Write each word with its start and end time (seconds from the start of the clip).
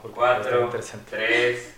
porque 0.00 0.16
Cuatro, 0.16 0.50
está 0.50 0.64
interesante. 0.64 1.16
tres, 1.16 1.74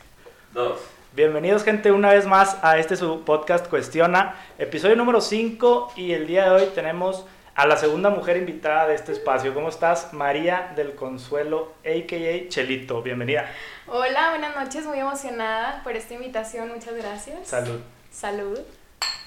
dos. 0.53 0.81
Bienvenidos 1.13 1.65
gente 1.65 1.91
una 1.91 2.11
vez 2.11 2.27
más 2.27 2.57
a 2.63 2.79
este 2.79 2.97
su 2.97 3.25
podcast 3.25 3.67
Cuestiona, 3.67 4.37
episodio 4.59 4.97
número 4.97 5.21
5 5.21 5.95
y 5.97 6.13
el 6.13 6.27
día 6.27 6.45
de 6.45 6.51
hoy 6.51 6.71
tenemos 6.75 7.27
a 7.55 7.67
la 7.67 7.77
segunda 7.77 8.11
mujer 8.11 8.37
invitada 8.37 8.87
de 8.87 8.95
este 8.95 9.13
espacio. 9.13 9.53
¿Cómo 9.53 9.69
estás? 9.69 10.13
María 10.13 10.73
del 10.77 10.95
Consuelo, 10.95 11.73
a.k.a. 11.85 12.49
Chelito. 12.49 13.03
Bienvenida. 13.03 13.51
Hola, 13.89 14.31
buenas 14.31 14.57
noches, 14.57 14.87
muy 14.87 15.01
emocionada 15.01 15.83
por 15.83 15.97
esta 15.97 16.15
invitación, 16.15 16.69
muchas 16.69 16.95
gracias. 16.95 17.49
Salud. 17.49 17.81
Salud. 18.11 18.61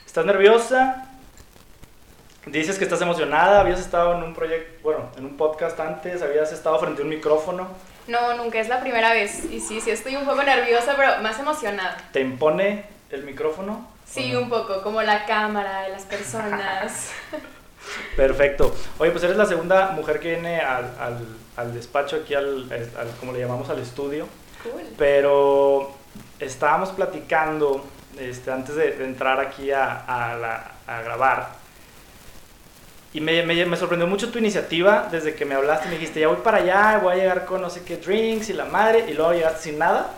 ¿Estás 0.05 0.25
nerviosa? 0.25 1.09
Dices 2.45 2.77
que 2.77 2.85
estás 2.85 3.01
emocionada, 3.01 3.59
habías 3.59 3.79
estado 3.79 4.15
en 4.15 4.23
un 4.23 4.33
proyecto, 4.33 4.81
bueno, 4.83 5.09
en 5.17 5.25
un 5.25 5.35
podcast 5.35 5.79
antes, 5.79 6.21
habías 6.21 6.51
estado 6.51 6.79
frente 6.79 7.01
a 7.01 7.03
un 7.03 7.09
micrófono. 7.09 7.67
No, 8.07 8.35
nunca 8.35 8.59
es 8.59 8.67
la 8.69 8.79
primera 8.81 9.11
vez. 9.13 9.45
Y 9.45 9.59
sí, 9.59 9.81
sí 9.81 9.89
estoy 9.91 10.15
un 10.15 10.25
poco 10.25 10.43
nerviosa, 10.43 10.93
pero 10.95 11.21
más 11.21 11.39
emocionada. 11.39 11.97
¿Te 12.11 12.21
impone 12.21 12.85
el 13.09 13.23
micrófono? 13.23 13.87
Sí, 14.07 14.35
un 14.35 14.49
poco, 14.49 14.81
como 14.83 15.01
la 15.01 15.25
cámara, 15.25 15.89
las 15.89 16.03
personas. 16.03 17.11
Perfecto. 18.15 18.75
Oye, 18.99 19.11
pues 19.11 19.23
eres 19.23 19.37
la 19.37 19.45
segunda 19.45 19.91
mujer 19.91 20.19
que 20.19 20.29
viene 20.31 20.59
al, 20.59 20.85
al, 20.99 21.27
al 21.57 21.73
despacho, 21.73 22.17
aquí 22.17 22.33
al, 22.33 22.71
al- 22.71 23.11
como 23.19 23.31
le 23.31 23.39
llamamos, 23.39 23.69
al 23.69 23.79
estudio. 23.79 24.27
cool. 24.63 24.83
Pero 24.97 25.93
estábamos 26.39 26.89
platicando 26.89 27.83
este, 28.19 28.51
antes 28.51 28.75
de, 28.75 28.91
de 28.91 29.05
entrar 29.05 29.39
aquí 29.39 29.71
a, 29.71 30.01
a 30.31 30.35
la- 30.35 30.71
a 30.87 31.01
grabar. 31.01 31.49
Y 33.15 33.21
me, 33.21 33.43
me- 33.43 33.65
me 33.65 33.77
sorprendió 33.77 34.07
mucho 34.07 34.29
tu 34.29 34.39
iniciativa 34.39 35.07
desde 35.11 35.35
que 35.35 35.45
me 35.45 35.55
hablaste. 35.55 35.87
Me 35.87 35.93
dijiste, 35.95 36.19
ya 36.19 36.27
voy 36.27 36.37
para 36.43 36.57
allá, 36.57 36.99
voy 37.01 37.13
a 37.13 37.15
llegar 37.15 37.45
con 37.45 37.61
no 37.61 37.69
sé 37.69 37.83
qué 37.83 37.97
drinks 37.97 38.49
y 38.49 38.53
la 38.53 38.65
madre. 38.65 39.05
Y 39.07 39.13
luego 39.13 39.33
llegaste 39.33 39.63
sin 39.69 39.79
nada. 39.79 40.11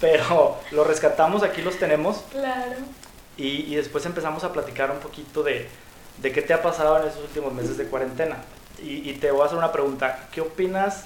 Pero 0.00 0.58
lo 0.72 0.84
rescatamos, 0.84 1.42
aquí 1.42 1.62
los 1.62 1.78
tenemos. 1.78 2.24
Claro. 2.32 2.72
Y, 3.36 3.72
y 3.72 3.76
después 3.76 4.04
empezamos 4.06 4.44
a 4.44 4.52
platicar 4.52 4.90
un 4.90 4.98
poquito 4.98 5.42
de, 5.42 5.68
de 6.18 6.32
qué 6.32 6.42
te 6.42 6.52
ha 6.54 6.62
pasado 6.62 7.00
en 7.00 7.08
esos 7.08 7.22
últimos 7.22 7.52
meses 7.52 7.76
de 7.78 7.84
cuarentena. 7.84 8.38
Y, 8.82 9.08
y 9.08 9.14
te 9.14 9.30
voy 9.30 9.42
a 9.42 9.46
hacer 9.46 9.58
una 9.58 9.72
pregunta. 9.72 10.28
¿Qué 10.32 10.40
opinas? 10.40 11.04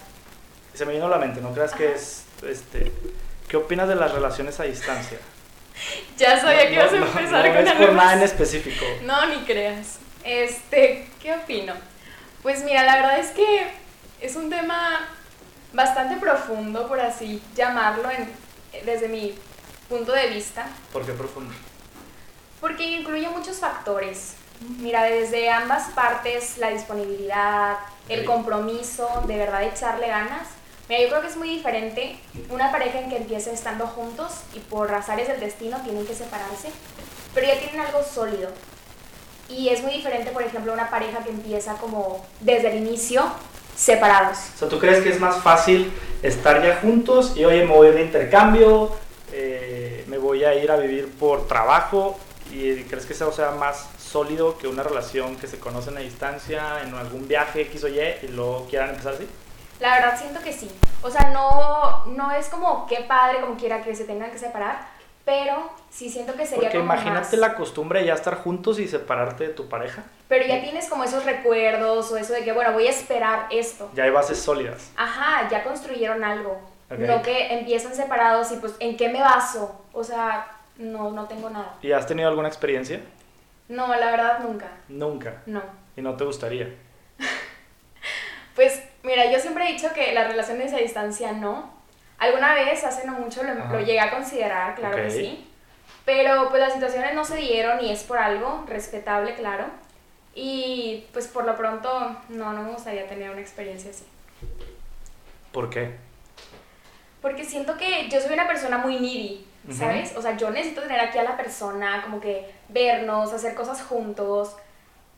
Se 0.74 0.86
me 0.86 0.92
vino 0.94 1.06
a 1.06 1.10
la 1.10 1.18
mente, 1.18 1.40
no 1.40 1.52
creas 1.52 1.72
que 1.74 1.88
Ajá. 1.88 1.96
es... 1.96 2.24
Este, 2.42 2.92
¿Qué 3.48 3.56
opinas 3.56 3.88
de 3.88 3.96
las 3.96 4.12
relaciones 4.12 4.58
a 4.60 4.64
distancia? 4.64 5.18
Ya 6.18 6.40
sabía 6.40 6.68
que 6.68 6.76
No, 6.76 6.82
ibas 6.82 6.92
a 6.92 6.96
no, 6.96 7.06
empezar 7.06 7.46
no, 7.46 7.54
con 7.54 7.62
es 7.64 7.70
algo 7.70 7.86
por 7.86 7.94
nada 7.94 8.14
en 8.14 8.22
específico. 8.22 8.84
No, 9.04 9.26
ni 9.26 9.36
creas. 9.44 9.98
Este, 10.24 11.07
¿qué 11.20 11.34
opino? 11.34 11.74
Pues 12.42 12.64
mira, 12.64 12.84
la 12.84 12.96
verdad 12.96 13.18
es 13.18 13.30
que 13.30 13.70
es 14.20 14.36
un 14.36 14.50
tema 14.50 15.08
bastante 15.72 16.16
profundo, 16.16 16.88
por 16.88 17.00
así 17.00 17.42
llamarlo, 17.54 18.10
en, 18.10 18.30
desde 18.84 19.08
mi 19.08 19.38
punto 19.88 20.12
de 20.12 20.28
vista. 20.28 20.66
¿Por 20.92 21.04
qué 21.04 21.12
profundo? 21.12 21.54
Porque 22.60 22.84
incluye 22.84 23.28
muchos 23.28 23.58
factores. 23.58 24.34
Mira, 24.78 25.04
desde 25.04 25.50
ambas 25.50 25.90
partes, 25.90 26.58
la 26.58 26.70
disponibilidad, 26.70 27.76
el 28.08 28.24
compromiso, 28.24 29.22
de 29.26 29.36
verdad 29.36 29.62
echarle 29.62 30.08
ganas. 30.08 30.48
Mira, 30.88 31.02
yo 31.02 31.08
creo 31.08 31.20
que 31.20 31.28
es 31.28 31.36
muy 31.36 31.48
diferente 31.50 32.18
una 32.48 32.72
pareja 32.72 32.98
en 32.98 33.10
que 33.10 33.18
empieza 33.18 33.52
estando 33.52 33.86
juntos 33.86 34.32
y 34.54 34.60
por 34.60 34.90
razones 34.90 35.28
del 35.28 35.38
destino 35.38 35.78
tienen 35.82 36.06
que 36.06 36.14
separarse, 36.14 36.70
pero 37.34 37.46
ya 37.46 37.58
tienen 37.58 37.80
algo 37.80 38.02
sólido. 38.02 38.50
Y 39.48 39.68
es 39.70 39.82
muy 39.82 39.92
diferente, 39.92 40.30
por 40.30 40.42
ejemplo, 40.42 40.72
una 40.72 40.90
pareja 40.90 41.20
que 41.24 41.30
empieza 41.30 41.74
como 41.74 42.24
desde 42.40 42.70
el 42.70 42.78
inicio 42.78 43.24
separados. 43.74 44.38
O 44.56 44.58
sea, 44.58 44.68
¿tú 44.68 44.78
crees 44.78 45.02
que 45.02 45.10
es 45.10 45.20
más 45.20 45.36
fácil 45.42 45.92
estar 46.22 46.62
ya 46.62 46.80
juntos 46.80 47.32
y, 47.36 47.44
oye, 47.44 47.64
me 47.64 47.72
voy 47.72 47.90
de 47.92 48.02
intercambio, 48.02 48.90
eh, 49.32 50.04
me 50.08 50.18
voy 50.18 50.44
a 50.44 50.54
ir 50.54 50.70
a 50.70 50.76
vivir 50.76 51.10
por 51.12 51.46
trabajo? 51.46 52.18
¿Y 52.50 52.82
crees 52.84 53.06
que 53.06 53.12
eso 53.12 53.30
sea 53.32 53.52
más 53.52 53.88
sólido 53.98 54.58
que 54.58 54.68
una 54.68 54.82
relación 54.82 55.36
que 55.36 55.46
se 55.46 55.58
conocen 55.58 55.96
a 55.96 56.00
distancia, 56.00 56.82
en 56.82 56.94
algún 56.94 57.28
viaje 57.28 57.62
X 57.62 57.84
o 57.84 57.88
Y, 57.88 58.00
y 58.22 58.28
luego 58.28 58.66
quieran 58.68 58.90
empezar 58.90 59.14
así? 59.14 59.28
La 59.80 59.94
verdad 59.94 60.18
siento 60.18 60.40
que 60.40 60.52
sí. 60.52 60.70
O 61.02 61.10
sea, 61.10 61.30
no, 61.30 62.06
no 62.06 62.32
es 62.32 62.48
como 62.48 62.86
qué 62.86 63.04
padre 63.06 63.40
como 63.40 63.56
quiera 63.56 63.82
que 63.82 63.94
se 63.94 64.04
tengan 64.04 64.30
que 64.30 64.38
separar, 64.38 64.88
pero 65.28 65.70
sí 65.90 66.08
siento 66.08 66.32
que 66.34 66.46
sería 66.46 66.70
Porque 66.70 66.78
como 66.78 66.90
imagínate 66.94 67.36
más- 67.36 67.50
la 67.50 67.54
costumbre 67.54 68.00
de 68.00 68.06
ya 68.06 68.14
estar 68.14 68.36
juntos 68.36 68.78
y 68.78 68.88
separarte 68.88 69.48
de 69.48 69.52
tu 69.52 69.68
pareja. 69.68 70.04
Pero 70.26 70.46
ya 70.46 70.62
tienes 70.62 70.88
como 70.88 71.04
esos 71.04 71.26
recuerdos 71.26 72.10
o 72.10 72.16
eso 72.16 72.32
de 72.32 72.44
que, 72.44 72.52
bueno, 72.52 72.72
voy 72.72 72.86
a 72.86 72.90
esperar 72.90 73.46
esto. 73.50 73.90
Ya 73.94 74.04
hay 74.04 74.10
bases 74.10 74.38
sólidas. 74.40 74.90
Ajá, 74.96 75.46
ya 75.50 75.62
construyeron 75.64 76.24
algo. 76.24 76.52
Ok. 76.90 77.00
No 77.00 77.20
que 77.20 77.52
empiezan 77.58 77.94
separados 77.94 78.50
y 78.52 78.56
pues, 78.56 78.74
¿en 78.80 78.96
qué 78.96 79.10
me 79.10 79.20
baso? 79.20 79.84
O 79.92 80.02
sea, 80.02 80.46
no, 80.78 81.10
no 81.10 81.26
tengo 81.26 81.50
nada. 81.50 81.74
¿Y 81.82 81.92
has 81.92 82.06
tenido 82.06 82.30
alguna 82.30 82.48
experiencia? 82.48 83.02
No, 83.68 83.94
la 83.94 84.10
verdad 84.10 84.38
nunca. 84.38 84.68
Nunca. 84.88 85.42
No. 85.44 85.60
Y 85.94 86.00
no 86.00 86.16
te 86.16 86.24
gustaría. 86.24 86.74
Pues 88.54 88.82
mira, 89.04 89.30
yo 89.30 89.38
siempre 89.38 89.68
he 89.68 89.72
dicho 89.74 89.92
que 89.94 90.12
las 90.12 90.26
relaciones 90.26 90.72
a 90.72 90.78
distancia 90.78 91.30
no. 91.32 91.77
Alguna 92.18 92.54
vez, 92.54 92.82
hace 92.84 93.06
no 93.06 93.12
mucho, 93.12 93.42
lo, 93.42 93.80
llegué 93.80 94.00
a 94.00 94.10
considerar, 94.10 94.74
claro 94.74 94.96
que 94.96 95.10
sí. 95.10 95.48
Pero 96.04 96.48
pues 96.48 96.60
las 96.60 96.72
situaciones 96.72 97.14
no 97.14 97.24
se 97.24 97.36
dieron 97.36 97.84
y 97.84 97.92
es 97.92 98.02
por 98.02 98.18
algo, 98.18 98.64
respetable, 98.66 99.34
claro. 99.34 99.66
Y 100.34 101.06
pues 101.12 101.28
por 101.28 101.44
lo 101.44 101.56
pronto, 101.56 102.16
no, 102.28 102.52
no 102.52 102.62
me 102.62 102.72
gustaría 102.72 103.06
tener 103.06 103.30
una 103.30 103.40
experiencia 103.40 103.90
así. 103.90 104.04
¿Por 105.52 105.70
qué? 105.70 105.96
Porque 107.22 107.44
siento 107.44 107.76
que 107.76 108.08
yo 108.08 108.20
soy 108.20 108.32
una 108.32 108.46
persona 108.46 108.78
muy 108.78 108.98
needy. 108.98 109.48
¿sabes? 109.72 110.16
O 110.16 110.22
sea, 110.22 110.36
yo 110.36 110.50
necesito 110.50 110.82
tener 110.82 111.00
aquí 111.00 111.18
a 111.18 111.24
la 111.24 111.36
persona, 111.36 112.02
como 112.02 112.20
que 112.20 112.54
vernos, 112.68 113.32
hacer 113.32 113.54
cosas 113.54 113.82
juntos. 113.82 114.56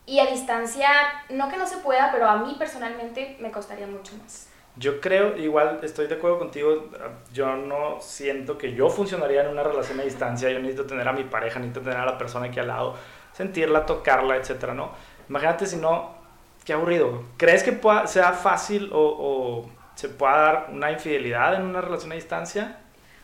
Y 0.05 0.19
a 0.19 0.25
distancia, 0.25 0.89
no 1.29 1.49
que 1.49 1.57
no 1.57 1.67
se 1.67 1.77
pueda, 1.77 2.11
pero 2.11 2.27
a 2.27 2.37
mí 2.37 2.55
personalmente 2.57 3.37
me 3.39 3.51
costaría 3.51 3.87
mucho 3.87 4.13
más. 4.17 4.47
Yo 4.77 5.01
creo, 5.01 5.35
igual 5.37 5.79
estoy 5.83 6.07
de 6.07 6.15
acuerdo 6.15 6.39
contigo, 6.39 6.89
yo 7.33 7.55
no 7.57 7.99
siento 7.99 8.57
que 8.57 8.73
yo 8.73 8.89
funcionaría 8.89 9.41
en 9.41 9.49
una 9.49 9.63
relación 9.63 9.99
a 9.99 10.03
distancia, 10.03 10.49
yo 10.49 10.59
necesito 10.59 10.85
tener 10.85 11.07
a 11.07 11.13
mi 11.13 11.25
pareja, 11.25 11.59
necesito 11.59 11.81
tener 11.81 11.97
a 11.97 12.05
la 12.05 12.17
persona 12.17 12.45
aquí 12.47 12.59
al 12.59 12.67
lado, 12.67 12.95
sentirla, 13.33 13.85
tocarla, 13.85 14.37
etcétera, 14.37 14.73
¿no? 14.73 14.91
Imagínate 15.27 15.65
si 15.65 15.75
no, 15.75 16.15
qué 16.63 16.71
aburrido. 16.73 17.23
¿Crees 17.37 17.63
que 17.63 17.73
pueda- 17.73 18.07
sea 18.07 18.31
fácil 18.31 18.89
o, 18.93 18.99
o 18.99 19.69
se 19.95 20.07
pueda 20.07 20.37
dar 20.37 20.67
una 20.71 20.89
infidelidad 20.91 21.55
en 21.55 21.63
una 21.63 21.81
relación 21.81 22.13
a 22.13 22.15
distancia? 22.15 22.77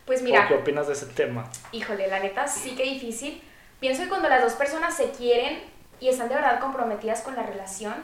Pues 0.04 0.20
¿O 0.20 0.24
mira, 0.24 0.48
qué 0.48 0.54
opinas 0.54 0.86
de 0.86 0.92
ese 0.92 1.06
tema? 1.06 1.44
híjole, 1.72 2.08
la 2.08 2.20
neta 2.20 2.46
sí 2.46 2.74
que 2.76 2.82
difícil. 2.84 3.42
Pienso 3.80 4.02
que 4.02 4.08
cuando 4.10 4.28
las 4.28 4.42
dos 4.42 4.52
personas 4.54 4.94
se 4.94 5.10
quieren 5.12 5.60
y 5.98 6.08
están 6.08 6.28
de 6.28 6.34
verdad 6.34 6.60
comprometidas 6.60 7.22
con 7.22 7.34
la 7.36 7.42
relación, 7.44 7.94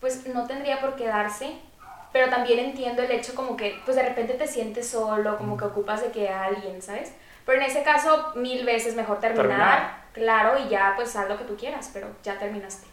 pues 0.00 0.26
no 0.28 0.46
tendría 0.46 0.80
por 0.80 0.96
qué 0.96 1.06
darse. 1.06 1.56
Pero 2.14 2.30
también 2.30 2.60
entiendo 2.60 3.02
el 3.02 3.10
hecho 3.10 3.34
como 3.34 3.56
que, 3.56 3.78
pues 3.84 3.96
de 3.96 4.04
repente 4.08 4.34
te 4.34 4.46
sientes 4.46 4.88
solo, 4.88 5.36
como 5.36 5.56
que 5.58 5.64
ocupas 5.64 6.00
de 6.00 6.12
que 6.12 6.28
alguien, 6.28 6.80
¿sabes? 6.80 7.12
Pero 7.44 7.58
en 7.60 7.64
ese 7.66 7.82
caso, 7.82 8.32
mil 8.36 8.64
veces 8.64 8.94
mejor 8.94 9.18
terminar, 9.20 9.42
Terminar. 9.48 10.04
claro, 10.12 10.58
y 10.64 10.68
ya 10.70 10.92
pues 10.96 11.14
haz 11.16 11.28
lo 11.28 11.36
que 11.36 11.44
tú 11.44 11.56
quieras, 11.56 11.90
pero 11.92 12.06
ya 12.22 12.38
terminaste. 12.38 12.86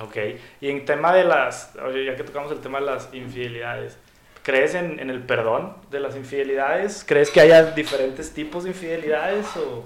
Ok, 0.00 0.16
y 0.60 0.70
en 0.70 0.84
tema 0.84 1.12
de 1.14 1.24
las, 1.24 1.70
oye, 1.84 2.04
ya 2.04 2.16
que 2.16 2.24
tocamos 2.24 2.50
el 2.52 2.60
tema 2.60 2.80
de 2.80 2.86
las 2.86 3.08
infidelidades, 3.12 3.96
¿crees 4.42 4.74
en, 4.74 4.98
en 4.98 5.08
el 5.10 5.22
perdón 5.22 5.76
de 5.90 6.00
las 6.00 6.16
infidelidades? 6.16 7.04
¿Crees 7.06 7.30
que 7.30 7.40
haya 7.40 7.62
diferentes 7.72 8.34
tipos 8.34 8.64
de 8.64 8.70
infidelidades? 8.70 9.46
O... 9.56 9.84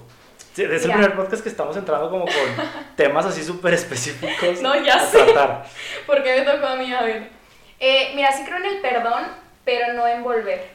Es 0.53 0.59
el 0.59 0.69
Mira. 0.87 0.93
primer 0.93 1.15
podcast 1.15 1.43
que 1.43 1.49
estamos 1.49 1.75
entrando 1.77 2.09
como 2.09 2.25
con 2.25 2.33
temas 2.95 3.25
así 3.25 3.43
súper 3.43 3.73
específicos 3.73 4.61
No, 4.61 4.73
ya 4.83 4.95
a 4.95 5.05
sé. 5.05 5.17
tratar. 5.25 5.65
¿Por 6.07 6.23
qué 6.23 6.39
me 6.39 6.51
tocó 6.51 6.65
a 6.67 6.75
mí? 6.75 6.93
A 6.93 7.03
ver. 7.03 7.29
Eh, 7.79 8.11
mira, 8.15 8.31
sí 8.31 8.43
creo 8.45 8.57
en 8.57 8.65
el 8.65 8.81
perdón, 8.81 9.23
pero 9.63 9.93
no 9.93 10.07
en 10.07 10.23
volver. 10.23 10.69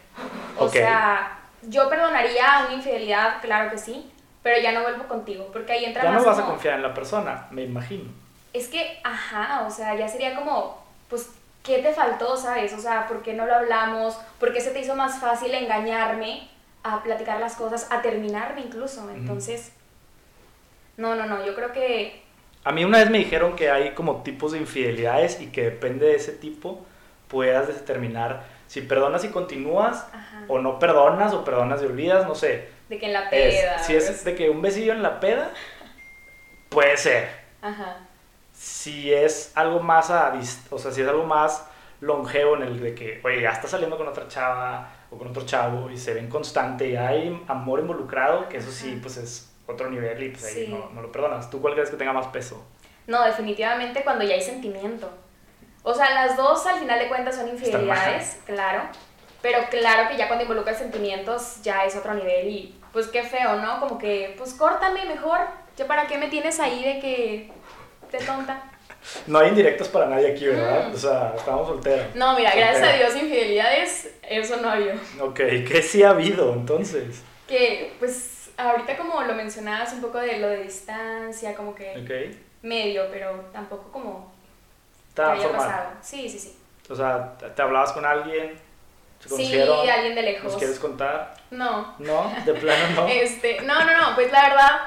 O 0.58 0.68
sea, 0.68 1.38
yo 1.62 1.88
perdonaría 1.88 2.64
una 2.66 2.74
infidelidad, 2.74 3.40
claro 3.40 3.70
que 3.70 3.78
sí, 3.78 4.10
pero 4.42 4.60
ya 4.60 4.72
no 4.72 4.82
vuelvo 4.82 5.04
contigo, 5.04 5.48
porque 5.52 5.72
ahí 5.72 5.84
entra 5.84 6.02
Ya 6.02 6.10
más 6.12 6.22
no 6.22 6.28
vas 6.28 6.38
a 6.38 6.46
confiar 6.46 6.74
en 6.74 6.82
la 6.82 6.94
persona, 6.94 7.46
me 7.50 7.62
imagino. 7.62 8.10
Es 8.52 8.68
que, 8.68 8.98
ajá, 9.04 9.64
o 9.66 9.70
sea, 9.70 9.94
ya 9.94 10.08
sería 10.08 10.34
como, 10.34 10.82
pues, 11.08 11.30
¿qué 11.62 11.78
te 11.78 11.92
faltó, 11.92 12.36
sabes? 12.36 12.72
O 12.72 12.80
sea, 12.80 13.06
¿por 13.06 13.22
qué 13.22 13.32
no 13.34 13.46
lo 13.46 13.54
hablamos? 13.54 14.18
¿Por 14.38 14.52
qué 14.52 14.60
se 14.60 14.70
te 14.70 14.80
hizo 14.80 14.94
más 14.96 15.20
fácil 15.20 15.54
engañarme 15.54 16.48
a 16.82 17.02
platicar 17.02 17.38
las 17.38 17.54
cosas, 17.54 17.86
a 17.90 18.02
terminarme 18.02 18.62
incluso? 18.62 19.08
Entonces, 19.10 19.72
no, 20.96 21.14
no, 21.14 21.26
no, 21.26 21.44
yo 21.44 21.54
creo 21.54 21.72
que 21.72 22.22
A 22.64 22.72
mí 22.72 22.84
una 22.84 22.98
vez 22.98 23.10
me 23.10 23.18
dijeron 23.18 23.56
que 23.56 23.70
hay 23.70 23.92
como 23.92 24.22
tipos 24.22 24.52
de 24.52 24.58
infidelidades 24.58 25.40
y 25.40 25.46
que 25.46 25.62
depende 25.62 26.06
de 26.06 26.16
ese 26.16 26.32
tipo 26.32 26.84
puedas 27.30 27.68
determinar 27.68 28.44
si 28.66 28.82
perdonas 28.82 29.24
y 29.24 29.28
continúas 29.28 30.06
Ajá. 30.12 30.44
o 30.48 30.58
no 30.58 30.78
perdonas 30.78 31.32
o 31.32 31.44
perdonas 31.44 31.82
y 31.82 31.86
olvidas, 31.86 32.26
no 32.26 32.34
sé. 32.34 32.68
de 32.88 32.98
que 32.98 33.06
en 33.06 33.12
la 33.12 33.28
Es- 33.30 33.54
peda. 33.62 33.78
si 33.78 33.94
es 33.94 34.24
de 34.24 34.34
que 34.34 34.50
un 34.50 34.60
besillo 34.62 34.92
en 34.92 35.02
la 35.02 35.20
peda, 35.20 35.50
puede 36.68 36.96
ser. 36.96 37.28
Ajá. 37.62 37.98
Si 38.52 39.12
es 39.12 39.52
algo 39.54 39.80
más 39.80 40.10
a 40.10 40.32
o 40.70 40.78
sea, 40.78 40.90
si 40.92 41.02
es 41.02 41.08
algo 41.08 41.24
más 41.24 41.66
longevo 42.00 42.56
en 42.56 42.62
el 42.62 42.80
de 42.80 42.94
que, 42.94 43.20
oye, 43.24 43.42
ya 43.42 43.50
está 43.50 43.68
saliendo 43.68 43.96
con 43.96 44.08
otra 44.08 44.26
chava 44.28 44.88
o 45.10 45.18
con 45.18 45.28
otro 45.28 45.44
chavo 45.46 45.90
y 45.90 45.96
se 45.98 46.14
ven 46.14 46.28
constante 46.28 46.88
y 46.88 46.96
hay 46.96 47.42
amor 47.48 47.80
involucrado, 47.80 48.48
que 48.48 48.56
eso 48.58 48.70
sí, 48.72 48.98
pues 49.02 49.16
es 49.18 49.52
otro 49.66 49.88
nivel 49.90 50.20
y 50.22 50.28
pues 50.30 50.44
ahí 50.46 50.66
Sí. 50.66 50.72
no, 50.72 50.90
no 50.92 51.02
lo 51.02 51.12
perdonas. 51.12 51.48
¿Tú 51.50 51.60
cuál 51.60 51.74
crees 51.74 51.90
que 51.90 51.96
tenga 51.96 52.12
más 52.12 52.26
peso? 52.28 52.64
No, 53.06 53.24
definitivamente 53.24 54.02
cuando 54.02 54.24
ya 54.24 54.34
hay 54.34 54.42
sentimiento. 54.42 55.10
O 55.82 55.94
sea, 55.94 56.12
las 56.14 56.36
dos 56.36 56.66
al 56.66 56.78
final 56.78 56.98
de 56.98 57.08
cuentas 57.08 57.36
son 57.36 57.48
infidelidades, 57.48 58.38
claro. 58.44 58.82
Pero 59.42 59.58
claro 59.70 60.08
que 60.08 60.16
ya 60.16 60.26
cuando 60.26 60.44
involucras 60.44 60.78
sentimientos 60.78 61.62
ya 61.62 61.84
es 61.84 61.96
otro 61.96 62.14
nivel 62.14 62.48
y 62.48 62.74
pues 62.92 63.06
qué 63.06 63.22
feo, 63.22 63.56
¿no? 63.56 63.80
Como 63.80 63.98
que, 63.98 64.34
pues 64.36 64.52
córtame 64.54 65.04
mejor. 65.06 65.38
¿Ya 65.76 65.86
para 65.86 66.06
qué 66.06 66.18
me 66.18 66.28
tienes 66.28 66.60
ahí 66.60 66.84
de 66.84 67.00
que 67.00 67.52
te 68.10 68.18
tonta? 68.18 68.70
No 69.26 69.38
hay 69.38 69.48
indirectos 69.48 69.88
para 69.88 70.06
nadie 70.06 70.32
aquí, 70.32 70.46
¿verdad? 70.46 70.88
Mm. 70.88 70.94
O 70.94 70.98
sea, 70.98 71.32
estamos 71.34 71.68
solteros. 71.68 72.14
No, 72.14 72.36
mira, 72.36 72.52
gracias 72.54 72.86
a. 72.86 72.96
Dios, 72.96 73.14
infidelidades, 73.14 74.10
eso 74.28 74.56
no 74.58 74.68
ha 74.68 74.72
habido. 74.72 74.94
Ok, 75.20 75.36
¿qué 75.36 75.82
sí 75.82 76.02
ha 76.02 76.10
habido 76.10 76.52
entonces? 76.52 77.22
Que, 77.48 77.94
pues, 77.98 78.50
ahorita 78.58 78.98
como 78.98 79.22
lo 79.22 79.34
mencionabas, 79.34 79.94
un 79.94 80.02
poco 80.02 80.18
de 80.18 80.38
lo 80.38 80.48
de 80.48 80.64
distancia, 80.64 81.54
como 81.54 81.74
que 81.74 82.36
medio, 82.62 83.06
pero 83.10 83.46
tampoco 83.52 83.90
como 83.90 84.32
que 85.20 85.32
Está 85.36 85.48
haya 85.48 85.58
formal. 85.58 85.66
pasado. 85.68 85.90
Sí, 86.02 86.28
sí, 86.28 86.38
sí. 86.38 86.56
O 86.88 86.94
sea, 86.94 87.36
te 87.38 87.62
hablabas 87.62 87.92
con 87.92 88.04
alguien, 88.04 88.58
se 89.20 89.28
Sí, 89.28 89.60
alguien 89.60 90.14
de 90.14 90.22
lejos. 90.22 90.44
¿nos 90.44 90.56
quieres 90.56 90.78
contar? 90.80 91.34
No, 91.50 91.94
¿No? 91.98 92.32
¿De 92.44 92.54
plano 92.54 92.82
no? 92.96 93.06
Este, 93.08 93.60
no, 93.62 93.84
no, 93.84 93.96
no, 93.96 94.14
pues 94.14 94.32
la 94.32 94.48
verdad, 94.48 94.80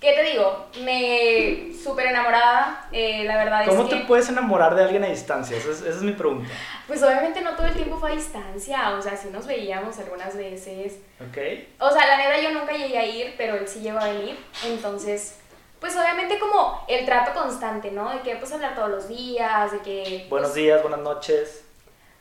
¿qué 0.00 0.12
te 0.14 0.22
digo? 0.24 0.66
Me 0.82 1.72
súper 1.82 2.06
enamorada, 2.08 2.86
eh, 2.92 3.24
la 3.24 3.36
verdad 3.36 3.64
¿Cómo 3.66 3.84
es 3.84 3.88
te 3.88 4.00
que, 4.00 4.04
puedes 4.04 4.28
enamorar 4.28 4.74
de 4.74 4.82
alguien 4.82 5.04
a 5.04 5.06
distancia? 5.06 5.56
Esa 5.56 5.70
es, 5.70 5.80
esa 5.80 5.88
es 5.90 6.02
mi 6.02 6.12
pregunta. 6.12 6.50
pues 6.86 7.02
obviamente 7.02 7.40
no 7.40 7.54
todo 7.54 7.66
el 7.66 7.74
tiempo 7.74 7.96
fue 7.98 8.10
a 8.12 8.14
distancia, 8.16 8.90
o 8.90 9.00
sea, 9.00 9.16
sí 9.16 9.28
nos 9.32 9.46
veíamos 9.46 9.98
algunas 10.00 10.36
veces, 10.36 10.98
¿Ok? 11.20 11.38
o 11.78 11.90
sea, 11.90 12.06
la 12.06 12.16
neta 12.18 12.40
yo 12.40 12.50
nunca 12.52 12.72
llegué 12.72 12.98
a 12.98 13.06
ir, 13.06 13.34
pero 13.38 13.54
él 13.54 13.66
sí 13.68 13.80
llegó 13.80 14.00
a 14.00 14.04
venir, 14.08 14.36
entonces, 14.66 15.38
pues 15.80 15.96
obviamente 15.96 16.38
como 16.38 16.84
el 16.88 17.04
trato 17.04 17.38
constante, 17.38 17.90
¿no? 17.90 18.10
De 18.10 18.20
que 18.20 18.36
pues 18.36 18.52
hablar 18.52 18.74
todos 18.74 18.90
los 18.90 19.08
días, 19.08 19.72
de 19.72 19.78
que... 19.80 20.26
Buenos 20.28 20.50
pues, 20.50 20.62
días, 20.62 20.82
buenas 20.82 21.00
noches. 21.00 21.64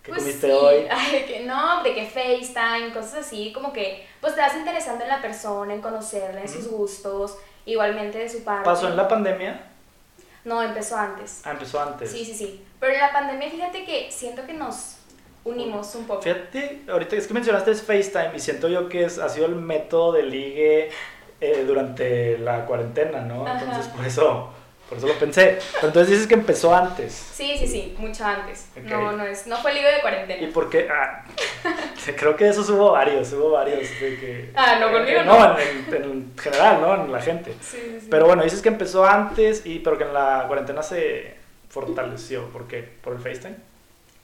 ¿Qué 0.03 0.11
pues, 0.11 0.21
comiste 0.23 0.47
sí, 0.47 0.53
hoy? 0.53 0.87
ay, 0.91 1.25
que 1.27 1.45
no, 1.45 1.83
de 1.83 1.93
que 1.93 2.05
FaceTime, 2.05 2.93
cosas 2.93 3.25
así, 3.25 3.51
como 3.51 3.73
que 3.73 4.07
pues 4.21 4.35
te 4.35 4.41
vas 4.41 4.55
interesando 4.55 5.03
en 5.03 5.09
la 5.09 5.21
persona, 5.21 5.73
en 5.73 5.81
conocerla, 5.81 6.41
en 6.41 6.49
sus 6.49 6.69
gustos, 6.69 7.37
igualmente 7.65 8.19
de 8.19 8.29
su 8.29 8.43
parte. 8.43 8.63
¿Pasó 8.63 8.87
en 8.87 8.95
la 8.95 9.07
pandemia? 9.07 9.61
No, 10.45 10.63
empezó 10.63 10.95
antes. 10.95 11.41
Ah, 11.43 11.51
empezó 11.51 11.81
antes. 11.81 12.11
Sí, 12.11 12.23
sí, 12.23 12.33
sí. 12.33 12.65
Pero 12.79 12.93
en 12.93 12.99
la 12.99 13.11
pandemia, 13.11 13.49
fíjate 13.49 13.83
que 13.83 14.09
siento 14.11 14.45
que 14.45 14.53
nos 14.53 14.97
unimos 15.43 15.93
un 15.95 16.05
poco. 16.05 16.21
Fíjate, 16.21 16.83
ahorita 16.87 17.15
es 17.15 17.27
que 17.27 17.33
mencionaste 17.33 17.71
es 17.71 17.81
FaceTime 17.81 18.31
y 18.35 18.39
siento 18.39 18.69
yo 18.69 18.87
que 18.87 19.03
es, 19.03 19.17
ha 19.19 19.27
sido 19.27 19.47
el 19.47 19.55
método 19.55 20.13
de 20.13 20.23
ligue 20.23 20.91
eh, 21.41 21.63
durante 21.67 22.37
la 22.39 22.65
cuarentena, 22.65 23.21
¿no? 23.21 23.45
Ajá. 23.47 23.59
Entonces 23.59 23.87
por 23.93 24.05
eso, 24.05 24.49
por 24.89 24.97
eso 24.97 25.07
lo 25.07 25.13
pensé. 25.15 25.59
Pero 25.75 25.87
entonces 25.87 26.09
dices 26.11 26.27
que 26.27 26.33
empezó 26.33 26.73
antes. 26.75 27.13
Sí, 27.13 27.55
sí, 27.57 27.67
sí, 27.67 27.95
mucho 27.99 28.25
antes. 28.25 28.67
No, 28.83 29.11
no 29.11 29.23
es, 29.25 29.45
no 29.47 29.57
fue 29.57 29.73
libre 29.73 29.91
de 29.91 29.97
¿Y 29.97 30.01
cuarentena. 30.01 30.49
por 30.53 30.69
qué? 30.69 30.87
Ah, 30.91 31.23
creo 32.15 32.35
que 32.35 32.45
de 32.45 32.51
esos 32.51 32.69
hubo 32.69 32.91
varios, 32.91 33.31
hubo 33.33 33.51
varios. 33.51 33.81
de 33.99 34.17
que, 34.19 34.51
Ah, 34.55 34.77
no, 34.79 34.91
conmigo 34.91 35.19
eh, 35.19 35.25
no. 35.25 35.59
en, 35.59 35.95
en- 35.95 36.03
en 36.11 36.33
general, 36.37 36.81
¿no? 36.81 36.95
En 37.05 37.11
la 37.11 37.21
gente. 37.21 37.51
Sí, 37.61 37.77
sí, 37.77 37.97
sí. 38.01 38.07
Pero 38.09 38.25
bueno, 38.25 38.43
dices 38.43 38.61
que 38.61 38.69
empezó 38.69 39.05
antes, 39.05 39.65
y, 39.65 39.79
pero 39.79 39.97
que 39.97 40.05
en 40.05 40.13
la 40.13 40.45
cuarentena 40.47 40.81
se 40.83 41.35
fortaleció. 41.69 42.45
¿Por 42.49 42.67
qué? 42.67 42.81
¿Por 43.03 43.13
el 43.13 43.19
FaceTime? 43.19 43.55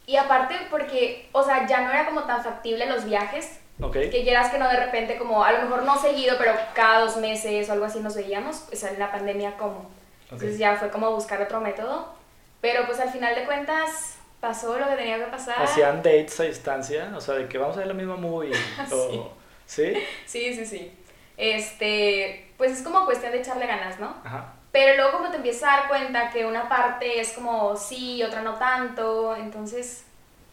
Y 0.05 0.15
aparte 0.17 0.55
porque, 0.69 1.29
o 1.31 1.43
sea, 1.43 1.65
ya 1.67 1.81
no 1.81 1.89
era 1.89 2.05
como 2.05 2.23
tan 2.23 2.43
factible 2.43 2.85
los 2.87 3.05
viajes, 3.05 3.59
¿Ok? 3.81 3.93
que 3.93 4.23
quieras 4.23 4.51
que 4.51 4.57
no 4.59 4.67
de 4.69 4.77
repente 4.77 5.17
como, 5.17 5.43
a 5.43 5.51
lo 5.51 5.61
mejor 5.63 5.83
no 5.83 5.97
seguido, 5.99 6.35
pero 6.37 6.53
cada 6.75 6.99
dos 6.99 7.17
meses 7.17 7.67
o 7.69 7.73
algo 7.73 7.85
así 7.85 7.99
nos 7.99 8.15
veíamos, 8.15 8.65
sea, 8.71 8.91
en 8.91 8.99
la 8.99 9.11
pandemia 9.11 9.57
como. 9.57 9.89
Entonces 10.23 10.57
ya 10.57 10.75
fue 10.75 10.89
como 10.89 11.11
buscar 11.11 11.41
otro 11.41 11.59
método, 11.59 12.13
pero 12.61 12.85
pues 12.85 12.99
al 12.99 13.09
final 13.09 13.35
de 13.35 13.45
cuentas 13.45 14.15
pasó 14.39 14.77
lo 14.77 14.87
que 14.89 14.95
tenía 14.95 15.17
que 15.17 15.25
pasar. 15.31 15.61
¿Hacían 15.61 15.97
dates 15.97 16.39
a 16.39 16.43
distancia? 16.43 17.11
O 17.15 17.21
sea, 17.21 17.35
de 17.35 17.47
que 17.47 17.57
vamos 17.57 17.75
a 17.75 17.79
ver 17.79 17.87
la 17.87 17.93
misma 17.93 18.15
movie. 18.15 18.51
o- 18.91 19.31
¿Sí? 19.65 19.93
Sí, 20.25 20.53
sí, 20.53 20.65
sí. 20.65 20.91
Este, 21.37 22.51
pues 22.57 22.71
es 22.71 22.81
como 22.83 23.05
cuestión 23.05 23.31
de 23.31 23.39
echarle 23.39 23.65
ganas, 23.67 23.99
¿no? 23.99 24.15
Ajá. 24.23 24.53
Pero 24.71 24.95
luego 24.95 25.17
como 25.19 25.29
te 25.29 25.37
empiezas 25.37 25.63
a 25.63 25.77
dar 25.77 25.87
cuenta 25.87 26.29
que 26.31 26.45
una 26.45 26.67
parte 26.67 27.19
es 27.19 27.33
como 27.33 27.75
sí 27.75 28.23
otra 28.23 28.41
no 28.41 28.55
tanto, 28.55 29.35
entonces 29.35 30.03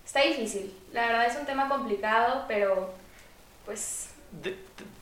está 0.05 0.21
difícil. 0.21 0.75
La 0.93 1.07
verdad 1.07 1.27
es 1.27 1.37
un 1.37 1.47
tema 1.47 1.69
complicado, 1.69 2.45
pero 2.47 2.93
pues 3.71 4.09
De- 4.33 4.51
de- 4.51 4.57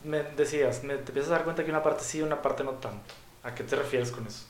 me 0.05 0.23
decías, 0.23 0.83
me, 0.85 0.95
te 0.97 1.09
empiezas 1.09 1.31
a 1.31 1.37
dar 1.37 1.45
cuenta 1.45 1.65
que 1.65 1.71
una 1.71 1.83
parte 1.83 2.05
sí 2.05 2.19
y 2.19 2.23
una 2.23 2.43
parte 2.43 2.65
no 2.65 2.73
tanto. 2.73 3.15
¿A 3.43 3.55
qué 3.55 3.65
te 3.65 3.77
refieres 3.77 4.11
con 4.11 4.27
eso? 4.27 4.45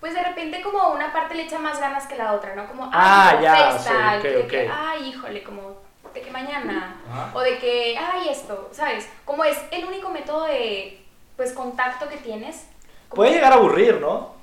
pues 0.00 0.14
de 0.14 0.24
repente 0.24 0.60
como 0.62 0.88
una 0.88 1.12
parte 1.12 1.36
le 1.36 1.44
echa 1.44 1.60
más 1.60 1.78
ganas 1.78 2.08
que 2.08 2.16
la 2.16 2.32
otra, 2.32 2.56
¿no? 2.56 2.66
Como 2.66 2.90
Ah, 2.92 3.28
como 3.30 3.42
ya, 3.44 3.78
sí, 3.78 3.88
ok, 4.18 4.22
de 4.24 4.46
que, 4.48 4.66
ok. 4.66 4.72
ay, 4.76 5.08
híjole, 5.10 5.44
como 5.44 5.76
de 6.12 6.20
que 6.22 6.30
mañana 6.32 7.00
Ajá. 7.08 7.30
o 7.32 7.40
de 7.40 7.58
que 7.60 7.96
ay, 7.96 8.28
esto, 8.28 8.68
¿sabes? 8.72 9.08
Como 9.24 9.44
es 9.44 9.56
el 9.70 9.84
único 9.84 10.10
método 10.10 10.46
de 10.46 11.00
pues 11.36 11.52
contacto 11.52 12.08
que 12.08 12.16
tienes. 12.16 12.66
Puede 13.10 13.30
llegar 13.30 13.52
a 13.52 13.56
aburrir, 13.56 14.00
¿no? 14.00 14.34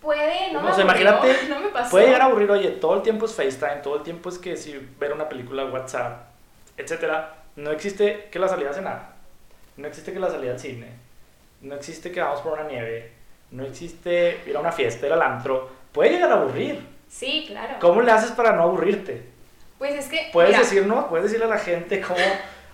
Puede, 0.00 0.52
no 0.52 0.60
O 0.60 0.62
me 0.62 0.68
aburrió, 0.68 0.84
imagínate, 0.84 1.36
no 1.48 1.58
me 1.58 1.68
pasó. 1.70 1.90
Puede 1.90 2.06
llegar 2.06 2.22
a 2.22 2.24
aburrir, 2.26 2.48
oye, 2.52 2.70
todo 2.70 2.94
el 2.94 3.02
tiempo 3.02 3.26
es 3.26 3.34
FaceTime, 3.34 3.82
todo 3.82 3.96
el 3.96 4.02
tiempo 4.04 4.28
es 4.28 4.38
que 4.38 4.56
si 4.56 4.78
ver 5.00 5.12
una 5.12 5.28
película, 5.28 5.64
WhatsApp, 5.64 6.28
etcétera. 6.76 7.34
No 7.58 7.72
existe 7.72 8.28
que 8.30 8.38
la 8.38 8.46
salida 8.46 8.70
a 8.70 8.72
cenar, 8.72 9.08
no 9.76 9.88
existe 9.88 10.12
que 10.12 10.20
la 10.20 10.30
salida 10.30 10.52
al 10.52 10.60
cine, 10.60 10.86
no 11.60 11.74
existe 11.74 12.12
que 12.12 12.20
vamos 12.20 12.40
por 12.40 12.52
una 12.52 12.62
nieve, 12.68 13.10
no 13.50 13.64
existe 13.64 14.42
ir 14.46 14.56
a 14.56 14.60
una 14.60 14.70
fiesta, 14.70 15.08
ir 15.08 15.12
al 15.12 15.22
antro. 15.22 15.68
Puede 15.90 16.10
llegar 16.10 16.30
a 16.30 16.34
aburrir. 16.34 16.86
Sí, 17.08 17.46
claro. 17.48 17.74
¿Cómo 17.80 18.00
le 18.00 18.12
haces 18.12 18.30
para 18.30 18.52
no 18.52 18.62
aburrirte? 18.62 19.24
Pues 19.76 19.94
es 19.94 20.06
que 20.06 20.30
Puedes 20.32 20.50
mira, 20.50 20.60
decir, 20.60 20.86
¿no? 20.86 21.08
Puedes 21.08 21.24
decirle 21.24 21.46
a 21.46 21.48
la 21.48 21.58
gente 21.58 22.00
cómo... 22.00 22.20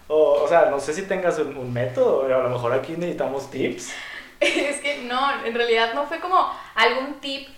O, 0.08 0.42
o 0.42 0.48
sea, 0.48 0.66
no 0.66 0.78
sé 0.78 0.92
si 0.92 1.02
tengas 1.04 1.38
un, 1.38 1.56
un 1.56 1.72
método, 1.72 2.26
a 2.26 2.42
lo 2.42 2.50
mejor 2.50 2.74
aquí 2.74 2.92
necesitamos 2.92 3.50
tips. 3.50 3.90
es 4.40 4.82
que 4.82 5.04
no, 5.04 5.46
en 5.46 5.54
realidad 5.54 5.94
no 5.94 6.04
fue 6.06 6.20
como 6.20 6.50
algún 6.74 7.20
tip, 7.20 7.48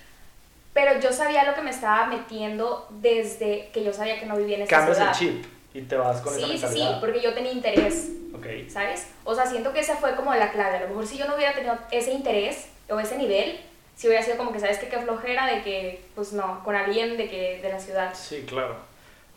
pero 0.71 0.97
yo 1.01 1.11
sabía 1.11 1.43
lo 1.43 1.55
que 1.55 1.61
me 1.61 1.71
estaba 1.71 2.05
metiendo 2.05 2.87
desde 2.89 3.69
que 3.73 3.83
yo 3.83 3.91
sabía 3.91 4.17
que 4.17 4.25
no 4.27 4.37
vivía 4.37 4.55
en 4.55 4.61
esa 4.61 4.69
Cambias 4.77 4.95
ciudad. 4.97 5.11
el 5.11 5.17
chip 5.43 5.56
y 5.77 5.81
te 5.83 5.95
vas 5.95 6.21
con 6.21 6.33
esa 6.35 6.45
Sí, 6.45 6.51
sí, 6.53 6.57
sí, 6.57 6.63
mentalidad. 6.65 6.99
porque 6.99 7.21
yo 7.21 7.33
tenía 7.33 7.51
interés, 7.51 8.09
Ok. 8.33 8.45
¿sabes? 8.69 9.07
O 9.23 9.33
sea, 9.35 9.45
siento 9.45 9.73
que 9.73 9.79
esa 9.79 9.95
fue 9.95 10.15
como 10.15 10.33
la 10.35 10.51
clave. 10.51 10.77
A 10.77 10.81
lo 10.81 10.87
mejor 10.89 11.05
si 11.07 11.17
yo 11.17 11.27
no 11.27 11.35
hubiera 11.35 11.53
tenido 11.53 11.77
ese 11.91 12.11
interés 12.11 12.67
o 12.89 12.99
ese 12.99 13.17
nivel, 13.17 13.59
si 13.95 14.07
hubiera 14.07 14.23
sido 14.23 14.37
como 14.37 14.51
que, 14.51 14.59
¿sabes 14.59 14.77
qué? 14.79 14.87
Qué 14.89 14.99
flojera 14.99 15.47
de 15.47 15.61
que, 15.63 16.03
pues 16.15 16.33
no, 16.33 16.63
con 16.63 16.75
alguien 16.75 17.17
de 17.17 17.27
que 17.29 17.59
de 17.61 17.69
la 17.69 17.79
ciudad. 17.79 18.13
Sí, 18.13 18.43
claro. 18.47 18.75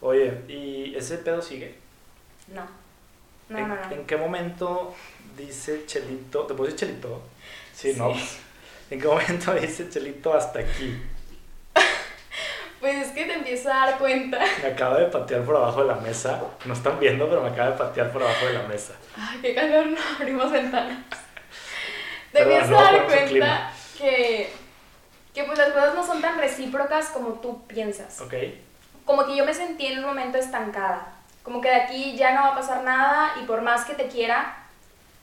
Oye, 0.01 0.33
¿y 0.49 0.95
ese 0.97 1.19
pedo 1.19 1.41
sigue? 1.43 1.75
No. 2.49 2.67
No, 3.49 3.59
¿En, 3.59 3.69
no, 3.69 3.75
no. 3.77 3.93
en 3.93 4.07
qué 4.07 4.17
momento 4.17 4.95
dice 5.37 5.85
Chelito? 5.87 6.41
¿Te 6.47 6.55
puedo 6.55 6.71
decir 6.71 6.89
Chelito? 6.89 7.23
Sí, 7.75 7.95
¿no? 7.97 8.15
Sí. 8.15 8.39
¿En 8.91 9.01
qué 9.01 9.07
momento 9.09 9.55
dice 9.55 9.89
Chelito 9.91 10.33
hasta 10.35 10.61
aquí? 10.61 10.95
Pues 12.81 13.09
es 13.09 13.13
que 13.13 13.27
te 13.27 13.35
empiezas 13.35 13.75
a 13.75 13.87
dar 13.87 13.99
cuenta. 13.99 14.39
Me 14.63 14.69
acaba 14.69 14.99
de 14.99 15.07
patear 15.07 15.43
por 15.43 15.55
abajo 15.55 15.83
de 15.83 15.89
la 15.89 15.97
mesa. 15.97 16.41
No 16.65 16.73
están 16.73 16.99
viendo, 16.99 17.29
pero 17.29 17.43
me 17.43 17.51
acaba 17.51 17.73
de 17.73 17.77
patear 17.77 18.11
por 18.11 18.23
abajo 18.23 18.47
de 18.47 18.55
la 18.55 18.63
mesa. 18.63 18.95
Ay, 19.17 19.39
qué 19.43 19.55
calor, 19.55 19.87
no 19.87 19.99
abrimos 20.19 20.51
ventanas. 20.51 20.99
Te 22.33 22.43
empiezas 22.43 22.71
no, 22.71 22.79
a 22.79 22.83
dar 22.83 23.07
cuenta 23.07 23.73
que, 23.99 24.51
que 25.35 25.45
pues 25.45 25.59
las 25.59 25.73
cosas 25.73 25.95
no 25.95 26.07
son 26.07 26.23
tan 26.23 26.39
recíprocas 26.39 27.11
como 27.11 27.35
tú 27.35 27.67
piensas. 27.67 28.19
¿Ok? 28.23 28.35
Como 29.05 29.27
que 29.27 29.37
yo 29.37 29.45
me 29.45 29.53
sentí 29.53 29.87
en 29.87 29.99
un 29.99 30.07
momento 30.07 30.39
estancada. 30.39 31.13
Como 31.43 31.61
que 31.61 31.69
de 31.69 31.77
aquí 31.77 32.17
ya 32.17 32.33
no 32.33 32.43
va 32.43 32.49
a 32.49 32.55
pasar 32.55 32.83
nada 32.83 33.33
y 33.43 33.45
por 33.45 33.61
más 33.61 33.85
que 33.85 33.95
te 33.95 34.09
quiera, 34.09 34.57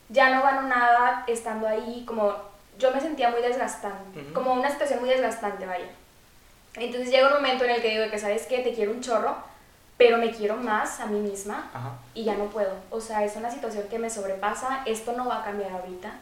ya 0.09 0.29
no 0.29 0.43
gano 0.43 0.63
nada 0.63 1.23
estando 1.25 1.67
ahí. 1.67 2.03
Como 2.05 2.35
yo 2.77 2.91
me 2.91 3.01
sentía 3.01 3.31
muy 3.31 3.41
desgastante. 3.41 4.19
Ujú. 4.19 4.33
Como 4.33 4.53
una 4.53 4.69
situación 4.69 4.99
muy 4.99 5.09
desgastante, 5.09 5.65
vaya. 5.65 5.87
Entonces 6.77 7.09
llega 7.09 7.27
un 7.27 7.33
momento 7.33 7.63
en 7.65 7.71
el 7.71 7.81
que 7.81 7.89
digo 7.97 8.09
que, 8.11 8.19
¿sabes 8.19 8.45
qué? 8.45 8.59
Te 8.59 8.73
quiero 8.73 8.91
un 8.91 9.01
chorro, 9.01 9.35
pero 9.97 10.17
me 10.17 10.31
quiero 10.31 10.55
más 10.57 10.99
a 10.99 11.07
mí 11.07 11.19
misma 11.19 11.69
Ajá. 11.73 11.93
y 12.13 12.23
ya 12.23 12.35
no 12.35 12.45
puedo. 12.45 12.73
O 12.91 13.01
sea, 13.01 13.23
es 13.25 13.35
una 13.35 13.49
situación 13.51 13.85
que 13.89 13.97
me 13.99 14.09
sobrepasa, 14.09 14.83
esto 14.85 15.13
no 15.13 15.25
va 15.25 15.41
a 15.41 15.45
cambiar 15.45 15.71
ahorita. 15.71 16.13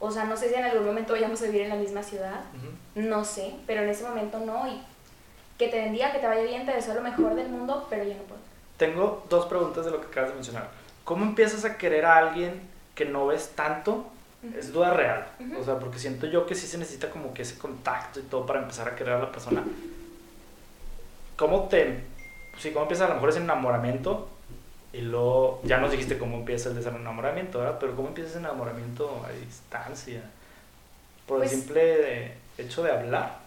O 0.00 0.10
sea, 0.10 0.24
no 0.24 0.36
sé 0.36 0.48
si 0.48 0.54
en 0.54 0.64
algún 0.64 0.84
momento 0.84 1.12
vayamos 1.14 1.40
a 1.40 1.46
vivir 1.46 1.62
en 1.62 1.68
la 1.70 1.76
misma 1.76 2.02
ciudad, 2.02 2.40
Ujú. 2.56 3.06
no 3.08 3.24
sé, 3.24 3.54
pero 3.66 3.82
en 3.82 3.88
ese 3.88 4.04
momento 4.04 4.38
no. 4.38 4.66
Y 4.66 4.82
que 5.56 5.68
te 5.68 5.78
bendiga, 5.80 6.12
que 6.12 6.18
te 6.18 6.26
vaya 6.26 6.42
bien, 6.42 6.66
te 6.66 6.72
deseo 6.72 6.94
lo 6.94 7.02
mejor 7.02 7.34
del 7.34 7.48
mundo, 7.48 7.86
pero 7.88 8.04
ya 8.04 8.14
no 8.16 8.22
puedo. 8.24 8.40
Tengo 8.76 9.24
dos 9.30 9.46
preguntas 9.46 9.84
de 9.84 9.92
lo 9.92 10.00
que 10.00 10.08
acabas 10.08 10.30
de 10.30 10.34
mencionar. 10.34 10.68
¿Cómo 11.04 11.24
empiezas 11.24 11.64
a 11.64 11.78
querer 11.78 12.04
a 12.04 12.16
alguien 12.16 12.60
que 12.94 13.04
no 13.04 13.26
ves 13.28 13.52
tanto? 13.54 14.06
Es 14.58 14.72
duda 14.72 14.92
real. 14.92 15.24
Ujú. 15.38 15.60
O 15.60 15.64
sea, 15.64 15.78
porque 15.78 16.00
siento 16.00 16.26
yo 16.26 16.46
que 16.46 16.56
sí 16.56 16.66
se 16.66 16.76
necesita 16.76 17.08
como 17.10 17.32
que 17.32 17.42
ese 17.42 17.56
contacto 17.58 18.18
y 18.18 18.24
todo 18.24 18.44
para 18.44 18.60
empezar 18.60 18.88
a 18.88 18.96
querer 18.96 19.14
a 19.14 19.18
la 19.20 19.30
persona. 19.30 19.62
¿Cómo 21.36 21.64
te 21.68 22.00
sí, 22.58 22.70
cómo 22.70 22.82
empieza 22.84 23.06
a 23.06 23.08
lo 23.08 23.14
mejor 23.14 23.30
ese 23.30 23.38
enamoramiento 23.38 24.28
y 24.92 25.00
luego 25.00 25.60
ya 25.64 25.78
nos 25.78 25.90
dijiste 25.90 26.18
cómo 26.18 26.36
empieza 26.38 26.68
el 26.68 26.78
enamoramiento, 26.78 27.58
¿verdad? 27.60 27.78
Pero 27.80 27.96
cómo 27.96 28.08
empieza 28.08 28.30
ese 28.30 28.38
enamoramiento 28.40 29.24
a 29.26 29.32
distancia, 29.32 30.22
por 31.26 31.38
Pues- 31.38 31.52
el 31.52 31.58
simple 31.58 32.34
hecho 32.58 32.82
de 32.82 32.90
hablar. 32.92 33.40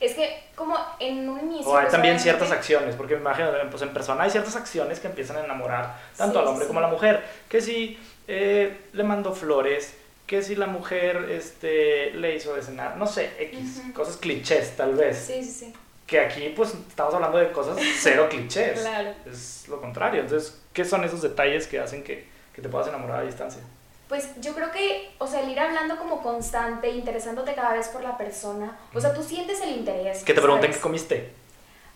Es 0.00 0.14
que 0.14 0.42
como 0.56 0.76
en 0.98 1.28
un 1.28 1.40
inicio... 1.40 1.70
O 1.70 1.76
hay 1.76 1.82
pues, 1.82 1.92
también 1.92 2.18
ciertas 2.18 2.50
acciones, 2.50 2.96
porque 2.96 3.14
me 3.14 3.20
imagino, 3.20 3.50
pues 3.70 3.82
en 3.82 3.92
persona 3.92 4.24
hay 4.24 4.30
ciertas 4.30 4.56
acciones 4.56 4.98
que 4.98 5.06
empiezan 5.06 5.36
a 5.36 5.44
enamorar 5.44 5.96
tanto 6.16 6.38
Sí, 6.38 6.42
al 6.42 6.48
hombre 6.48 6.64
sí. 6.64 6.68
como 6.68 6.80
a 6.80 6.82
la 6.82 6.88
mujer. 6.88 7.22
Que 7.48 7.60
si 7.60 7.98
eh, 8.26 8.80
le 8.92 9.02
mandó 9.04 9.32
flores, 9.32 9.96
que 10.26 10.42
si 10.42 10.56
la 10.56 10.66
mujer 10.66 11.28
este, 11.30 12.10
le 12.14 12.34
hizo 12.34 12.54
de 12.54 12.62
cenar, 12.62 12.96
no 12.96 13.06
sé, 13.06 13.30
X, 13.38 13.78
Ujú. 13.84 13.92
cosas 13.92 14.16
clichés 14.16 14.76
tal 14.76 14.94
vez. 14.96 15.18
Sí, 15.18 15.42
sí, 15.44 15.50
sí. 15.66 15.72
Que 16.12 16.20
aquí 16.20 16.52
pues 16.54 16.74
estamos 16.74 17.14
hablando 17.14 17.38
de 17.38 17.50
cosas 17.52 17.78
cero 17.98 18.26
clichés. 18.28 18.78
Claro. 18.82 19.14
Es 19.24 19.66
lo 19.66 19.80
contrario. 19.80 20.20
Entonces, 20.20 20.60
¿qué 20.74 20.84
son 20.84 21.02
esos 21.04 21.22
detalles 21.22 21.66
que 21.66 21.80
hacen 21.80 22.04
que, 22.04 22.28
que 22.54 22.60
te 22.60 22.68
puedas 22.68 22.86
enamorar 22.88 23.20
a 23.20 23.22
distancia? 23.22 23.62
Pues 24.10 24.28
yo 24.38 24.52
creo 24.52 24.70
que, 24.70 25.10
o 25.16 25.26
sea, 25.26 25.40
el 25.40 25.48
ir 25.48 25.58
hablando 25.58 25.96
como 25.96 26.22
constante, 26.22 26.90
interesándote 26.90 27.54
cada 27.54 27.72
vez 27.72 27.88
por 27.88 28.02
la 28.02 28.18
persona, 28.18 28.76
o 28.92 29.00
sea, 29.00 29.14
tú 29.14 29.22
sientes 29.22 29.62
el 29.62 29.70
interés. 29.70 30.22
Que 30.22 30.34
te 30.34 30.42
pregunten 30.42 30.70
qué 30.70 30.80
comiste. 30.80 31.30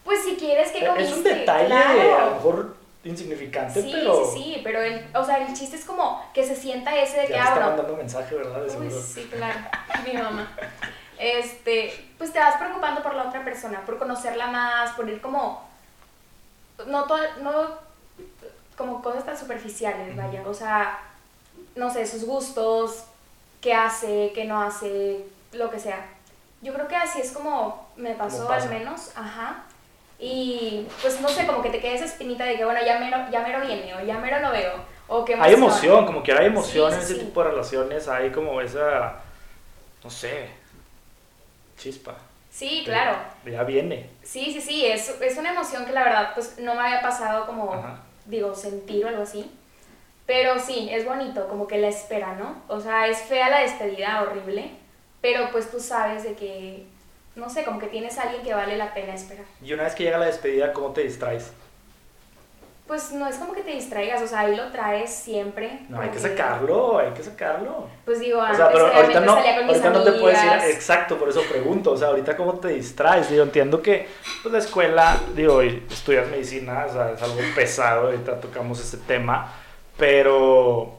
Pues 0.02 0.25
si 0.25 0.37
quieres 0.37 0.70
que 0.70 0.87
comiste. 0.87 1.11
es 1.11 1.12
un 1.18 1.23
detalle 1.23 1.66
claro. 1.66 2.16
a 2.16 2.25
lo 2.25 2.30
mejor 2.37 2.76
insignificante, 3.04 3.82
Sí, 3.82 3.90
pero 3.92 4.32
sí, 4.32 4.42
sí, 4.42 4.61
pero 4.64 4.80
el, 4.80 5.06
o 5.14 5.25
sea, 5.26 5.46
el 5.46 5.52
chiste 5.52 5.76
es 5.76 5.85
como 5.85 6.25
que 6.32 6.42
se 6.42 6.56
sienta 6.56 6.96
ese 6.96 7.18
de 7.18 7.23
ya 7.25 7.26
que, 7.26 7.32
te 7.35 7.38
ah, 7.38 7.49
está 7.49 7.66
mandando 7.66 7.96
mensaje, 7.99 8.35
¿verdad? 8.35 8.62
De 8.62 8.78
Uy, 8.78 8.90
sí, 8.90 9.30
claro, 9.30 9.58
mi 10.06 10.14
mamá. 10.14 10.56
Este, 11.18 11.92
pues 12.18 12.32
te 12.32 12.38
vas 12.38 12.56
preocupando 12.56 13.02
por 13.02 13.14
la 13.14 13.25
otra 13.28 13.44
persona, 13.44 13.80
por 13.87 13.99
conocerla 13.99 14.49
más, 14.49 14.92
por 14.92 15.08
ir 15.08 15.20
como, 15.20 15.66
no, 16.87 17.04
to- 17.04 17.16
no 17.42 17.87
como 18.76 19.00
cosas 19.02 19.25
tan 19.25 19.38
superficiales, 19.38 20.14
vaya, 20.16 20.42
o 20.46 20.52
sea, 20.52 20.99
no 21.75 21.90
sé, 21.90 22.06
sus 22.06 22.25
gustos, 22.25 23.04
qué 23.62 23.73
hace, 23.73 24.32
qué 24.35 24.44
no 24.44 24.61
hace, 24.62 25.25
lo 25.52 25.70
que 25.70 25.78
sea. 25.78 26.06
Yo 26.61 26.75
creo 26.75 26.87
que 26.88 26.96
así 26.96 27.20
es 27.20 27.32
como 27.32 27.88
me 27.96 28.14
pasó 28.14 28.50
al 28.50 28.68
menos, 28.68 29.12
ajá. 29.16 29.62
Y 30.18 30.87
pues 31.02 31.20
no 31.20 31.28
sé, 31.28 31.46
como 31.46 31.62
que 31.62 31.70
te 31.70 31.80
queda 31.80 31.92
esa 31.92 32.04
espinita 32.06 32.44
de 32.44 32.56
que 32.56 32.64
bueno, 32.64 32.80
ya 32.85 32.99
mero, 32.99 33.18
ya 33.30 33.40
mero 33.40 33.61
viene 33.61 33.94
o 33.94 34.00
ya 34.04 34.18
mero 34.18 34.40
lo 34.40 34.50
veo. 34.50 34.73
O 35.08 35.25
qué 35.25 35.35
Hay 35.38 35.54
emoción, 35.54 36.04
como 36.04 36.23
que 36.23 36.32
hay 36.32 36.46
emoción 36.46 36.90
Sí, 36.90 36.96
en 36.99 37.02
ese 37.04 37.14
sí. 37.14 37.20
tipo 37.20 37.42
de 37.42 37.50
relaciones, 37.50 38.08
hay 38.08 38.30
como 38.30 38.61
esa, 38.61 39.16
no 40.02 40.11
sé, 40.11 40.50
chispa. 41.76 42.16
Sí, 42.50 42.83
claro. 42.85 43.18
Ya 43.45 43.64
viene. 43.64 44.09
Sí, 44.23 44.52
sí, 44.52 44.61
sí, 44.61 44.87
es, 44.87 45.21
es 45.21 45.37
una 45.37 45.50
emoción 45.52 45.85
que 45.85 45.92
la 45.92 46.04
verdad 46.04 46.30
pues 46.35 46.59
no 46.59 46.75
me 46.75 46.80
había 46.80 47.02
pasado 47.02 47.47
como, 47.47 47.73
Ajá. 47.73 48.00
digo, 48.25 48.54
sentir 48.54 49.04
o 49.04 49.09
algo 49.09 49.23
así. 49.23 49.50
Pero 50.26 50.59
sí, 50.59 50.88
es 50.90 51.04
bonito, 51.04 51.49
como 51.49 51.66
que 51.68 51.78
la 51.78 51.88
espera, 51.88 52.35
¿no? 52.35 52.62
O 52.68 52.80
sea, 52.80 53.06
es 53.06 53.18
fea 53.18 53.49
la 53.50 53.61
despedida, 53.61 54.23
horrible, 54.23 54.71
pero 55.21 55.50
pues 55.52 55.71
tú 55.71 55.78
sabes 55.78 56.25
de 56.25 56.35
que, 56.35 56.87
no 57.37 57.49
sé, 57.49 57.62
como 57.64 57.78
que 57.78 57.87
tienes 57.87 58.18
a 58.18 58.23
alguien 58.23 58.42
que 58.42 58.54
vale 58.54 58.76
la 58.76 58.92
pena 58.92 59.14
esperar. 59.14 59.45
Y 59.62 59.73
una 59.73 59.85
vez 59.85 59.95
que 59.95 60.02
llega 60.04 60.18
la 60.18 60.26
despedida, 60.26 60.73
¿cómo 60.73 60.90
te 60.92 61.02
distraes? 61.02 61.52
Pues 62.87 63.11
no 63.11 63.26
es 63.26 63.35
como 63.37 63.52
que 63.52 63.62
te 63.62 63.73
distraigas, 63.73 64.23
o 64.23 64.28
sea, 64.28 64.40
ahí 64.40 64.55
lo 64.55 64.71
traes 64.71 65.12
siempre. 65.12 65.81
No, 65.88 66.00
hay 66.00 66.11
que 66.11 66.21
sacarlo, 66.21 66.99
hay 66.99 67.11
que 67.11 67.23
sacarlo. 67.23 67.88
Pues 68.05 68.21
digo, 68.21 68.38
O 68.38 68.43
antes 68.43 68.59
sea, 68.59 68.71
pero 68.71 68.87
ahorita 68.87 69.21
no, 69.21 69.35
salía 69.35 69.57
con 69.57 69.66
mis 69.66 69.76
ahorita 69.76 69.90
no 69.90 70.05
te 70.05 70.12
puedes 70.12 70.45
ir, 70.45 70.71
exacto, 70.71 71.19
por 71.19 71.28
eso 71.28 71.43
pregunto, 71.50 71.90
o 71.90 71.97
sea, 71.97 72.09
ahorita 72.09 72.37
cómo 72.37 72.55
te 72.61 72.69
distraes, 72.69 73.28
digo, 73.28 73.43
entiendo 73.43 73.83
que 73.83 74.07
pues 74.40 74.52
la 74.52 74.61
escuela, 74.61 75.19
digo, 75.35 75.62
estudias 75.62 76.28
medicina, 76.28 76.87
o 76.88 76.93
sea, 76.93 77.11
es 77.11 77.21
algo 77.21 77.40
pesado, 77.57 78.07
ahorita 78.07 78.40
tocamos 78.40 78.81
ese 78.81 78.99
tema, 78.99 79.52
pero 79.97 80.97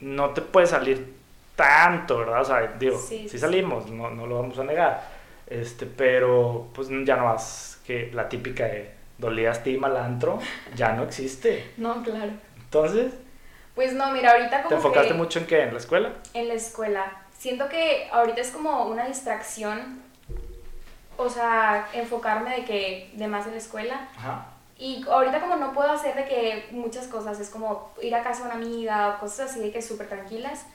no 0.00 0.30
te 0.30 0.40
puedes 0.40 0.70
salir 0.70 1.12
tanto, 1.56 2.18
¿verdad? 2.18 2.40
O 2.40 2.44
sea, 2.46 2.74
digo, 2.78 2.98
sí, 2.98 3.28
sí. 3.28 3.38
salimos, 3.38 3.90
no, 3.90 4.08
no 4.08 4.26
lo 4.26 4.40
vamos 4.40 4.58
a 4.58 4.64
negar, 4.64 5.10
este, 5.46 5.84
pero 5.84 6.68
pues 6.72 6.88
ya 7.04 7.16
no 7.16 7.26
vas, 7.26 7.80
que 7.86 8.10
la 8.14 8.30
típica 8.30 8.64
de 8.64 9.01
dolías 9.22 9.62
ti 9.62 9.78
mal 9.78 9.96
antro, 9.96 10.38
ya 10.76 10.92
no 10.92 11.04
existe. 11.04 11.72
No, 11.78 12.02
claro. 12.02 12.32
Entonces, 12.56 13.14
Pues 13.74 13.94
no, 13.94 14.10
mira, 14.12 14.32
ahorita 14.32 14.58
como 14.58 14.68
¿te 14.68 14.74
enfocaste 14.74 15.08
que 15.08 15.14
mucho 15.14 15.38
en 15.38 15.46
qué? 15.46 15.62
¿En 15.62 15.72
la 15.72 15.78
escuela? 15.78 16.12
en 16.34 16.48
la 16.48 16.54
escuela, 16.54 17.22
siento 17.38 17.68
que 17.70 18.08
ahorita 18.12 18.40
es 18.42 18.50
como 18.50 18.84
una 18.86 19.06
distracción, 19.06 20.02
o 21.16 21.28
sea, 21.30 21.88
enfocarme 21.94 22.50
de 22.56 22.64
que 22.64 23.10
de 23.14 23.28
más 23.28 23.46
en 23.46 23.52
la 23.52 23.58
escuela. 23.58 24.08
Ajá. 24.16 24.46
Y 24.78 25.04
ahorita 25.08 25.40
como 25.40 25.56
no 25.56 25.72
puedo 25.72 25.92
hacer 25.92 26.14
de 26.16 26.24
que 26.24 26.68
muchas 26.72 27.06
cosas, 27.06 27.38
es 27.40 27.48
como 27.50 27.92
ir 28.02 28.14
a 28.14 28.22
casa 28.22 28.40
de 28.40 28.46
una 28.46 28.54
amiga 28.54 29.08
o 29.10 29.20
cosas 29.20 29.50
así 29.50 29.60
de 29.60 29.70
que 29.70 29.80
súper 29.80 30.08
tranquilas, 30.08 30.66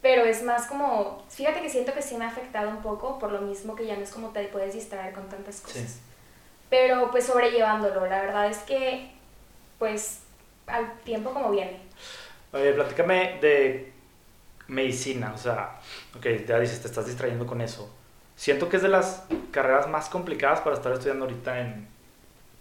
pero 0.00 0.24
es 0.24 0.42
más 0.42 0.66
como, 0.66 1.24
fíjate 1.28 1.60
que 1.60 1.68
siento 1.68 1.92
que 1.92 2.00
sí 2.00 2.16
me 2.16 2.24
ha 2.26 2.28
afectado 2.28 2.68
un 2.70 2.80
poco 2.82 3.18
por 3.18 3.32
lo 3.32 3.40
mismo 3.40 3.74
que 3.74 3.86
ya 3.86 3.96
no 3.96 4.02
es 4.02 4.12
como 4.12 4.28
te 4.28 4.44
puedes 4.44 4.72
distraer 4.72 5.12
con 5.12 5.28
tantas 5.28 5.60
cosas. 5.60 5.82
Sí. 5.82 6.00
Pero 6.70 7.10
pues 7.10 7.26
sobrellevándolo, 7.26 8.06
la 8.06 8.20
verdad 8.20 8.46
es 8.46 8.58
que 8.58 9.10
pues 9.78 10.20
al 10.66 10.92
tiempo 11.00 11.32
como 11.32 11.50
viene. 11.50 11.80
Oye, 12.52 12.72
platícame 12.72 13.38
de 13.40 13.92
medicina, 14.68 15.32
o 15.34 15.38
sea, 15.38 15.76
ok, 16.16 16.26
ya 16.46 16.58
dices, 16.58 16.80
te 16.80 16.88
estás 16.88 17.06
distrayendo 17.06 17.46
con 17.46 17.60
eso. 17.60 17.92
Siento 18.34 18.68
que 18.68 18.76
es 18.76 18.82
de 18.82 18.88
las 18.88 19.24
carreras 19.50 19.88
más 19.88 20.08
complicadas 20.08 20.60
para 20.60 20.76
estar 20.76 20.92
estudiando 20.92 21.24
ahorita 21.24 21.60
en, 21.60 21.88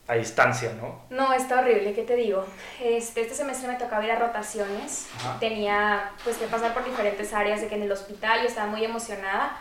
a 0.08 0.14
distancia, 0.16 0.72
¿no? 0.80 1.02
No, 1.10 1.34
está 1.34 1.60
horrible, 1.60 1.94
¿qué 1.94 2.04
te 2.04 2.16
digo? 2.16 2.46
Este, 2.82 3.22
este 3.22 3.34
semestre 3.34 3.68
me 3.68 3.76
tocaba 3.76 4.06
ir 4.06 4.12
a 4.12 4.20
rotaciones, 4.20 5.10
Ajá. 5.18 5.40
tenía 5.40 6.12
pues 6.24 6.38
que 6.38 6.46
pasar 6.46 6.74
por 6.74 6.86
diferentes 6.86 7.34
áreas, 7.34 7.62
de 7.62 7.68
que 7.68 7.76
en 7.76 7.84
el 7.84 7.92
hospital 7.92 8.42
yo 8.42 8.48
estaba 8.48 8.68
muy 8.68 8.86
emocionada, 8.86 9.58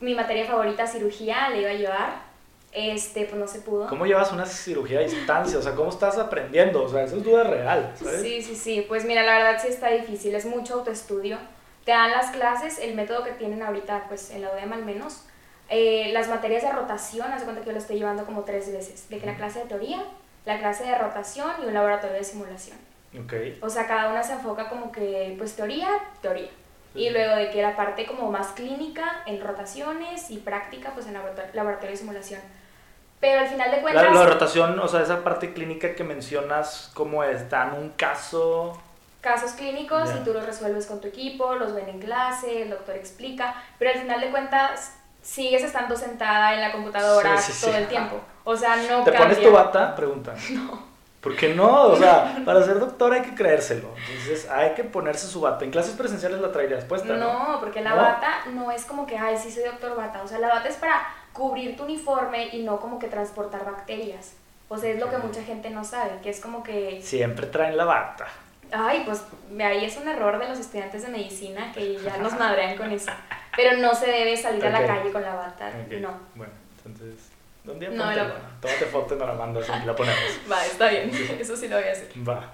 mi 0.00 0.14
materia 0.14 0.46
favorita, 0.46 0.86
cirugía, 0.86 1.50
le 1.50 1.62
iba 1.62 1.70
a 1.70 1.74
llevar, 1.74 2.29
este, 2.72 3.24
pues 3.24 3.36
no 3.36 3.46
se 3.46 3.60
pudo. 3.60 3.88
¿Cómo 3.88 4.06
llevas 4.06 4.32
una 4.32 4.46
cirugía 4.46 5.00
a 5.00 5.02
distancia? 5.02 5.58
O 5.58 5.62
sea, 5.62 5.74
¿cómo 5.74 5.90
estás 5.90 6.18
aprendiendo? 6.18 6.84
O 6.84 6.88
sea, 6.88 7.02
eso 7.02 7.16
es 7.16 7.24
duda 7.24 7.44
real, 7.44 7.92
¿sabes? 7.96 8.22
Sí, 8.22 8.42
sí, 8.42 8.54
sí, 8.54 8.84
pues 8.86 9.04
mira, 9.04 9.22
la 9.22 9.38
verdad 9.38 9.60
sí 9.60 9.68
está 9.68 9.88
difícil, 9.88 10.34
es 10.34 10.46
mucho 10.46 10.74
autoestudio. 10.74 11.38
Te 11.84 11.92
dan 11.92 12.10
las 12.10 12.30
clases, 12.30 12.78
el 12.78 12.94
método 12.94 13.24
que 13.24 13.32
tienen 13.32 13.62
ahorita, 13.62 14.04
pues 14.08 14.30
en 14.30 14.42
la 14.42 14.52
UDEM 14.52 14.72
al 14.72 14.84
menos, 14.84 15.24
eh, 15.68 16.10
las 16.12 16.28
materias 16.28 16.62
de 16.62 16.70
rotación, 16.70 17.32
haz 17.32 17.42
cuenta 17.42 17.62
que 17.62 17.68
yo 17.68 17.72
lo 17.72 17.78
estoy 17.78 17.96
llevando 17.96 18.24
como 18.26 18.42
tres 18.44 18.70
veces, 18.70 19.08
de 19.08 19.18
que 19.18 19.26
la 19.26 19.36
clase 19.36 19.60
de 19.60 19.64
teoría, 19.66 20.04
la 20.44 20.58
clase 20.58 20.84
de 20.84 20.96
rotación 20.96 21.50
y 21.62 21.66
un 21.66 21.74
laboratorio 21.74 22.16
de 22.16 22.24
simulación. 22.24 22.76
Ok. 23.18 23.32
O 23.62 23.70
sea, 23.70 23.86
cada 23.86 24.10
una 24.10 24.22
se 24.22 24.34
enfoca 24.34 24.68
como 24.68 24.92
que, 24.92 25.34
pues 25.38 25.56
teoría, 25.56 25.88
teoría. 26.20 26.50
Y 26.94 27.10
luego 27.10 27.36
de 27.36 27.50
que 27.50 27.62
la 27.62 27.76
parte 27.76 28.04
como 28.06 28.30
más 28.30 28.48
clínica 28.48 29.22
en 29.26 29.40
rotaciones 29.40 30.30
y 30.30 30.38
práctica, 30.38 30.90
pues 30.94 31.06
en 31.06 31.14
laborator- 31.14 31.52
laboratorio 31.54 31.90
de 31.92 31.96
simulación. 31.96 32.40
Pero 33.20 33.40
al 33.42 33.48
final 33.48 33.70
de 33.70 33.76
La, 33.76 33.82
cuentas... 33.82 34.14
la 34.14 34.26
rotación, 34.26 34.78
o 34.80 34.88
sea, 34.88 35.02
esa 35.02 35.22
parte 35.22 35.52
clínica 35.52 35.94
que 35.94 36.02
mencionas, 36.04 36.90
¿cómo 36.94 37.22
es? 37.22 37.48
¿Dan 37.50 37.74
un 37.74 37.90
caso? 37.90 38.80
casos 39.20 39.52
clínicos 39.52 40.08
Ya. 40.08 40.16
y 40.16 40.24
tú 40.24 40.32
los 40.32 40.46
resuelves 40.46 40.86
con 40.86 40.98
tu 41.02 41.08
equipo, 41.08 41.54
los 41.54 41.74
ven 41.74 41.90
en 41.90 42.00
clase, 42.00 42.62
el 42.62 42.70
doctor 42.70 42.96
explica, 42.96 43.54
pero 43.78 43.90
al 43.90 43.98
final 43.98 44.18
de 44.18 44.30
cuentas 44.30 44.94
sigues 45.20 45.62
estando 45.62 45.94
sentada 45.94 46.54
en 46.54 46.62
la 46.62 46.72
computadora 46.72 47.36
Sí, 47.36 47.52
sí, 47.52 47.60
todo 47.66 47.72
sí. 47.72 47.76
el 47.82 47.86
tiempo. 47.88 48.18
O 48.44 48.56
sea, 48.56 48.76
no 48.76 49.04
¿Te 49.04 49.12
cambia. 49.12 49.18
pones 49.20 49.42
tu 49.42 49.52
bata? 49.52 49.94
Pregunta. 49.94 50.34
No. 50.52 50.89
¿Por 51.20 51.36
qué 51.36 51.54
no? 51.54 51.82
O 51.88 51.96
sea, 51.96 52.40
para 52.46 52.62
ser 52.62 52.78
doctor 52.80 53.12
hay 53.12 53.20
que 53.22 53.34
creérselo. 53.34 53.94
Entonces 54.10 54.48
hay 54.50 54.72
que 54.74 54.84
ponerse 54.84 55.26
su 55.26 55.40
bata. 55.42 55.64
En 55.64 55.70
clases 55.70 55.94
presenciales 55.94 56.40
la 56.40 56.50
traerías 56.50 56.84
puesta, 56.84 57.14
¿no? 57.14 57.50
No, 57.52 57.60
porque 57.60 57.82
la 57.82 57.90
¿No? 57.90 57.96
bata 57.96 58.28
no 58.52 58.70
es 58.70 58.84
como 58.86 59.06
que, 59.06 59.18
ay, 59.18 59.36
sí 59.36 59.50
soy 59.50 59.64
doctor 59.64 59.94
bata. 59.96 60.22
O 60.22 60.28
sea, 60.28 60.38
la 60.38 60.48
bata 60.48 60.68
es 60.68 60.76
para 60.76 61.06
cubrir 61.34 61.76
tu 61.76 61.84
uniforme 61.84 62.48
y 62.54 62.62
no 62.62 62.80
como 62.80 62.98
que 62.98 63.08
transportar 63.08 63.64
bacterias. 63.66 64.32
O 64.68 64.78
sea, 64.78 64.90
es 64.90 65.00
lo 65.00 65.10
que 65.10 65.18
mucha 65.18 65.42
gente 65.42 65.68
no 65.70 65.84
sabe, 65.84 66.12
que 66.22 66.30
es 66.30 66.40
como 66.40 66.62
que, 66.62 67.00
Siempre 67.02 67.46
traen 67.48 67.76
la 67.76 67.84
bata. 67.84 68.26
ay, 68.72 69.02
pues 69.04 69.24
ahí 69.62 69.84
es 69.84 69.96
un 69.96 70.06
error 70.08 70.38
de 70.38 70.48
los 70.48 70.58
estudiantes 70.58 71.02
de 71.02 71.08
medicina 71.08 71.72
que 71.74 71.98
ya 72.04 72.16
nos 72.18 72.38
madrean 72.38 72.76
con 72.76 72.90
eso. 72.92 73.10
Pero 73.56 73.76
no 73.78 73.94
se 73.94 74.06
debe 74.06 74.36
salir 74.36 74.64
a 74.64 74.70
la 74.70 74.86
calle 74.86 75.10
con 75.12 75.22
la 75.22 75.34
bata, 75.34 75.70
no. 76.00 76.12
Bueno, 76.36 76.52
entonces, 76.86 77.29
un 77.66 77.78
día 77.78 77.90
No, 77.90 78.04
lo- 78.12 78.32
Tómate 78.60 78.86
foto 78.86 79.14
y 79.14 79.18
nos 79.18 79.28
la 79.28 79.34
mandas 79.34 79.66
y 79.68 79.86
la 79.86 79.94
ponemos. 79.96 80.20
Va, 80.50 80.64
está 80.66 80.88
bien, 80.88 81.10
eso 81.38 81.56
sí 81.56 81.68
lo 81.68 81.76
voy 81.76 81.86
a 81.88 81.92
hacer. 81.92 82.08
Va. 82.28 82.50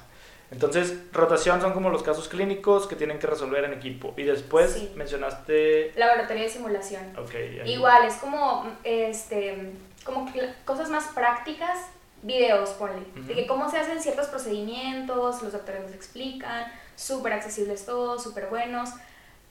Entonces, 0.50 0.94
rotación 1.12 1.60
son 1.60 1.72
como 1.72 1.90
los 1.90 2.04
casos 2.04 2.28
clínicos 2.28 2.86
que 2.86 2.94
tienen 2.94 3.18
que 3.18 3.26
resolver 3.26 3.64
en 3.64 3.72
equipo. 3.72 4.14
Y 4.16 4.22
después 4.22 4.72
Sí. 4.74 4.92
mencionaste... 4.94 5.92
Laboratorio 5.96 6.44
de 6.44 6.48
simulación. 6.48 7.02
Ok. 7.18 7.34
ahí- 7.34 7.62
Igual, 7.72 8.04
es 8.06 8.14
como, 8.14 8.64
este, 8.84 9.72
como 10.04 10.32
cosas 10.64 10.88
más 10.88 11.06
prácticas, 11.08 11.78
videos, 12.22 12.70
ponle. 12.70 13.02
De 13.26 13.34
que 13.34 13.46
cómo 13.48 13.68
se 13.68 13.78
hacen 13.78 14.00
ciertos 14.00 14.28
procedimientos, 14.28 15.42
los 15.42 15.52
doctores 15.52 15.82
nos 15.82 15.92
explican, 15.92 16.70
súper 16.94 17.32
accesibles 17.32 17.84
todos, 17.84 18.22
súper 18.22 18.46
buenos. 18.46 18.90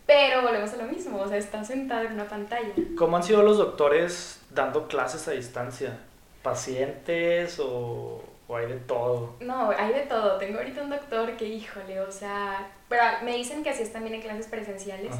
Pero 0.07 0.43
volvemos 0.43 0.71
a 0.73 0.77
lo 0.77 0.83
mismo, 0.83 1.19
o 1.19 1.27
sea, 1.27 1.37
estás 1.37 1.67
sentado 1.67 2.05
en 2.05 2.13
una 2.13 2.27
pantalla. 2.27 2.69
¿Cómo 2.97 3.17
han 3.17 3.23
sido 3.23 3.41
los 3.43 3.57
doctores 3.57 4.39
dando 4.55 4.87
clases 4.87 5.27
a 5.27 5.31
distancia? 5.31 5.99
¿Pacientes 6.41 7.59
o 7.59 8.23
o 8.47 8.55
hay 8.55 8.67
de 8.67 8.75
todo? 8.75 9.35
No, 9.39 9.71
hay 9.71 9.93
de 9.93 10.01
todo. 10.01 10.37
Tengo 10.37 10.59
ahorita 10.59 10.83
un 10.83 10.89
doctor 10.89 11.35
que, 11.35 11.45
híjole, 11.45 11.99
o 12.01 12.11
sea, 12.11 12.67
pero 12.87 13.01
me 13.23 13.35
dicen 13.35 13.63
que 13.63 13.71
así 13.71 13.83
es 13.83 13.91
también 13.91 14.15
en 14.15 14.21
clases 14.21 14.47
presenciales. 14.47 15.15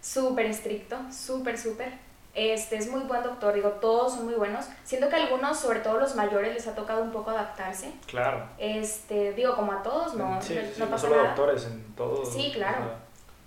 Súper 0.00 0.46
estricto, 0.46 0.96
súper, 1.10 1.56
súper. 1.56 1.92
Este 2.34 2.76
es 2.76 2.90
muy 2.90 3.02
buen 3.02 3.22
doctor, 3.22 3.54
digo, 3.54 3.68
todos 3.70 4.14
son 4.14 4.24
muy 4.24 4.34
buenos. 4.34 4.66
Siento 4.82 5.08
que 5.08 5.14
a 5.14 5.22
algunos, 5.22 5.56
sobre 5.56 5.78
todo 5.80 6.00
los 6.00 6.16
mayores, 6.16 6.52
les 6.52 6.66
ha 6.66 6.74
tocado 6.74 7.00
un 7.00 7.12
poco 7.12 7.30
adaptarse. 7.30 7.92
Claro. 8.06 8.44
Este, 8.58 9.32
digo, 9.34 9.54
como 9.54 9.70
a 9.70 9.84
todos, 9.84 10.14
no, 10.14 10.42
sí, 10.42 10.54
no, 10.56 10.60
sí, 10.62 10.72
no 10.78 10.86
no 10.86 10.90
pasa 10.90 11.06
solo 11.06 11.16
nada. 11.16 11.28
doctores, 11.28 11.64
en 11.66 11.94
todo. 11.94 12.24
Sí, 12.26 12.50
claro. 12.52 12.80
o 12.80 12.88
sea, 12.88 12.98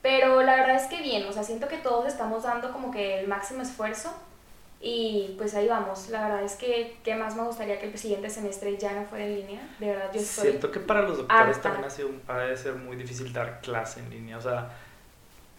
Pero 0.02 0.42
la 0.42 0.56
verdad 0.56 0.78
es 0.78 0.88
que 0.88 1.02
bien, 1.02 1.28
o 1.28 1.34
sea, 1.34 1.44
siento 1.44 1.68
que 1.68 1.78
todos 1.78 2.06
estamos 2.08 2.44
dando 2.44 2.72
como 2.72 2.90
que 2.90 3.20
el 3.20 3.28
máximo 3.28 3.62
esfuerzo 3.62 4.14
y 4.80 5.36
pues 5.38 5.56
ahí 5.56 5.68
vamos. 5.68 6.10
La 6.10 6.28
verdad 6.28 6.44
es 6.44 6.56
que, 6.56 6.98
¿qué 7.04 7.16
más 7.16 7.36
me 7.36 7.44
gustaría 7.44 7.80
que 7.80 7.88
el 7.88 7.98
siguiente 7.98 8.30
semestre 8.30 8.78
ya 8.78 8.94
no 8.94 9.06
fuera 9.06 9.26
en 9.26 9.36
línea? 9.36 9.76
De 9.80 9.88
verdad, 9.88 10.12
yo 10.14 10.20
estoy... 10.20 10.50
Siento 10.50 10.72
que 10.72 10.80
para 10.80 11.02
los 11.02 11.18
doctores 11.18 11.62
también 11.62 11.86
ha, 11.86 11.90
sido, 11.90 12.10
ha 12.28 12.38
de 12.40 12.56
ser 12.56 12.76
muy 12.76 12.96
difícil 12.96 13.34
dar 13.34 13.60
clase 13.62 14.00
en 14.02 14.10
línea. 14.10 14.38
O 14.38 14.42
sea, 14.42 14.72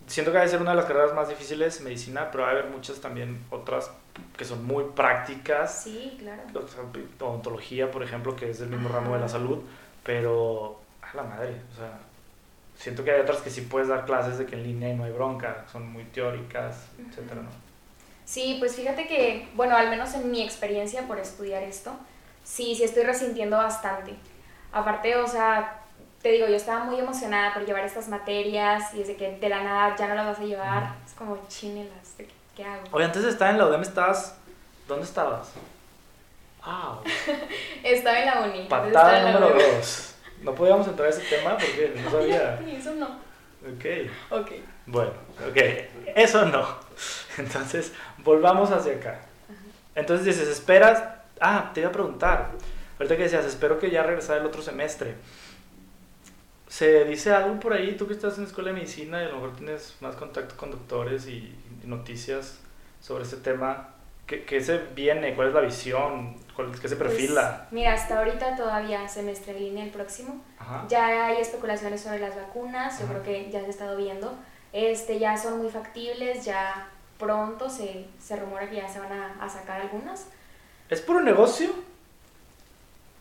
siento 0.07 0.31
que 0.31 0.39
ha 0.39 0.43
de 0.43 0.49
ser 0.49 0.61
una 0.61 0.71
de 0.71 0.77
las 0.77 0.87
carreras 0.87 1.15
más 1.15 1.29
difíciles, 1.29 1.81
medicina, 1.81 2.31
pero 2.31 2.45
va 2.45 2.51
a 2.51 2.53
haber 2.53 2.67
muchas 2.67 3.01
también 3.01 3.45
otras 3.51 3.91
que 4.37 4.45
son 4.45 4.65
muy 4.65 4.85
prácticas. 4.85 5.83
Sí, 5.83 6.17
claro. 6.21 6.43
O 6.55 6.69
sea, 6.69 6.85
odontología, 7.21 7.91
por 7.91 8.05
ejemplo, 8.05 8.37
que 8.37 8.51
es 8.51 8.61
del 8.61 8.69
mismo 8.69 8.89
Ajá. 8.89 9.01
ramo 9.01 9.15
de 9.15 9.21
la 9.21 9.29
salud, 9.29 9.59
pero 10.05 10.81
a 11.03 11.17
la 11.17 11.23
madre, 11.25 11.61
o 11.73 11.77
sea, 11.77 11.99
siento 12.77 13.03
que 13.03 13.11
hay 13.11 13.21
otras 13.21 13.39
que 13.39 13.51
sí 13.51 13.63
puedes 13.63 13.89
dar 13.89 14.05
clases 14.07 14.39
de 14.39 14.47
que 14.47 14.55
en 14.55 14.63
línea 14.63 14.91
y 14.91 14.97
no 14.97 15.05
hay 15.05 15.13
bronca, 15.13 15.65
son 15.71 15.91
muy 15.93 16.05
teóricas, 16.05 16.87
etcétera, 16.99 17.43
¿no? 17.43 17.68
Sí, 18.29 18.57
pues 18.59 18.77
fíjate 18.77 19.07
que, 19.07 19.49
bueno, 19.55 19.75
al 19.75 19.89
menos 19.89 20.13
en 20.13 20.31
mi 20.31 20.43
experiencia 20.43 21.07
por 21.07 21.19
estudiar 21.19 21.63
esto, 21.63 21.93
sí, 22.45 22.75
sí 22.75 22.85
estoy 22.85 23.05
resintiendo 23.05 23.57
bastante. 23.57 24.15
Aparte, 24.71 25.17
o 25.17 25.27
sea, 25.27 25.81
te 26.21 26.33
digo, 26.33 26.47
yo 26.47 26.57
estaba 26.57 26.85
muy 26.85 26.99
emocionada 27.01 27.55
por 27.55 27.65
llevar 27.65 27.85
estas 27.87 28.07
materias 28.09 28.93
y 28.93 28.99
desde 28.99 29.17
que 29.17 29.39
de 29.39 29.49
la 29.49 29.63
nada 29.63 29.97
ya 29.97 30.09
no 30.09 30.15
las 30.15 30.27
vas 30.27 30.41
a 30.41 30.45
llevar, 30.45 30.95
es 31.07 31.15
como 31.15 31.39
chinelas, 31.49 32.17
¿qué, 32.19 32.29
qué 32.55 32.65
hago? 32.65 32.83
Oye, 32.93 33.07
antes 33.07 33.23
de 33.23 33.31
estar 33.31 33.49
en 33.49 33.57
la 33.57 33.67
UDEM 33.67 33.81
estabas, 33.81 34.37
¿dónde 34.87 35.07
estabas? 35.07 35.49
Ah, 36.63 36.99
Estaba 37.83 38.19
en 38.19 38.27
la 38.27 38.41
uni. 38.43 38.67
patada 38.69 39.33
número 39.33 39.55
uni. 39.55 39.63
dos. 39.63 40.17
No 40.43 40.55
podíamos 40.55 40.87
entrar 40.87 41.07
a 41.07 41.11
ese 41.11 41.23
tema 41.35 41.57
porque 41.57 41.99
no 42.05 42.11
sabía. 42.11 42.61
Eso 42.79 42.93
no. 42.95 43.27
Ok. 43.75 43.85
Ok. 44.31 44.51
Bueno, 44.87 45.13
ok, 45.49 45.57
eso 46.17 46.47
no. 46.47 46.67
Entonces, 47.39 47.93
volvamos 48.19 48.71
hacia 48.71 48.95
acá. 48.95 49.21
Entonces 49.95 50.27
dices, 50.27 50.49
esperas. 50.49 51.03
Ah, 51.41 51.71
te 51.75 51.81
iba 51.81 51.91
a 51.91 51.93
preguntar. 51.93 52.53
Ahorita 52.99 53.17
que 53.17 53.25
decías, 53.25 53.45
espero 53.45 53.79
que 53.79 53.91
ya 53.91 54.03
regresara 54.03 54.41
el 54.41 54.47
otro 54.47 54.63
semestre. 54.63 55.15
¿Se 56.69 57.05
dice 57.05 57.33
algo 57.33 57.61
por 57.61 57.73
ahí? 57.73 57.97
Tú 57.97 58.07
que 58.07 58.13
estás 58.13 58.37
en 58.37 58.45
la 58.45 58.49
escuela 58.49 58.71
de 58.71 58.75
medicina 58.75 59.23
y 59.23 59.27
a 59.27 59.29
lo 59.29 59.35
mejor 59.37 59.57
tienes 59.57 59.97
más 60.01 60.17
contacto 60.17 60.57
con 60.57 60.71
doctores 60.71 61.27
y, 61.27 61.55
y 61.83 61.87
noticias 61.87 62.59
sobre 63.01 63.25
este 63.25 63.37
tema. 63.37 63.95
¿Qué, 64.29 64.45
qué 64.45 64.61
se 64.61 64.79
viene? 64.95 65.35
¿Cuál 65.35 65.49
es 65.49 65.55
la 65.55 65.61
visión? 65.63 66.37
¿Cuál, 66.55 66.79
¿Qué 66.79 66.87
se 66.87 66.97
perfila? 66.97 67.61
Pues, 67.63 67.73
mira, 67.73 67.95
hasta 67.95 68.19
ahorita 68.19 68.55
todavía 68.57 69.09
semestre 69.09 69.57
en 69.57 69.65
línea 69.65 69.85
el 69.85 69.91
próximo. 69.91 70.43
Ajá. 70.59 70.85
Ya 70.89 71.27
hay 71.27 71.39
especulaciones 71.39 72.03
sobre 72.03 72.19
las 72.21 72.37
vacunas, 72.37 72.99
yo 72.99 73.07
Ajá. 73.07 73.15
creo 73.15 73.23
que 73.25 73.51
ya 73.51 73.61
se 73.61 73.67
ha 73.67 73.71
estado 73.71 73.97
viendo. 73.97 74.35
Este, 74.75 75.19
ya 75.19 75.37
son 75.37 75.59
muy 75.59 75.71
factibles, 75.71 76.45
ya 76.45 76.89
pronto 77.19 77.71
se, 77.71 78.05
se 78.21 78.37
rumora 78.37 78.69
que 78.69 78.77
ya 78.77 78.89
se 78.89 79.01
van 79.01 79.13
a, 79.13 79.43
a 79.43 79.49
sacar 79.49 79.81
algunas. 79.81 80.27
¿Es 80.91 81.01
puro 81.01 81.21
negocio? 81.21 81.71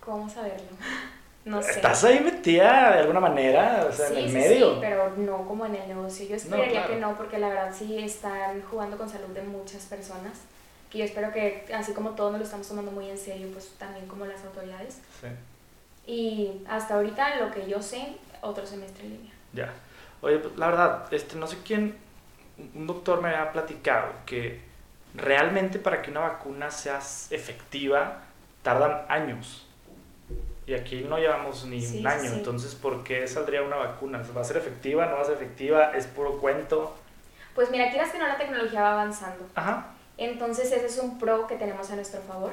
¿Cómo 0.04 0.30
saberlo? 0.30 0.68
No 1.46 1.62
sé. 1.62 1.72
¿Estás 1.72 2.04
ahí 2.04 2.20
metida 2.20 2.92
de 2.92 3.00
alguna 3.00 3.22
manera? 3.22 3.86
O 3.90 3.92
sea, 3.94 4.08
sí, 4.08 4.16
en 4.16 4.20
el 4.20 4.28
sí, 4.28 4.34
medio. 4.36 4.74
sí, 4.74 4.78
pero 4.82 5.14
no 5.16 5.48
como 5.48 5.66
en 5.66 5.76
el 5.76 5.88
negocio. 5.88 6.28
Yo 6.28 6.36
esperaría 6.36 6.72
claro. 6.72 6.90
que 6.90 7.00
no, 7.00 7.16
porque 7.16 7.38
la 7.38 7.48
verdad 7.48 7.74
sí 7.74 7.98
están 8.00 8.62
jugando 8.64 8.98
con 8.98 9.08
salud 9.08 9.30
de 9.30 9.44
muchas 9.44 9.86
personas. 9.86 10.42
Que 10.90 11.00
yo 11.00 11.06
espero 11.06 11.32
que, 11.34 11.66
así 11.76 11.94
como 11.94 12.12
todos 12.12 12.32
nos 12.32 12.40
lo 12.40 12.46
estamos 12.46 12.68
tomando 12.68 12.92
muy 12.92 13.10
en 13.10 13.18
serio, 13.18 13.50
pues 13.52 13.70
también 13.78 14.08
como 14.08 14.26
las 14.26 14.44
autoridades. 14.46 15.00
Sí. 15.22 15.28
Y 16.06 16.64
hasta 16.70 16.96
ahorita, 16.96 17.36
lo 17.38 17.52
que 17.52 17.68
yo 17.68 17.82
sé, 17.82 18.16
otro 18.42 18.66
semestre 18.66 19.04
en 19.06 19.12
línea. 19.12 19.34
Ya. 19.54 19.74
Oye, 20.22 20.40
pues, 20.40 20.56
la 20.58 20.68
verdad, 20.68 21.14
este, 21.14 21.36
no 21.36 21.46
sé 21.48 21.58
quién, 21.66 21.98
un 22.74 22.88
doctor 22.88 23.22
me 23.22 23.30
había 23.30 23.52
platicado 23.52 24.08
que 24.26 24.62
realmente 25.14 25.80
para 25.80 26.02
que 26.02 26.12
una 26.12 26.22
vacuna 26.22 26.72
sea 26.72 27.00
efectiva 27.30 28.22
tardan 28.64 29.06
años. 29.10 29.66
Y 30.66 30.74
aquí 30.74 31.06
no 31.08 31.18
llevamos 31.18 31.66
ni 31.66 31.82
Sí, 31.82 32.00
un 32.00 32.08
año, 32.08 32.30
sí. 32.30 32.36
entonces 32.38 32.76
¿por 32.76 33.04
qué 33.04 33.26
saldría 33.28 33.62
una 33.62 33.78
vacuna? 33.78 34.22
¿Va 34.36 34.42
a 34.42 34.44
ser 34.44 34.58
efectiva? 34.58 35.06
¿No 35.06 35.16
va 35.16 35.22
a 35.22 35.26
ser 35.26 35.36
efectiva? 35.36 35.92
¿Es 35.96 36.08
puro 36.08 36.40
cuento? 36.40 36.96
Pues 37.56 37.72
mira, 37.72 37.90
quieras 37.90 38.12
que 38.12 38.20
no, 38.20 38.28
la 38.28 38.38
tecnología 38.38 38.82
va 38.82 38.94
avanzando. 38.94 39.46
Ajá. 39.56 39.88
Entonces 40.18 40.72
ese 40.72 40.86
es 40.86 40.98
un 40.98 41.20
pro 41.20 41.48
que 41.48 41.56
tenemos 41.56 41.90
a 41.92 41.96
nuestro 41.96 42.22
favor. 42.22 42.52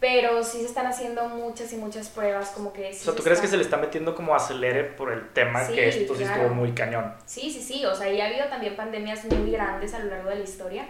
Pero 0.00 0.42
sí 0.42 0.58
se 0.58 0.66
están 0.66 0.86
haciendo 0.86 1.28
muchas 1.28 1.72
y 1.72 1.76
muchas 1.76 2.08
pruebas, 2.08 2.50
como 2.50 2.72
que... 2.72 2.90
o 2.90 2.92
sea, 2.92 3.14
¿tú 3.14 3.22
crees 3.22 3.40
que 3.40 3.46
se 3.46 3.56
le 3.56 3.62
está 3.62 3.76
metiendo 3.76 4.16
como 4.16 4.34
acelere 4.34 4.82
por 4.82 5.12
el 5.12 5.28
tema 5.32 5.64
Sí, 5.64 5.74
que 5.74 5.88
esto 5.88 6.16
sí 6.16 6.24
claro. 6.24 6.42
estuvo 6.42 6.54
muy 6.56 6.72
cañón? 6.72 7.14
Sí, 7.24 7.52
sí, 7.52 7.62
sí, 7.62 7.86
o 7.86 7.94
sea, 7.94 8.12
y 8.12 8.20
ha 8.20 8.26
habido 8.26 8.46
también 8.46 8.74
pandemias 8.74 9.24
muy 9.26 9.52
grandes 9.52 9.94
a 9.94 10.00
lo 10.00 10.06
largo 10.06 10.30
de 10.30 10.34
la 10.36 10.42
historia, 10.42 10.88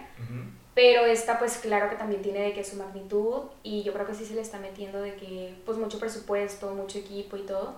pero 0.73 1.05
esta 1.05 1.37
pues 1.37 1.59
claro 1.59 1.91
que 1.91 1.95
también 1.95 2.23
tiene 2.23 2.39
de 2.39 2.53
que 2.53 2.63
su 2.63 2.75
magnitud 2.75 3.43
y 3.61 3.83
yo 3.83 3.93
creo 3.93 4.07
que 4.07 4.15
sí 4.15 4.25
se 4.25 4.33
le 4.33 4.41
está 4.41 4.57
metiendo 4.57 4.99
de 4.99 5.13
que 5.13 5.53
pues 5.63 5.77
mucho 5.77 5.99
presupuesto, 5.99 6.71
mucho 6.73 6.97
equipo 6.97 7.37
y 7.37 7.41
todo. 7.43 7.75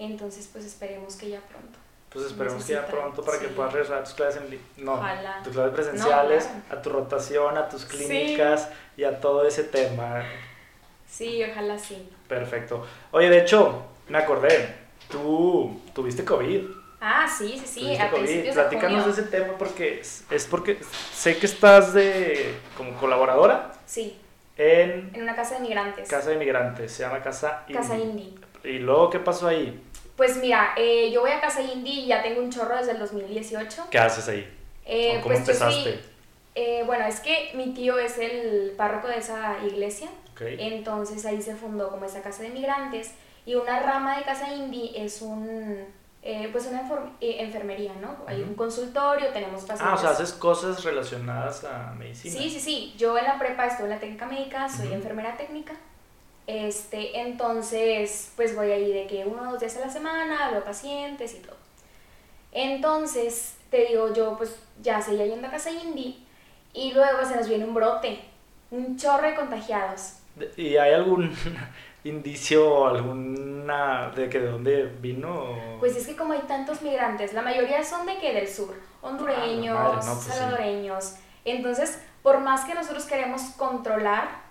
Entonces 0.00 0.48
pues 0.52 0.64
esperemos 0.64 1.14
que 1.14 1.28
ya 1.30 1.40
pronto. 1.42 1.78
Pues 2.14 2.26
esperemos 2.26 2.64
que 2.64 2.72
ya 2.74 2.86
pronto 2.86 3.22
para 3.24 3.38
que 3.40 3.48
puedas 3.48 3.72
regresar 3.72 3.98
a 3.98 4.04
tus 4.04 4.14
clases 4.14 4.40
en 4.40 4.84
No, 4.84 4.92
Ojalá. 4.94 5.40
tus 5.42 5.52
clases 5.52 5.74
presenciales, 5.74 6.44
claro. 6.44 6.60
a 6.70 6.82
tu 6.82 6.90
rotación, 6.90 7.58
a 7.58 7.68
tus 7.68 7.82
Sí. 7.82 7.88
clínicas 7.88 8.68
y 8.96 9.02
a 9.04 9.20
todo 9.20 9.44
ese 9.46 9.64
tema. 9.64 10.22
Sí, 11.08 11.42
ojalá 11.44 11.78
sí. 11.78 12.08
Perfecto. 12.28 12.86
Oye, 13.10 13.28
de 13.30 13.40
hecho, 13.40 13.84
me 14.08 14.18
acordé, 14.18 14.74
tú 15.10 15.80
tuviste 15.92 16.24
COVID. 16.24 16.62
Ah, 17.00 17.26
sí, 17.28 17.58
sí, 17.58 17.66
sí, 17.66 17.96
a 17.96 18.10
COVID. 18.10 18.52
Platícanos 18.52 19.04
de 19.06 19.10
ese 19.12 19.22
tema 19.24 19.58
porque 19.58 20.00
es, 20.00 20.24
es 20.30 20.46
porque 20.46 20.78
sé 21.12 21.36
que 21.36 21.46
estás 21.46 21.92
de 21.92 22.54
como 22.76 22.94
colaboradora 22.94 23.72
Sí, 23.84 24.18
en 24.56 25.10
en 25.14 25.22
una 25.22 25.36
casa 25.36 25.56
de 25.56 25.60
migrantes. 25.60 26.08
Casa 26.08 26.30
de 26.30 26.36
Migrantes, 26.36 26.92
se 26.92 27.02
llama 27.02 27.20
Casa. 27.22 27.64
Casa 27.72 27.98
Indie. 27.98 28.34
Y 28.62 28.78
luego, 28.78 29.10
¿qué 29.10 29.18
pasó 29.18 29.48
ahí? 29.48 29.82
Pues 30.16 30.36
mira, 30.36 30.74
eh, 30.76 31.10
yo 31.12 31.20
voy 31.22 31.32
a 31.32 31.40
Casa 31.40 31.60
Indie 31.60 32.02
y 32.02 32.06
ya 32.06 32.22
tengo 32.22 32.40
un 32.40 32.50
chorro 32.50 32.76
desde 32.76 32.92
el 32.92 32.98
2018. 33.00 33.86
¿Qué 33.90 33.98
haces 33.98 34.28
ahí? 34.28 34.48
Eh, 34.86 35.16
¿O 35.18 35.22
¿Cómo 35.22 35.34
pues 35.34 35.38
sí- 35.38 35.50
empezaste? 35.52 36.00
eh, 36.54 36.82
bueno, 36.86 37.06
es 37.06 37.20
que 37.20 37.50
mi 37.54 37.74
tío 37.74 37.98
es 37.98 38.18
el 38.18 38.74
párroco 38.76 39.08
de 39.08 39.18
esa 39.18 39.56
iglesia, 39.66 40.08
Ok. 40.32 40.42
entonces 40.58 41.24
ahí 41.26 41.42
se 41.42 41.56
fundó 41.56 41.90
como 41.90 42.04
esa 42.04 42.22
casa 42.22 42.42
de 42.44 42.50
migrantes 42.50 43.12
y 43.44 43.56
una 43.56 43.80
rama 43.80 44.18
de 44.18 44.24
Casa 44.24 44.52
Indie 44.54 44.92
es 44.94 45.20
un, 45.20 45.84
eh, 46.22 46.48
pues 46.52 46.66
una 46.66 46.82
eh, 47.20 47.36
enfermería, 47.40 47.92
¿no? 48.00 48.16
Hay 48.26 48.40
un 48.42 48.54
consultorio, 48.54 49.28
tenemos 49.32 49.62
pacientes. 49.64 49.86
Ah, 49.86 49.94
o 49.94 49.98
sea, 49.98 50.10
haces 50.10 50.32
cosas 50.32 50.84
relacionadas 50.84 51.64
a 51.64 51.92
medicina. 51.98 52.34
Sí, 52.40 52.50
sí, 52.50 52.60
sí. 52.60 52.94
Yo 52.96 53.18
en 53.18 53.24
la 53.24 53.38
prepa 53.38 53.66
estuve 53.66 53.86
en 53.86 53.90
la 53.94 53.98
técnica 53.98 54.26
médica, 54.26 54.68
soy 54.68 54.92
enfermera 54.92 55.36
técnica. 55.36 55.74
Este, 56.46 57.20
entonces, 57.20 58.32
pues 58.36 58.54
voy 58.54 58.70
ahí 58.70 58.92
de 58.92 59.06
que 59.06 59.24
uno 59.24 59.42
o 59.48 59.52
dos 59.52 59.60
días 59.60 59.76
a 59.76 59.80
la 59.80 59.90
semana, 59.90 60.50
veo 60.50 60.62
pacientes 60.64 61.34
y 61.34 61.38
todo. 61.38 61.56
Entonces, 62.52 63.56
te 63.70 63.86
digo, 63.86 64.12
yo 64.12 64.36
pues 64.36 64.56
ya 64.82 65.00
seguía 65.00 65.26
yendo 65.26 65.46
a 65.48 65.50
casa 65.50 65.70
indie 65.70 66.16
y 66.72 66.92
luego 66.92 67.24
se 67.26 67.36
nos 67.36 67.48
viene 67.48 67.64
un 67.64 67.74
brote, 67.74 68.20
un 68.70 68.96
chorro 68.96 69.26
de 69.28 69.34
contagiados. 69.34 70.18
¿Y 70.56 70.76
hay 70.76 70.92
algún 70.92 71.34
indicio 72.04 72.86
alguna 72.86 74.10
de 74.14 74.28
que 74.28 74.38
de 74.40 74.46
dónde 74.50 74.84
vino? 75.00 75.56
Pues 75.80 75.96
es 75.96 76.06
que 76.06 76.16
como 76.16 76.32
hay 76.32 76.40
tantos 76.40 76.82
migrantes, 76.82 77.32
la 77.32 77.42
mayoría 77.42 77.82
son 77.82 78.06
de 78.06 78.18
que 78.18 78.32
del 78.32 78.48
sur, 78.48 78.74
hondureños, 79.02 79.76
Ah, 79.78 79.82
la 79.84 79.88
madre, 79.94 80.06
no, 80.06 80.12
pues 80.14 80.24
sí. 80.24 80.30
salvadoreños. 80.30 81.14
Entonces, 81.44 82.00
por 82.22 82.40
más 82.40 82.64
que 82.64 82.74
nosotros 82.74 83.04
queremos 83.04 83.42
controlar, 83.56 84.43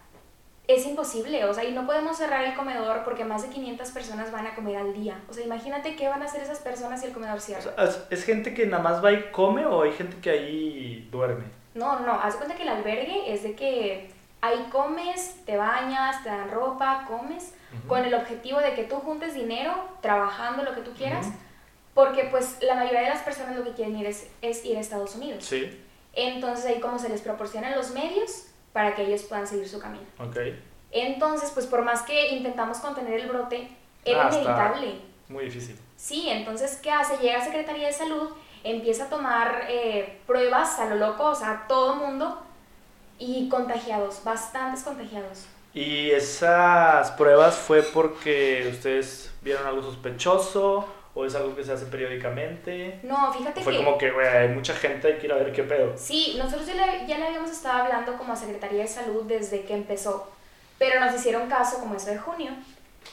imposible, 0.94 1.44
o 1.46 1.54
sea, 1.54 1.64
y 1.64 1.74
no 1.74 1.86
podemos 1.86 2.18
cerrar 2.18 2.44
el 2.46 2.56
comedor 2.56 3.04
porque 3.04 3.26
más 3.26 3.42
de 3.44 3.50
500 3.50 3.92
personas 3.92 4.32
van 4.32 4.48
a 4.48 4.56
comer 4.56 4.78
al 4.78 4.94
día. 4.94 5.20
O 5.30 5.34
sea, 5.34 5.44
imagínate 5.44 5.96
qué 5.96 6.08
van 6.08 6.22
a 6.22 6.26
hacer 6.26 6.42
esas 6.42 6.60
personas 6.60 7.02
si 7.02 7.08
el 7.08 7.14
comedor 7.14 7.38
O 7.38 7.42
cierra. 7.42 7.62
sea, 7.62 7.84
¿es, 7.84 8.00
es 8.10 8.24
gente 8.24 8.54
que 8.54 8.66
nada 8.68 8.82
más 8.82 9.04
va 9.04 9.12
y 9.12 9.32
come 9.32 9.66
o 9.66 9.82
hay 9.84 9.92
gente 9.92 10.18
que 10.22 10.30
ahí 10.30 11.08
duerme? 11.12 11.46
No, 11.74 12.00
no, 12.00 12.14
haz 12.14 12.36
cuenta 12.36 12.56
que 12.56 12.64
el 12.64 12.70
albergue 12.70 13.34
es 13.34 13.44
de 13.44 13.56
que 13.56 14.12
ahí 14.42 14.68
comes, 14.72 15.44
te 15.46 15.58
bañas, 15.58 16.22
te 16.24 16.30
dan 16.30 16.50
ropa, 16.52 17.06
comes, 17.08 17.54
Ujú. 17.80 17.88
con 17.88 18.06
el 18.06 18.14
objetivo 18.14 18.60
de 18.60 18.74
que 18.76 18.84
tú 18.84 18.96
juntes 18.98 19.34
dinero 19.34 19.74
trabajando 20.02 20.64
lo 20.64 20.76
que 20.76 20.82
tú 20.82 20.92
quieras, 20.94 21.26
Ujú. 21.28 21.36
porque 21.96 22.26
pues 22.26 22.58
la 22.62 22.76
mayoría 22.76 23.02
de 23.02 23.10
las 23.10 23.24
personas 23.24 23.56
lo 23.56 23.64
que 23.64 23.72
quieren 23.74 23.98
ir 23.98 24.06
es, 24.06 24.30
es 24.42 24.64
ir 24.64 24.78
a 24.78 24.80
Estados 24.82 25.16
Unidos. 25.16 25.44
Sí, 25.44 25.80
Entonces 26.14 26.66
ahí 26.68 26.80
como 26.80 27.00
se 27.00 27.10
les 27.10 27.22
proporcionan 27.22 27.76
los 27.76 27.92
medios 27.92 28.46
para 28.72 28.94
que 28.96 29.04
ellos 29.04 29.24
puedan 29.24 29.48
seguir 29.48 29.68
su 29.68 29.80
camino. 29.80 30.06
ok. 30.20 30.38
Entonces, 30.94 31.52
pues 31.52 31.66
por 31.66 31.82
más 31.84 32.04
que 32.04 32.30
intentamos 32.30 32.78
contener 32.78 33.20
el 33.20 33.28
brote, 33.28 33.68
era 34.06 34.26
Ah, 34.26 34.30
está. 34.30 34.42
inevitable. 34.42 34.96
Muy 35.28 35.46
difícil. 35.46 35.78
Sí, 35.98 36.30
entonces, 36.30 36.80
¿qué 36.82 36.92
hace? 36.92 37.18
Llega 37.18 37.40
a 37.40 37.46
Secretaría 37.46 37.88
de 37.88 37.94
Salud, 37.94 38.30
empieza 38.64 39.06
a 39.06 39.10
tomar 39.10 39.66
eh, 39.70 40.20
pruebas 40.28 40.80
a 40.80 40.86
lo 40.86 40.96
loco, 40.96 41.26
o 41.26 41.36
sea, 41.36 41.66
todo 41.68 41.96
mundo, 41.96 42.42
y 43.20 43.50
contagiados, 43.50 44.24
bastantes 44.24 44.84
contagiados. 44.84 45.46
¿Y 45.74 46.12
esas 46.12 47.12
pruebas 47.12 47.56
fue 47.56 47.82
porque 47.82 48.68
ustedes 48.72 49.32
vieron 49.42 49.66
algo 49.66 49.82
sospechoso 49.82 50.86
o 51.16 51.26
es 51.26 51.34
algo 51.36 51.56
que 51.56 51.64
se 51.64 51.72
hace 51.72 51.86
periódicamente? 51.88 53.00
No, 53.04 53.34
fíjate 53.34 53.62
Fue 53.62 53.74
que... 53.74 53.84
como 53.84 53.98
que, 53.98 54.12
güey, 54.12 54.28
hay 54.28 54.50
mucha 54.50 54.74
gente, 54.76 55.20
ir 55.24 55.32
a 55.32 55.36
ver 55.38 55.52
qué 55.52 55.64
pedo. 55.64 55.94
Sí, 55.96 56.36
nosotros 56.38 56.68
ya 56.68 56.76
le, 56.76 57.08
ya 57.08 57.18
le 57.18 57.28
habíamos 57.28 57.50
estado 57.50 57.84
hablando 57.84 58.18
como 58.18 58.34
a 58.34 58.36
Secretaría 58.36 58.82
de 58.84 58.88
Salud 58.88 59.24
desde 59.24 59.62
que 59.64 59.74
empezó, 59.74 60.32
pero 60.78 61.00
nos 61.00 61.16
hicieron 61.16 61.48
caso 61.50 61.80
como 61.80 61.96
eso 61.96 62.08
de 62.12 62.18
junio. 62.18 62.52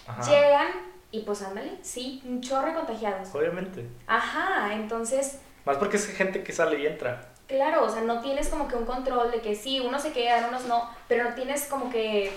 Ajá. 0.06 0.22
Llegan 0.28 0.68
y 1.12 1.20
pues 1.20 1.42
ándale, 1.42 1.78
sí, 1.82 2.22
un 2.24 2.40
chorro 2.40 2.68
de 2.68 2.74
contagiados. 2.74 3.34
Obviamente. 3.34 3.86
Ajá, 4.06 4.72
entonces, 4.74 5.38
Más 5.64 5.76
porque 5.76 5.96
es 5.96 6.06
gente 6.06 6.42
que 6.44 6.52
sale 6.52 6.78
y 6.80 6.86
entra. 6.86 7.28
claro, 7.48 7.84
o 7.84 7.88
sea, 7.90 8.02
no 8.02 8.20
tienes 8.20 8.48
como 8.48 8.68
que 8.68 8.76
un 8.76 8.86
control 8.86 9.30
de 9.32 9.40
que 9.40 9.54
sí, 9.56 9.80
unos 9.80 10.02
se 10.02 10.12
quedan, 10.12 10.44
unos 10.48 10.64
no, 10.66 10.88
pero 11.08 11.24
no 11.24 11.34
tienes 11.34 11.64
como 11.66 11.90
que, 11.90 12.32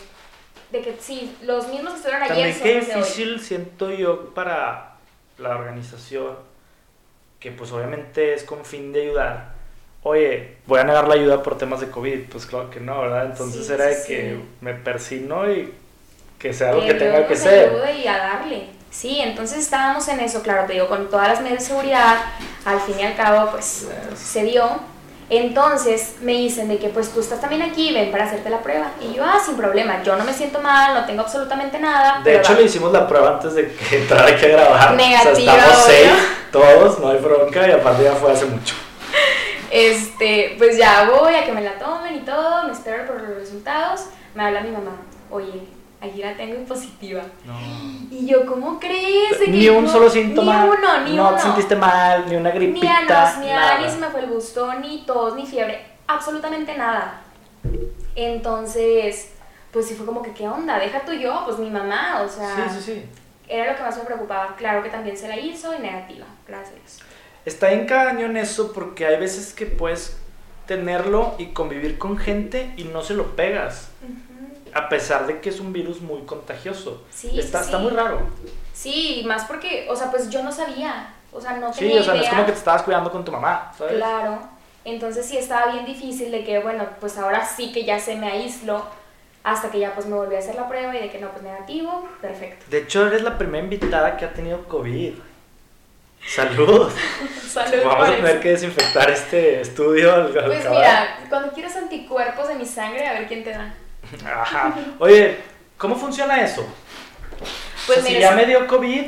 de 0.72 0.82
que 0.82 0.98
sí, 1.00 1.38
los 1.44 1.68
mismos 1.68 1.94
que 1.94 1.98
estuvieron 2.00 2.24
ayer 2.24 2.52
También 2.58 2.84
qué 2.84 2.92
hoy. 2.96 3.02
difícil 3.02 3.40
siento 3.42 3.92
yo 3.92 4.34
para 4.34 4.96
la 5.38 5.56
organización, 5.56 6.36
que 7.40 7.52
pues 7.52 7.72
obviamente 7.72 8.34
es 8.34 8.44
con 8.44 8.66
fin 8.66 8.92
de 8.92 9.04
ayudar. 9.04 9.53
Oye, 10.04 10.58
voy 10.68 10.80
a 10.80 10.84
negar 10.84 11.08
la 11.08 11.16
ayuda 11.16 11.42
por 11.42 11.58
temas 11.58 11.80
de 11.80 11.90
COVID, 11.90 12.30
pues 12.30 12.46
claro 12.46 12.70
que 12.70 12.82
no, 12.82 13.02
¿verdad? 13.02 13.26
Entonces 13.26 13.66
Sí, 13.66 13.74
era 13.74 13.86
de 13.86 13.96
sí, 13.96 14.08
que 14.08 14.40
me 14.60 14.74
persino 14.74 15.50
y 15.50 15.74
que 16.38 16.54
sea 16.54 16.74
lo 16.74 16.82
que 16.82 16.94
Dios 16.94 17.00
tenga 17.00 17.26
que 17.26 17.36
ser. 17.38 17.72
y 17.98 18.08
a 18.08 18.18
darle. 18.18 18.68
Sí, 18.92 19.20
entonces 19.22 19.60
estábamos 19.60 20.08
en 20.10 20.20
eso, 20.20 20.42
claro, 20.44 20.68
te 20.68 20.74
digo, 20.74 20.88
con 20.88 21.10
todas 21.10 21.30
las 21.30 21.42
medidas 21.42 21.64
de 21.64 21.70
seguridad, 21.70 22.18
al 22.66 22.80
fin 22.82 22.96
y 23.00 23.04
al 23.04 23.16
cabo, 23.16 23.50
pues 23.50 23.88
se 24.16 24.44
dio. 24.44 24.70
Entonces 25.30 26.16
me 26.22 26.34
dicen 26.34 26.68
de 26.68 26.78
que 26.78 26.90
pues 26.90 27.10
tú 27.10 27.22
estás 27.22 27.42
también 27.42 27.62
aquí, 27.64 27.92
ven 27.94 28.12
para 28.12 28.26
hacerte 28.26 28.50
la 28.50 28.60
prueba. 28.60 28.92
Y 29.02 29.16
yo, 29.16 29.24
ah, 29.26 29.40
sin 29.44 29.56
problema, 29.56 30.04
yo 30.04 30.16
no 30.16 30.26
me 30.26 30.34
siento 30.34 30.60
mal, 30.60 30.94
no 30.94 31.06
tengo 31.06 31.22
absolutamente 31.22 31.80
nada. 31.80 32.22
De 32.24 32.38
hecho, 32.38 32.54
va. 32.54 32.60
le 32.60 32.66
hicimos 32.66 32.92
la 32.92 33.08
prueba 33.08 33.32
antes 33.36 33.56
de 33.56 33.74
que 33.74 33.98
entrara 34.02 34.28
aquí 34.28 34.46
a 34.46 34.50
grabar. 34.50 34.94
Negativa, 34.96 35.32
o 35.32 35.36
sea, 35.36 35.56
estamos 35.56 35.76
safe, 35.78 36.12
todos, 36.52 37.00
no 37.00 37.10
hay 37.10 37.18
bronca 37.20 37.68
y 37.68 37.72
aparte 37.72 38.04
ya 38.04 38.12
fue 38.12 38.32
hace 38.32 38.46
mucho. 38.46 38.76
Este, 39.76 40.54
pues 40.60 40.78
ya 40.78 41.10
voy 41.10 41.34
a 41.34 41.44
que 41.44 41.52
me 41.52 41.62
la 41.62 41.80
tomen 41.80 42.16
y 42.16 42.20
todo, 42.20 42.64
me 42.66 42.74
espero 42.74 43.08
por 43.08 43.20
los 43.22 43.36
resultados. 43.38 44.06
Me 44.36 44.44
habla 44.44 44.62
mi 44.62 44.70
mamá, 44.70 44.92
oye, 45.32 45.64
aquí 46.00 46.20
la 46.22 46.36
tengo 46.38 46.62
y 46.62 46.64
positiva. 46.66 47.24
No. 47.44 47.60
Y 48.12 48.28
yo, 48.28 48.46
¿cómo 48.46 48.80
crees? 48.80 49.40
De 49.40 49.46
que 49.46 49.52
Ni 49.52 49.70
un 49.70 49.86
no- 49.86 49.92
solo 49.92 50.10
síntoma. 50.12 50.64
Ni 50.66 50.70
uno, 50.70 51.00
ni 51.06 51.16
no 51.16 51.28
uno. 51.30 51.36
te 51.38 51.42
sentiste 51.42 51.76
mal, 51.76 52.26
ni 52.30 52.36
una 52.36 52.52
Ni 52.52 52.60
gripita. 52.60 52.98
anos, 53.30 53.40
ni 53.40 53.48
nada. 53.48 53.80
ni 53.80 53.90
se 53.90 53.98
me 53.98 54.08
fue 54.10 54.20
el 54.20 54.28
gusto, 54.28 54.74
ni 54.76 55.06
tos, 55.08 55.34
ni 55.36 55.46
fiebre, 55.48 55.84
absolutamente 56.06 56.78
nada. 56.78 57.22
Entonces, 58.16 59.32
pues 59.72 59.88
sí 59.88 59.96
fue 59.96 60.06
como 60.06 60.22
que, 60.22 60.34
¿qué 60.34 60.48
onda? 60.48 60.78
Deja 60.78 61.00
tú 61.02 61.14
yo, 61.14 61.42
pues 61.46 61.58
mi 61.58 61.70
mamá, 61.72 62.22
o 62.24 62.30
sea, 62.30 62.56
Sí, 62.70 62.76
sí, 62.78 62.82
sí. 62.94 63.06
era 63.48 63.72
lo 63.72 63.78
que 63.78 63.84
más 63.84 63.98
me 63.98 64.04
preocupaba. 64.04 64.56
Claro 64.56 64.84
que 64.84 64.90
también 64.90 65.18
se 65.18 65.28
la 65.28 65.38
hizo 65.40 65.74
y 65.74 65.80
negativa, 65.80 66.26
gracias. 66.48 67.00
Está 67.46 67.72
en 67.72 67.86
cañón 67.86 68.38
eso 68.38 68.72
porque 68.72 69.06
hay 69.06 69.20
veces 69.20 69.54
que 69.54 69.66
puedes 69.66 70.18
tenerlo 70.66 71.36
y 71.38 71.48
convivir 71.48 71.98
con 71.98 72.18
gente 72.18 72.74
y 72.78 72.86
no 72.86 73.04
se 73.04 73.14
lo 73.14 73.36
pegas. 73.36 73.90
A 74.74 74.90
pesar 74.90 75.28
de 75.28 75.40
que 75.40 75.50
es 75.50 75.60
un 75.60 75.72
virus 75.74 76.02
muy 76.02 76.22
contagioso. 76.22 77.04
Sí, 77.12 77.40
está, 77.40 77.60
sí, 77.60 77.66
está 77.66 77.78
sí. 77.78 77.84
muy 77.84 77.92
raro. 77.92 78.22
Sí, 78.74 79.24
más 79.28 79.46
porque, 79.46 79.88
o 79.90 79.96
sea, 79.96 80.10
pues 80.10 80.30
yo 80.30 80.42
no 80.42 80.52
sabía, 80.52 81.14
o 81.32 81.40
sea, 81.40 81.58
no 81.58 81.72
Sí, 81.72 81.82
tenía 81.82 82.02
o 82.02 82.04
sea, 82.04 82.16
no 82.16 82.22
es 82.22 82.30
como 82.30 82.46
que 82.46 82.52
te 82.54 82.58
estabas 82.58 82.82
cuidando 82.82 83.12
con 83.12 83.24
tu 83.24 83.32
mamá, 83.32 83.72
¿sabes? 83.78 83.96
Claro. 83.96 84.40
Entonces 84.86 85.26
sí 85.26 85.38
estaba 85.38 85.72
bien 85.72 85.86
difícil 85.86 86.32
de 86.32 86.44
que, 86.44 86.60
bueno, 86.60 86.86
pues 87.00 87.18
ahora 87.18 87.46
sí 87.46 87.72
que 87.72 87.86
ya 87.86 88.00
se 88.00 88.16
me 88.16 88.28
aisló 88.28 88.84
hasta 89.44 89.70
que 89.70 89.80
ya 89.80 89.94
pues 89.94 90.08
me 90.08 90.16
volví 90.16 90.36
a 90.36 90.40
hacer 90.40 90.56
la 90.56 90.68
prueba 90.68 90.96
y 90.96 91.02
de 91.02 91.12
que 91.12 91.20
no, 91.20 91.30
pues 91.30 91.44
negativo, 91.44 92.08
perfecto. 92.22 92.66
De 92.70 92.80
hecho, 92.80 93.06
eres 93.06 93.22
la 93.22 93.38
primera 93.38 93.64
invitada 93.64 94.18
que 94.18 94.26
ha 94.26 94.34
tenido 94.34 94.64
COVID. 94.68 95.14
Salud. 96.28 96.92
Salud 97.50 97.84
Vamos 97.86 98.10
a 98.10 98.16
tener 98.16 98.40
que 98.40 98.50
desinfectar 98.50 99.10
este 99.10 99.62
estudio 99.62 100.12
al, 100.14 100.38
al 100.38 100.46
Pues 100.46 100.62
acabar. 100.62 100.80
mira, 100.80 101.18
cuando 101.30 101.52
quieras 101.52 101.76
anticuerpos 101.76 102.48
de 102.48 102.56
mi 102.56 102.66
sangre, 102.66 103.08
a 103.08 103.14
ver 103.14 103.28
quién 103.28 103.44
te 103.44 103.52
da. 103.52 103.74
Ajá. 104.26 104.74
Oye, 105.00 105.38
¿cómo 105.78 105.96
funciona 105.96 106.42
eso? 106.44 106.66
Pues 107.86 108.00
O 108.00 108.02
sea, 108.02 108.10
si 108.10 108.16
mira, 108.16 108.30
ya 108.30 108.36
me 108.36 108.46
dio 108.46 108.66
COVID, 108.68 109.06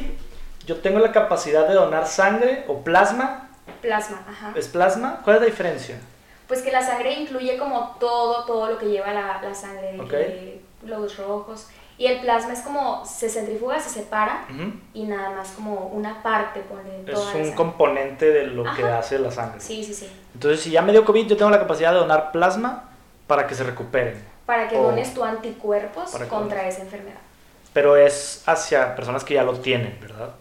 yo 0.67 0.75
tengo 0.77 0.99
la 0.99 1.11
capacidad 1.11 1.67
de 1.67 1.73
donar 1.73 2.05
sangre 2.07 2.65
o 2.67 2.83
plasma. 2.83 3.49
plasma, 3.81 4.23
ajá. 4.29 4.51
¿Es 4.55 4.67
plasma? 4.67 5.21
¿Cuál 5.23 5.37
es 5.37 5.41
la 5.41 5.47
diferencia? 5.47 5.97
Pues 6.47 6.61
que 6.61 6.71
la 6.71 6.85
sangre 6.85 7.13
incluye 7.13 7.57
como 7.57 7.95
todo, 7.99 8.45
todo 8.45 8.67
lo 8.71 8.77
que 8.77 8.85
lleva 8.87 9.11
la, 9.13 9.41
la 9.41 9.55
sangre, 9.55 9.93
de 9.93 9.99
Ok. 10.01 10.09
que 10.09 10.61
glóbulos 10.83 11.17
rojos. 11.17 11.67
Y 11.97 12.07
el 12.07 12.19
plasma 12.19 12.51
es 12.53 12.59
como, 12.59 13.05
se 13.05 13.29
centrifuga, 13.29 13.79
se 13.79 13.89
separa 13.89 14.45
Ujú. 14.53 14.73
y 14.93 15.03
nada 15.03 15.29
más 15.31 15.51
como 15.51 15.87
una 15.87 16.21
parte 16.21 16.59
pone 16.61 16.99
Es 16.99 17.05
toda 17.05 17.19
la 17.19 17.25
un 17.31 17.33
sangre. 17.37 17.55
componente 17.55 18.31
de 18.31 18.47
lo 18.47 18.63
que 18.63 18.83
Ajá. 18.83 18.99
hace 18.99 19.17
la 19.17 19.31
sangre. 19.31 19.61
Sí, 19.61 19.81
sí, 19.83 19.93
sí. 19.93 20.09
Entonces, 20.33 20.59
si 20.61 20.71
ya 20.71 20.81
me 20.81 20.91
dio 20.91 21.05
COVID, 21.05 21.25
yo 21.27 21.37
tengo 21.37 21.51
la 21.51 21.59
capacidad 21.59 21.93
de 21.93 21.99
donar 21.99 22.31
plasma 22.33 22.89
para 23.27 23.47
que 23.47 23.55
se 23.55 23.63
recuperen. 23.63 24.21
Para 24.45 24.67
que 24.67 24.75
O- 24.77 24.83
dones 24.83 25.13
tu 25.13 25.23
anticuerpos 25.23 26.13
que 26.13 26.27
contra 26.27 26.67
esa 26.67 26.81
enfermedad. 26.81 27.19
Pero 27.71 27.95
es 27.97 28.43
hacia 28.45 28.95
personas 28.95 29.23
que 29.23 29.33
ya 29.35 29.43
lo 29.43 29.53
tienen, 29.59 29.97
¿verdad? 30.01 30.31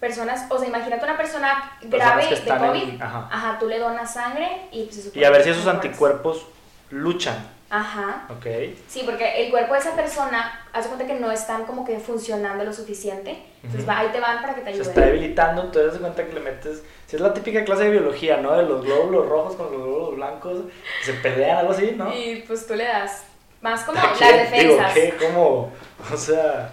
Personas, 0.00 0.46
o 0.50 0.58
sea, 0.58 0.68
imagínate 0.68 1.02
una 1.04 1.16
persona 1.16 1.78
grave 1.82 2.28
que 2.28 2.34
de 2.34 2.58
COVID, 2.58 2.88
en- 2.90 3.02
ajá. 3.02 3.28
ajá. 3.30 3.58
tú 3.58 3.68
le 3.68 3.78
donas 3.78 4.12
sangre 4.12 4.66
y 4.70 4.82
pues 4.84 4.96
se 4.96 5.02
supone 5.04 5.22
Y 5.22 5.24
a 5.24 5.30
ver 5.30 5.38
que 5.38 5.44
si 5.44 5.50
esos 5.50 5.66
anticuerpos 5.66 6.44
luchan, 6.90 7.36
Ajá. 7.70 8.26
¿ok? 8.30 8.46
Sí, 8.88 9.02
porque 9.04 9.44
el 9.44 9.50
cuerpo 9.50 9.74
de 9.74 9.80
esa 9.80 9.96
persona, 9.96 10.64
hace 10.72 10.88
cuenta 10.88 11.06
que 11.06 11.14
no 11.14 11.30
están 11.32 11.64
como 11.64 11.84
que 11.84 11.98
funcionando 11.98 12.62
lo 12.64 12.72
suficiente. 12.72 13.42
Entonces 13.62 13.80
Ujú. 13.82 13.90
va, 13.90 13.98
ahí 14.00 14.08
te 14.12 14.20
van 14.20 14.40
para 14.42 14.54
que 14.54 14.60
te 14.60 14.66
Se 14.66 14.74
ayuden. 14.74 14.88
está 14.90 15.00
debilitando, 15.02 15.62
entonces 15.62 15.92
das 15.92 16.00
cuenta 16.00 16.24
que 16.26 16.32
le 16.34 16.40
metes... 16.40 16.82
Si 17.06 17.16
es 17.16 17.22
la 17.22 17.32
típica 17.34 17.64
clase 17.64 17.84
de 17.84 17.90
biología, 17.90 18.36
¿no? 18.38 18.52
De 18.56 18.62
los 18.64 18.84
glóbulos 18.84 19.28
rojos 19.28 19.56
con 19.56 19.66
los 19.72 19.82
glóbulos 19.82 20.16
blancos, 20.16 20.58
que 21.00 21.04
se 21.06 21.14
pelean, 21.14 21.58
algo 21.58 21.72
así, 21.72 21.92
¿no? 21.96 22.12
Y 22.14 22.44
pues 22.46 22.66
tú 22.66 22.74
le 22.74 22.84
das 22.84 23.24
más 23.60 23.82
como 23.84 23.98
¿A 23.98 24.04
las 24.10 24.18
quién? 24.18 24.30
Digo, 24.52 24.74
defensas. 24.74 24.92
¿qué? 24.94 25.14
¿Cómo? 25.18 25.72
O 26.12 26.16
sea, 26.16 26.70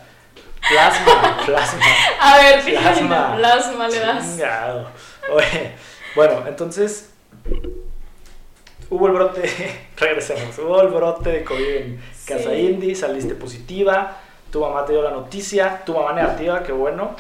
plasma, 0.69 1.38
plasma. 1.45 1.82
A 2.19 2.38
ver, 2.38 2.63
Plasma. 2.65 3.36
plasma 3.38 3.88
le 3.88 3.99
das. 3.99 4.23
Chingado. 4.32 4.88
Oye, 5.32 5.71
bueno, 6.15 6.43
entonces 6.47 7.11
hubo 8.91 9.08
el 9.08 9.13
brote, 9.13 9.41
regresemos, 9.97 10.56
hubo 10.60 10.80
el 10.82 10.89
brote 10.89 11.32
de 11.32 11.43
COVID 11.43 11.75
en 11.75 12.01
Casa 12.27 12.49
Sí. 12.51 12.56
Indy, 12.67 12.93
saliste 12.95 13.34
positiva, 13.34 14.17
tu 14.51 14.62
mamá 14.62 14.86
te 14.86 14.91
dio 14.93 15.01
la 15.01 15.12
noticia, 15.12 15.82
tu 15.86 15.93
mamá 15.95 16.13
negativa, 16.13 16.62
qué 16.62 16.71
bueno. 16.71 17.15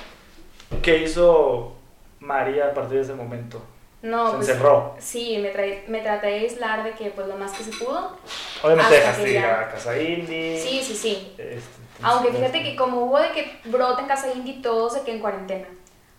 ¿Qué 0.83 0.97
hizo 0.99 1.73
María 2.19 2.67
a 2.67 2.73
partir 2.73 2.97
de 2.97 3.03
ese 3.03 3.13
momento? 3.13 3.61
No, 4.03 4.31
Se 4.31 4.35
pues, 4.37 4.49
encerró. 4.49 4.95
Sí, 4.99 5.37
me, 5.41 5.51
trae- 5.53 5.83
me 5.87 6.01
traté 6.01 6.27
de 6.27 6.33
aislar 6.39 6.83
de 6.83 6.91
que 6.93 7.09
pues 7.11 7.27
lo 7.27 7.35
más 7.35 7.51
que 7.51 7.63
se 7.63 7.71
pudo. 7.71 8.17
Obviamente 8.63 8.95
dejaste 8.95 9.23
que 9.25 9.29
de 9.31 9.37
ir 9.39 9.45
a 9.45 9.69
Casa 9.69 10.01
Indy. 10.01 10.57
Sí, 10.59 10.81
sí, 10.83 10.95
sí. 10.95 11.33
este, 11.37 11.59
Aunque 12.01 12.29
entonces, 12.29 12.51
fíjate 12.51 12.63
que 12.71 12.75
como 12.75 13.05
hubo 13.05 13.19
de 13.19 13.31
que 13.31 13.59
brote 13.65 14.01
en 14.01 14.07
Casa 14.07 14.33
Indy, 14.33 14.61
todo 14.61 14.89
se 14.89 15.01
quedó 15.01 15.15
en 15.15 15.21
cuarentena. 15.21 15.67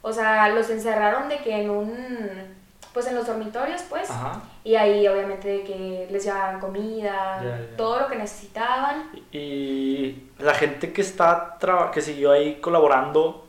O 0.03 0.12
sea, 0.12 0.49
los 0.51 0.69
encerraron 0.71 1.29
de 1.29 1.38
que 1.38 1.61
en 1.61 1.71
un... 1.71 2.62
Pues 2.92 3.07
en 3.07 3.14
los 3.14 3.26
dormitorios, 3.26 3.83
pues. 3.88 4.11
Ajá. 4.11 4.40
Y 4.64 4.74
ahí 4.74 5.07
obviamente 5.09 5.48
de 5.48 5.64
que 5.64 6.09
les 6.11 6.24
llevaban 6.24 6.61
comida, 6.61 7.40
Ya, 7.42 7.59
ya. 7.59 7.76
todo 7.76 8.00
lo 8.00 8.09
que 8.09 8.16
necesitaban. 8.16 9.11
Y 9.33 10.24
la 10.38 10.55
gente 10.55 10.92
que 10.92 11.00
está 11.00 11.57
que 11.92 12.00
siguió 12.02 12.33
ahí 12.33 12.57
colaborando, 12.61 13.46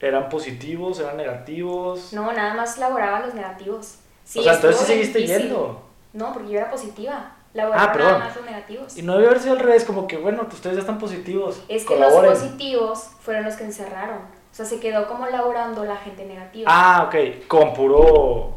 ¿eran 0.00 0.28
positivos, 0.28 1.00
eran 1.00 1.16
negativos? 1.16 2.12
No, 2.12 2.32
nada 2.32 2.54
más 2.54 2.78
laboraban 2.78 3.22
los 3.22 3.34
negativos. 3.34 3.96
Sí, 4.24 4.38
o 4.38 4.42
sea, 4.42 4.54
entonces 4.54 4.80
sí 4.80 4.86
seguiste 4.86 5.18
difícil. 5.18 5.42
yendo. 5.42 5.82
No, 6.12 6.32
porque 6.32 6.50
yo 6.50 6.58
era 6.60 6.70
positiva. 6.70 7.32
Ah, 7.72 7.92
perdón. 7.92 8.12
nada 8.14 8.18
más 8.26 8.36
los 8.36 8.44
negativos. 8.44 8.96
Y 8.96 9.02
no 9.02 9.14
debe 9.14 9.26
haber 9.28 9.40
sido 9.40 9.52
al 9.54 9.60
revés, 9.60 9.84
como 9.84 10.06
que 10.08 10.16
bueno, 10.16 10.42
ustedes 10.50 10.74
ya 10.76 10.80
están 10.80 10.98
positivos. 10.98 11.62
Es 11.68 11.82
que 11.82 11.94
colaboren. 11.94 12.30
los 12.30 12.40
positivos 12.40 13.10
fueron 13.20 13.44
los 13.44 13.54
que 13.54 13.64
encerraron. 13.64 14.18
O 14.18 14.56
sea, 14.56 14.64
se 14.64 14.78
quedó 14.80 15.06
como 15.08 15.26
laborando 15.26 15.84
la 15.84 15.96
gente 15.96 16.24
negativa. 16.24 16.68
Ah, 16.72 17.04
ok, 17.08 17.46
con 17.48 17.72
puro 17.74 18.56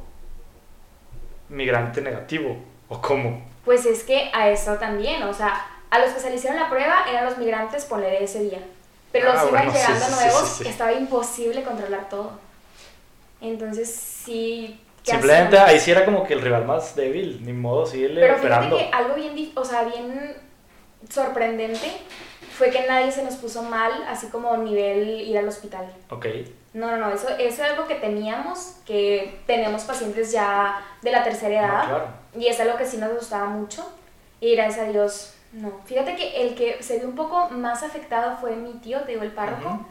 migrante 1.50 2.02
negativo. 2.02 2.58
¿O 2.90 3.02
cómo? 3.02 3.46
Pues 3.66 3.86
es 3.86 4.04
que 4.04 4.30
a 4.34 4.50
eso 4.50 4.76
también, 4.76 5.24
o 5.24 5.34
sea, 5.34 5.66
a 5.90 6.00
los 6.00 6.12
que 6.12 6.20
se 6.20 6.30
le 6.30 6.36
hicieron 6.38 6.60
la 6.60 6.70
prueba 6.70 7.06
eran 7.10 7.26
los 7.26 7.38
migrantes, 7.38 7.86
ponle 7.86 8.08
de 8.08 8.24
ese 8.24 8.44
día. 8.44 8.60
Pero 9.12 9.32
Ah, 9.32 9.34
los 9.36 9.50
iban 9.50 9.66
bueno, 9.66 9.72
sí, 9.72 9.78
llegando 9.78 10.06
sí, 10.06 10.14
nuevos, 10.16 10.48
sí, 10.50 10.64
sí. 10.64 10.70
estaba 10.70 10.94
imposible 10.94 11.64
controlar 11.64 12.08
todo. 12.10 12.32
Entonces, 13.42 13.94
sí. 13.94 14.80
¿qué 15.04 15.12
Simplemente 15.12 15.58
hacían? 15.58 15.70
ahí 15.76 15.80
sí 15.80 15.92
era 15.92 16.06
como 16.06 16.26
que 16.26 16.34
el 16.34 16.42
rival 16.42 16.66
más 16.66 16.96
débil, 16.96 17.40
ni 17.46 17.54
modo, 17.54 17.86
síguele 17.86 18.22
Pero 18.22 18.36
fíjate 18.38 18.48
operando. 18.68 18.78
que 18.78 18.90
algo 18.92 19.16
bien, 19.16 19.52
o 19.56 19.66
sea, 19.66 19.84
bien 19.84 20.36
sorprendente 21.10 21.88
fue 22.58 22.70
que 22.72 22.88
nadie 22.88 23.12
se 23.12 23.24
nos 23.24 23.36
puso 23.36 23.64
mal, 23.64 23.92
así 24.10 24.28
como 24.28 24.56
nivel 24.58 25.08
ir 25.22 25.38
al 25.38 25.48
hospital. 25.48 25.86
Ok. 26.10 26.26
No, 26.78 26.92
no, 26.92 26.98
no, 26.98 27.10
eso, 27.10 27.28
eso 27.30 27.64
es 27.64 27.72
algo 27.72 27.88
que 27.88 27.96
teníamos, 27.96 28.76
que 28.86 29.40
tenemos 29.48 29.84
pacientes 29.84 30.32
ya 30.32 30.80
de 31.02 31.12
la 31.12 31.24
tercera 31.24 31.60
edad. 31.60 31.84
No, 31.84 31.90
claro. 31.90 32.08
Y 32.38 32.48
es 32.48 32.60
algo 32.60 32.78
que 32.78 32.86
sí 32.86 32.98
nos 32.98 33.14
gustaba 33.14 33.48
mucho. 33.48 33.90
Y 34.40 34.56
gracias 34.56 34.88
a 34.88 34.92
Dios, 34.92 35.34
no. 35.54 35.72
Fíjate 35.86 36.16
que 36.16 36.44
el 36.44 36.54
que 36.54 36.84
se 36.84 37.00
vio 37.00 37.08
un 37.08 37.16
poco 37.16 37.50
más 37.50 37.82
afectado 37.82 38.38
fue 38.38 38.56
mi 38.56 38.74
tío, 38.74 39.02
te 39.02 39.14
digo, 39.14 39.24
el 39.24 39.32
párroco. 39.32 39.86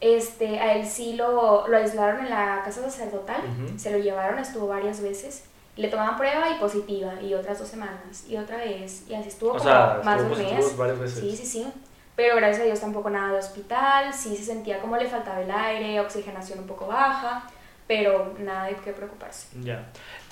Este, 0.00 0.60
a 0.60 0.74
él 0.76 0.86
sí 0.86 1.14
lo, 1.14 1.66
lo 1.66 1.76
aislaron 1.76 2.20
en 2.24 2.30
la 2.30 2.62
casa 2.64 2.82
sacerdotal, 2.82 3.40
se 3.76 3.90
lo 3.90 3.98
llevaron, 3.98 4.38
estuvo 4.38 4.68
varias 4.68 5.00
veces. 5.00 5.44
Le 5.76 5.88
tomaban 5.88 6.16
prueba 6.16 6.48
y 6.50 6.60
positiva, 6.60 7.20
y 7.20 7.34
otras 7.34 7.58
dos 7.58 7.66
semanas, 7.68 8.24
y 8.28 8.36
otra 8.36 8.58
vez, 8.58 9.08
y 9.08 9.14
así 9.14 9.28
estuvo 9.28 9.50
O 9.50 9.52
como 9.54 9.64
sea, 9.64 10.00
más 10.04 10.20
de 10.20 10.30
un 10.32 10.38
mes. 10.56 10.76
varias 10.76 11.00
veces. 11.00 11.18
Sí, 11.18 11.36
sí, 11.36 11.44
sí. 11.46 11.72
Pero 12.16 12.36
gracias 12.36 12.60
a 12.60 12.64
Dios 12.64 12.80
tampoco 12.80 13.10
nada 13.10 13.32
de 13.32 13.38
hospital, 13.38 14.12
sí 14.14 14.36
se 14.36 14.44
sentía 14.44 14.78
como 14.80 14.96
le 14.96 15.06
faltaba 15.06 15.40
el 15.40 15.50
aire, 15.50 16.00
oxigenación 16.00 16.60
un 16.60 16.66
poco 16.66 16.86
baja, 16.86 17.44
pero 17.88 18.34
nada 18.38 18.66
de 18.66 18.76
qué 18.76 18.92
preocuparse. 18.92 19.48
Ya. 19.62 19.86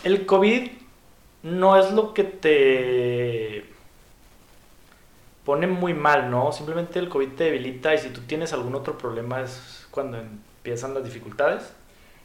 El 0.05 0.25
COVID 0.27 0.71
no 1.43 1.77
es 1.77 1.91
lo 1.91 2.15
que 2.15 2.23
te 2.25 3.73
pone 5.45 5.67
muy 5.67 5.93
mal, 5.93 6.31
¿no? 6.31 6.53
Simplemente 6.53 7.01
el 7.01 7.09
COVID 7.09 7.31
te 7.31 7.45
debilita 7.45 7.95
y 7.95 7.99
si 7.99 8.11
tú 8.11 8.21
tienes 8.23 8.53
algún 8.53 8.75
otro 8.77 8.97
problema 8.97 9.41
es 9.41 9.87
cuando 9.91 10.19
empiezan 10.19 10.95
las 10.95 11.05
dificultades. 11.05 11.73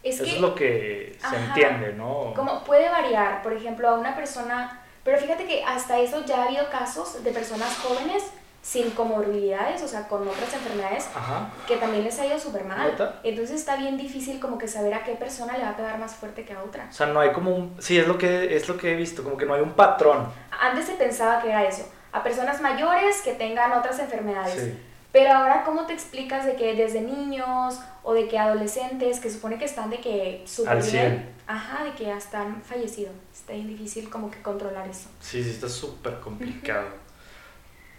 Es 0.03 0.15
Eso 0.15 0.23
que 0.23 0.35
es 0.35 0.39
lo 0.39 0.53
que 0.55 1.17
se 1.19 1.25
Ajá. 1.25 1.45
entiende, 1.47 1.93
¿no? 1.93 2.33
como 2.35 2.63
puede 2.63 2.87
variar, 2.89 3.41
por 3.41 3.53
ejemplo, 3.53 3.89
a 3.89 3.95
una 3.95 4.15
persona, 4.15 4.83
pero 5.03 5.17
fíjate 5.17 5.47
que 5.47 5.63
hasta 5.63 5.99
eso 5.99 6.23
ya 6.25 6.43
ha 6.43 6.45
habido 6.45 6.69
casos 6.69 7.23
de 7.23 7.31
personas 7.31 7.75
jóvenes 7.77 8.23
sin 8.67 8.91
comorbilidades, 8.91 9.81
o 9.81 9.87
sea, 9.87 10.09
con 10.09 10.27
otras 10.27 10.53
enfermedades, 10.53 11.07
Ajá. 11.15 11.49
que 11.65 11.77
también 11.77 12.03
les 12.03 12.19
ha 12.19 12.25
ido 12.25 12.37
súper 12.37 12.65
mal. 12.65 12.85
¿Neta? 12.91 13.21
Entonces 13.23 13.61
está 13.61 13.77
bien 13.77 13.95
difícil 13.95 14.41
como 14.41 14.57
que 14.57 14.67
saber 14.67 14.93
a 14.93 15.05
qué 15.05 15.13
persona 15.13 15.55
le 15.57 15.63
va 15.63 15.69
a 15.69 15.77
pegar 15.77 15.97
más 15.97 16.15
fuerte 16.15 16.43
que 16.43 16.51
a 16.51 16.61
otra. 16.61 16.85
O 16.89 16.93
sea, 16.93 17.07
no 17.07 17.21
hay 17.21 17.31
como 17.31 17.55
un... 17.55 17.77
Sí, 17.79 17.97
es 17.97 18.05
lo 18.05 18.17
que, 18.17 18.57
es 18.57 18.67
lo 18.67 18.75
que 18.75 18.91
he 18.91 18.95
visto, 18.97 19.23
como 19.23 19.37
que 19.37 19.45
no 19.45 19.53
hay 19.53 19.61
un 19.61 19.71
patrón. 19.71 20.27
Antes 20.59 20.85
se 20.87 20.95
pensaba 20.95 21.41
que 21.41 21.47
era 21.47 21.63
eso, 21.63 21.87
a 22.11 22.21
personas 22.23 22.59
mayores 22.59 23.21
que 23.21 23.35
tengan 23.35 23.71
otras 23.71 23.99
enfermedades. 23.99 24.61
Sí. 24.61 24.77
Pero 25.13 25.31
ahora, 25.31 25.63
¿cómo 25.63 25.85
te 25.85 25.93
explicas 25.93 26.45
de 26.45 26.57
que 26.57 26.75
desde 26.75 26.99
niños 26.99 27.79
o 28.03 28.13
de 28.13 28.27
que 28.27 28.37
adolescentes 28.37 29.21
que 29.21 29.29
supone 29.29 29.57
que 29.57 29.63
están 29.63 29.89
de 29.89 30.01
que 30.01 30.43
súper 30.45 30.73
Al 30.73 30.81
bien, 30.81 30.91
100. 30.91 31.35
ajá, 31.47 31.83
de 31.85 31.91
que 31.93 32.11
hasta 32.11 32.41
han 32.41 32.61
fallecido? 32.61 33.11
Está 33.33 33.53
bien 33.53 33.69
difícil 33.69 34.09
como 34.09 34.29
que 34.29 34.41
controlar 34.41 34.89
eso. 34.89 35.07
Sí, 35.21 35.41
sí, 35.41 35.51
está 35.51 35.69
súper 35.69 36.19
complicado. 36.19 36.89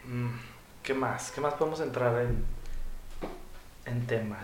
Mm, 0.05 0.29
¿Qué 0.89 0.95
más? 0.95 1.31
¿Qué 1.33 1.43
más 1.43 1.53
podemos 1.53 1.81
entrar 1.81 2.19
en, 2.23 2.43
en 3.85 4.07
tema? 4.07 4.39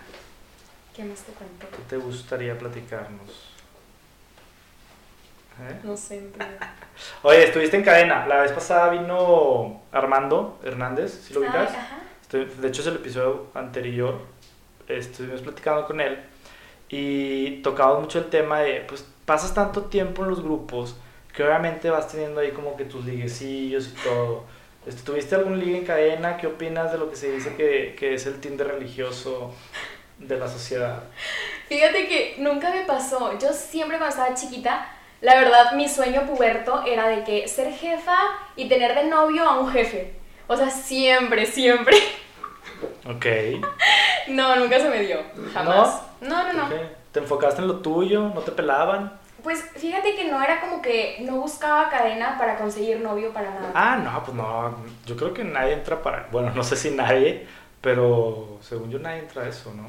¿Qué 0.95 1.03
más 1.03 1.21
te 1.23 1.33
cuento? 1.33 1.67
¿Qué 1.71 1.83
te 1.89 1.97
gustaría 1.97 2.59
platicarnos? 2.59 3.31
¿Eh? 5.59 5.81
No 5.83 5.97
sé, 5.97 6.23
Oye, 7.23 7.45
estuviste 7.45 7.79
en 7.79 7.83
cadena. 7.83 8.27
La 8.27 8.43
vez 8.43 8.53
pasada 8.53 8.91
vino 8.91 9.81
Armando 9.91 10.61
Hernández, 10.63 11.19
¿sí 11.27 11.33
lo 11.33 11.41
ubicas? 11.41 11.71
Ay, 11.71 11.77
ajá. 11.79 12.03
Estoy- 12.21 12.45
de 12.45 12.69
hecho, 12.69 12.83
es 12.83 12.89
el 12.89 12.97
episodio 12.97 13.47
anterior. 13.55 14.21
Estuvimos 14.87 15.41
platicando 15.41 15.87
con 15.87 15.99
él 16.03 16.19
y 16.91 17.63
tocamos 17.63 18.01
mucho 18.03 18.19
el 18.19 18.27
tema 18.29 18.61
de, 18.61 18.85
pues, 18.87 19.03
pasas 19.25 19.55
tanto 19.55 19.85
tiempo 19.87 20.23
en 20.25 20.29
los 20.29 20.43
grupos 20.43 20.95
que 21.35 21.43
obviamente 21.43 21.89
vas 21.89 22.07
teniendo 22.09 22.43
ahí 22.43 22.51
como 22.51 22.77
que 22.77 22.85
tus 22.85 23.03
liguecillos 23.07 23.89
y 23.89 23.93
todo. 24.07 24.45
Este, 24.87 25.03
¿Tuviste 25.03 25.35
algún 25.35 25.59
ligue 25.59 25.79
en 25.79 25.87
cadena? 25.87 26.37
¿Qué 26.37 26.47
opinas 26.47 26.93
de 26.93 26.99
lo 26.99 27.11
que 27.11 27.17
se 27.17 27.31
dice 27.33 27.55
que, 27.57 27.97
que 27.99 28.15
es 28.15 28.27
el 28.27 28.41
Tinder 28.41 28.69
religioso 28.69 29.55
de 30.19 30.37
la 30.39 30.49
sociedad? 30.49 31.05
Fíjate 31.69 32.07
que 32.07 32.37
nunca 32.39 32.71
me 32.71 32.83
pasó. 32.85 33.39
Yo 33.39 33.53
siempre 33.53 33.99
cuando 33.99 34.15
estaba 34.15 34.35
chiquita, 34.35 34.87
la 35.21 35.37
verdad, 35.37 35.73
mi 35.73 35.89
sueño 35.89 36.27
puberto 36.27 36.85
era 36.87 37.09
de 37.09 37.25
que 37.25 37.49
ser 37.49 37.73
jefa 37.73 38.19
y 38.57 38.69
tener 38.69 38.95
de 38.95 39.05
novio 39.05 39.49
a 39.49 39.59
un 39.59 39.71
jefe. 39.73 40.15
O 40.47 40.57
sea, 40.57 40.71
siempre, 40.71 41.47
siempre. 41.47 41.97
Ok. 43.07 43.27
No, 44.29 44.57
nunca 44.57 44.79
se 44.79 44.89
me 44.91 45.01
dio. 45.01 45.19
Jamás. 45.55 46.03
No, 46.21 46.43
no, 46.45 46.53
no. 46.53 46.69
¿Te 47.13 47.21
enfocaste 47.21 47.63
en 47.63 47.69
lo 47.69 47.77
tuyo? 47.81 48.31
¿No 48.35 48.41
te 48.41 48.53
pelaban? 48.53 49.19
Pues 49.45 49.63
fíjate 49.77 50.17
que 50.17 50.25
no 50.25 50.43
era 50.43 50.59
como 50.63 50.81
que 50.81 51.19
no 51.21 51.37
buscaba 51.37 51.91
cadena 51.91 52.39
para 52.39 52.57
conseguir 52.57 53.01
novio 53.01 53.31
para 53.35 53.51
nada. 53.51 53.71
Ah, 53.75 53.97
no, 54.03 54.25
pues 54.25 54.35
no. 54.35 54.75
Yo 55.05 55.17
creo 55.17 55.35
que 55.35 55.45
nadie 55.45 55.75
entra 55.75 56.03
para. 56.03 56.29
Bueno, 56.33 56.51
no 56.55 56.65
sé 56.65 56.77
si 56.77 56.91
nadie, 56.91 57.47
pero 57.83 58.59
según 58.63 58.91
yo 58.91 58.99
nadie 58.99 59.19
entra 59.19 59.43
a 59.43 59.49
eso, 59.49 59.75
¿no? 59.75 59.85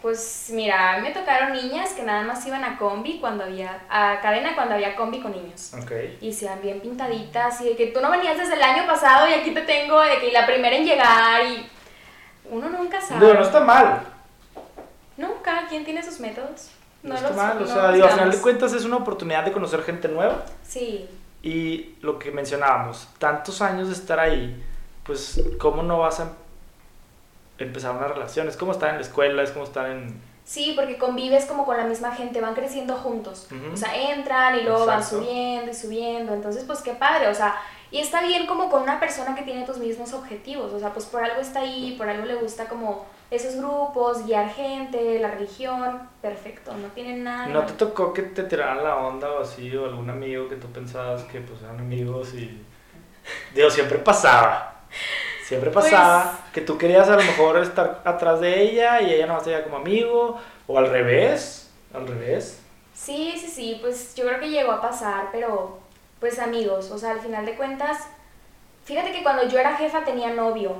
Pues 0.00 0.48
mira, 0.50 0.94
a 0.94 0.96
mí 0.96 1.02
me 1.02 1.12
tocaron 1.12 1.52
niñas 1.52 1.92
que 1.92 2.04
nada 2.04 2.22
más 2.22 2.46
iban 2.46 2.64
a 2.64 2.78
combi 2.78 3.18
cuando 3.20 3.44
había, 3.44 3.82
a 3.90 4.18
cadena 4.22 4.54
cuando 4.54 4.74
había 4.74 4.96
combi 4.96 5.20
con 5.20 5.32
niños. 5.32 5.74
Ok. 5.74 5.92
Y 6.22 6.32
se 6.32 6.46
iban 6.46 6.62
bien 6.62 6.80
pintaditas 6.80 7.60
y 7.60 7.64
de 7.64 7.76
que 7.76 7.88
tú 7.88 8.00
no 8.00 8.10
venías 8.10 8.38
desde 8.38 8.54
el 8.54 8.62
año 8.62 8.86
pasado 8.86 9.28
y 9.28 9.34
aquí 9.34 9.50
te 9.50 9.62
tengo 9.62 10.00
de 10.00 10.20
que 10.20 10.32
la 10.32 10.46
primera 10.46 10.74
en 10.74 10.86
llegar 10.86 11.44
y 11.44 11.68
uno 12.50 12.70
nunca 12.70 12.98
sabe. 12.98 13.20
Digo, 13.20 13.34
no 13.34 13.44
está 13.44 13.60
mal. 13.60 14.00
No, 15.18 15.42
cada 15.42 15.66
quien 15.66 15.84
tiene 15.84 16.02
sus 16.02 16.18
métodos. 16.18 16.70
No, 17.06 17.14
No, 17.14 17.20
los- 17.20 17.36
mal. 17.36 17.56
O 17.56 17.60
no 17.60 17.66
sea, 17.66 17.92
digo, 17.92 18.04
al 18.06 18.12
final 18.12 18.30
de 18.32 18.38
cuentas 18.40 18.72
es 18.72 18.84
una 18.84 18.96
oportunidad 18.96 19.44
de 19.44 19.52
conocer 19.52 19.82
gente 19.82 20.08
nueva. 20.08 20.44
Sí, 20.62 21.08
Y 21.42 21.94
lo 22.00 22.18
que 22.18 22.32
mencionábamos, 22.32 23.08
tantos 23.18 23.62
años 23.62 23.86
de 23.88 23.94
estar 23.94 24.18
ahí, 24.18 24.60
pues, 25.04 25.40
¿cómo 25.60 25.82
no 25.84 25.98
vas 26.00 26.18
a 26.20 26.32
empezar 27.58 27.94
una 27.96 28.08
relación? 28.08 28.48
Es 28.48 28.56
como 28.56 28.72
estar 28.72 28.90
en 28.90 28.96
la 28.96 29.02
escuela, 29.02 29.42
es 29.42 29.50
como 29.52 29.64
estar 29.64 29.88
en. 29.88 30.20
sí, 30.44 30.72
porque 30.76 30.98
convives 30.98 31.44
como 31.46 31.64
con 31.64 31.76
la 31.76 31.84
misma 31.84 32.14
gente, 32.14 32.40
van 32.40 32.54
creciendo 32.54 32.94
juntos. 32.96 33.46
Ujú. 33.50 33.74
O 33.74 33.76
sea, 33.76 33.94
entran 34.12 34.58
y 34.58 34.62
luego 34.62 34.86
van 34.86 34.98
Exacto. 35.00 35.24
subiendo 35.24 35.70
y 35.70 35.74
subiendo. 35.74 36.34
Entonces, 36.34 36.64
pues 36.64 36.80
qué 36.80 36.92
padre, 36.92 37.28
o 37.28 37.34
sea, 37.34 37.54
y 37.90 37.98
está 38.00 38.22
bien 38.22 38.46
como 38.46 38.68
con 38.70 38.82
una 38.82 38.98
persona 39.00 39.34
que 39.34 39.42
tiene 39.42 39.64
tus 39.64 39.78
mismos 39.78 40.12
objetivos. 40.12 40.72
O 40.72 40.78
sea, 40.80 40.92
pues 40.92 41.06
por 41.06 41.22
algo 41.22 41.40
está 41.40 41.60
ahí, 41.60 41.94
por 41.96 42.08
algo 42.08 42.24
le 42.26 42.34
gusta 42.34 42.66
como 42.66 43.06
esos 43.30 43.56
grupos, 43.56 44.24
guiar 44.26 44.50
gente, 44.50 45.18
la 45.20 45.30
religión. 45.30 46.08
Perfecto, 46.22 46.72
no 46.76 46.88
tienen 46.88 47.24
nada. 47.24 47.46
¿No 47.48 47.64
te 47.64 47.72
tocó 47.74 48.12
que 48.12 48.22
te 48.22 48.42
tiraran 48.44 48.82
la 48.82 48.96
onda 48.96 49.30
o 49.30 49.40
así, 49.42 49.74
o 49.76 49.84
algún 49.84 50.10
amigo 50.10 50.48
que 50.48 50.56
tú 50.56 50.68
pensabas 50.68 51.22
que 51.24 51.40
pues 51.40 51.62
eran 51.62 51.78
amigos 51.80 52.34
y... 52.34 52.62
Digo, 53.54 53.70
siempre 53.70 53.98
pasaba. 53.98 54.74
Siempre 55.44 55.70
Pues- 55.70 55.86
pasaba 55.86 56.38
que 56.52 56.60
tú 56.60 56.76
querías 56.78 57.08
a 57.08 57.16
lo 57.16 57.22
mejor 57.22 57.58
estar 57.58 58.02
atrás 58.04 58.40
de 58.40 58.62
ella 58.62 59.00
y 59.00 59.12
ella 59.14 59.26
no 59.26 59.38
te 59.38 59.50
veía 59.50 59.62
como 59.64 59.76
amigo, 59.76 60.38
o 60.66 60.78
al 60.78 60.88
revés, 60.90 61.70
al 61.94 62.06
revés. 62.06 62.60
Sí, 62.94 63.34
sí, 63.38 63.46
sí, 63.48 63.78
pues 63.80 64.14
yo 64.16 64.26
creo 64.26 64.40
que 64.40 64.48
llegó 64.50 64.72
a 64.72 64.80
pasar, 64.80 65.28
pero 65.30 65.78
pues 66.20 66.38
amigos, 66.38 66.90
o 66.90 66.98
sea, 66.98 67.10
al 67.12 67.20
final 67.20 67.44
de 67.46 67.54
cuentas, 67.54 67.98
fíjate 68.84 69.12
que 69.12 69.22
cuando 69.22 69.48
yo 69.48 69.58
era 69.58 69.76
jefa 69.76 70.04
tenía 70.04 70.32
novio, 70.32 70.74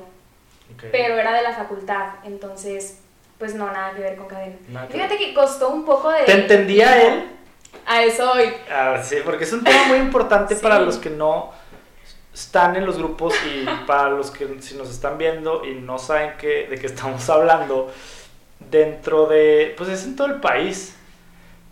pero 0.91 1.17
era 1.17 1.35
de 1.35 1.43
la 1.43 1.53
facultad, 1.53 2.15
entonces, 2.25 3.01
pues 3.39 3.55
no, 3.55 3.71
nada 3.71 3.95
que 3.95 4.01
ver 4.01 4.17
con 4.17 4.27
cadena. 4.27 4.57
Nada 4.69 4.87
Fíjate 4.87 5.17
que 5.19 5.35
costó 5.35 5.69
un 5.69 5.85
poco 5.85 6.11
de... 6.11 6.23
¿Te 6.25 6.33
entendía 6.33 7.03
él? 7.03 7.31
A 7.85 8.03
eso 8.03 8.33
hoy. 8.33 8.53
Ah, 8.71 9.01
sí, 9.03 9.17
porque 9.25 9.45
es 9.45 9.53
un 9.53 9.63
tema 9.63 9.85
muy 9.89 9.99
importante 9.99 10.57
Sí. 10.57 10.63
para 10.63 10.81
los 10.81 10.97
que 10.97 11.11
no 11.11 11.53
están 12.35 12.75
en 12.77 12.85
los 12.85 12.99
grupos 12.99 13.35
y 13.47 13.65
para 13.87 14.11
los 14.11 14.31
que 14.31 14.61
si 14.61 14.77
nos 14.77 14.91
están 14.91 15.19
viendo 15.19 15.65
y 15.65 15.75
no 15.75 15.99
saben 15.99 16.33
qué, 16.39 16.67
de 16.69 16.77
qué 16.79 16.87
estamos 16.87 17.29
hablando, 17.31 17.93
dentro 18.59 19.27
de, 19.27 19.75
pues 19.77 19.91
es 19.91 20.05
en 20.05 20.17
todo 20.17 20.27
el 20.27 20.41
país, 20.41 20.96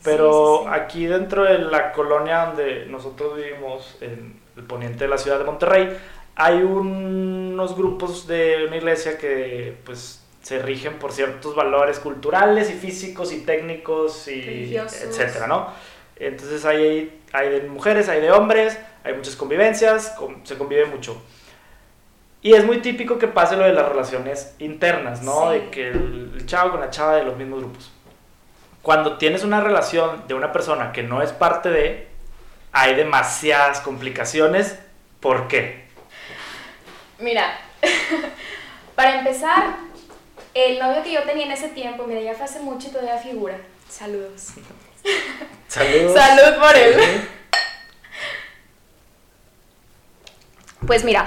pero 0.05 0.59
Sí, 0.59 0.65
sí, 0.65 0.71
sí. 0.75 0.81
aquí 0.81 1.07
dentro 1.07 1.43
de 1.45 1.59
la 1.59 1.93
colonia 1.93 2.47
donde 2.47 2.87
nosotros 2.87 3.37
vivimos, 3.37 3.97
en 4.01 4.39
el 4.57 4.63
poniente 4.65 5.05
de 5.05 5.09
la 5.09 5.19
ciudad 5.19 5.39
de 5.39 5.45
Monterrey, 5.45 5.97
hay 6.37 6.63
unos 6.63 7.77
grupos 7.77 8.27
de 8.27 8.65
una 8.67 8.77
iglesia 8.77 9.19
que 9.19 9.77
pues 9.85 10.21
se 10.43 10.59
rigen 10.61 10.99
por 10.99 11.13
ciertos 11.13 11.55
valores 11.55 11.99
culturales 11.99 12.71
y 12.71 12.75
físicos 12.75 13.33
y 13.33 13.41
técnicos 13.41 14.29
y 14.29 14.41
Religiosos. 14.43 15.03
etcétera, 15.03 15.47
¿no? 15.47 15.69
Entonces 16.17 16.65
hay, 16.65 17.21
hay 17.33 17.49
de 17.49 17.63
mujeres, 17.63 18.09
hay 18.09 18.21
de 18.21 18.31
hombres, 18.31 18.79
hay 19.05 19.15
muchas 19.15 19.37
convivencias, 19.37 20.11
con- 20.19 20.47
se 20.47 20.57
convive 20.59 20.85
mucho. 20.87 21.21
Y 22.43 22.53
es 22.53 22.65
muy 22.65 22.79
típico 22.83 23.19
que 23.19 23.27
pase 23.27 23.57
lo 23.57 23.65
de 23.65 23.73
las 23.73 23.89
relaciones 23.89 24.55
internas, 24.59 25.23
¿no? 25.23 25.51
De 25.51 25.71
que 25.71 25.89
el, 25.89 26.33
el 26.37 26.47
chavo 26.47 26.73
con 26.73 26.81
la 26.81 26.91
chava 26.91 27.17
de 27.17 27.25
los 27.25 27.37
mismos 27.39 27.61
grupos. 27.61 27.91
Cuando 28.85 29.17
tienes 29.17 29.45
una 29.45 29.63
relación 29.63 30.29
de 30.29 30.35
una 30.35 30.53
persona 30.53 30.93
que 30.93 31.03
no 31.03 31.23
es 31.23 31.33
parte 31.33 31.71
de, 31.71 32.07
hay 32.71 32.95
demasiadas 32.95 33.81
complicaciones. 33.81 34.79
¿Por 35.21 35.49
qué? 35.49 35.87
Mira, 37.19 37.59
para 38.95 39.21
empezar, 39.21 39.77
el 40.53 40.79
novio 40.79 41.03
que 41.03 41.13
yo 41.13 41.23
tenía 41.23 41.47
en 41.47 41.53
ese 41.53 41.71
tiempo, 41.71 42.05
mira, 42.07 42.21
ya 42.21 42.35
fue 42.35 42.45
hace 42.45 42.61
mucho 42.61 42.89
y 42.89 42.91
todavía 42.91 43.17
figura. 43.17 43.57
Saludos. 43.89 44.49
Saludos. 45.69 46.13
Salud 46.13 46.61
por 46.61 46.77
él. 46.77 47.29
Pues 50.87 51.05
mira, 51.05 51.27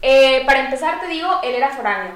Eh, 0.00 0.42
para 0.46 0.60
empezar, 0.60 1.00
te 1.02 1.08
digo, 1.08 1.28
él 1.42 1.54
era 1.54 1.68
foráneo. 1.68 2.14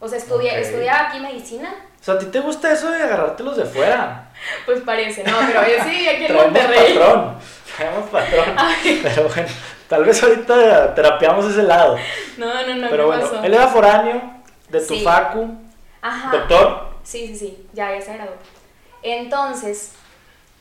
O 0.00 0.08
sea, 0.08 0.16
estudia, 0.16 0.58
estudiaba 0.58 1.08
aquí 1.08 1.20
medicina. 1.20 1.85
O 2.00 2.04
sea, 2.06 2.14
¿a 2.14 2.18
ti 2.18 2.26
te 2.26 2.38
gusta 2.40 2.72
eso 2.72 2.90
de 2.90 3.02
agarrártelos 3.02 3.56
de 3.56 3.64
fuera? 3.64 4.30
Pues 4.64 4.80
parece, 4.82 5.24
no, 5.24 5.36
pero 5.46 5.62
yo 5.62 5.84
sí 5.84 6.08
aquí 6.08 6.24
en 6.24 6.26
Traemos 6.28 6.44
Monterrey. 6.52 6.94
patrón. 6.98 7.38
Traemos 7.76 8.10
patrón. 8.10 8.54
Ay. 8.56 9.00
Pero 9.02 9.28
bueno, 9.28 9.48
tal 9.88 10.04
vez 10.04 10.22
ahorita 10.22 10.94
terapiamos 10.94 11.46
ese 11.46 11.62
lado. 11.64 11.98
No, 12.36 12.46
no, 12.66 12.74
no, 12.76 12.88
Pero 12.90 13.04
¿qué 13.04 13.06
bueno, 13.16 13.22
pasó? 13.30 13.42
él 13.44 13.54
era 13.54 13.66
foráneo 13.68 14.22
de 14.68 14.80
tu 14.80 14.94
Sí. 14.94 15.02
facu, 15.02 15.56
Ajá. 16.02 16.30
doctor. 16.30 16.90
Sí, 17.02 17.26
sí, 17.28 17.36
sí, 17.36 17.66
ya, 17.72 17.92
ya 17.96 18.00
se 18.00 18.14
graduó. 18.14 18.34
Entonces, 19.02 19.92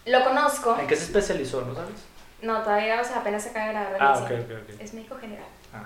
lo 0.05 0.23
conozco. 0.23 0.77
¿En 0.79 0.87
qué 0.87 0.95
se 0.95 1.05
especializó, 1.05 1.61
no 1.61 1.73
sabes? 1.75 1.95
No, 2.41 2.61
todavía, 2.61 2.99
o 3.01 3.03
sea, 3.03 3.17
apenas 3.17 3.43
se 3.43 3.49
acaba 3.49 3.65
de 3.67 3.71
graduar. 3.73 3.97
Ah, 3.99 4.13
ok, 4.19 4.31
ok, 4.31 4.51
ok. 4.73 4.81
Es 4.81 4.93
médico 4.93 5.17
general. 5.19 5.45
Ah. 5.73 5.83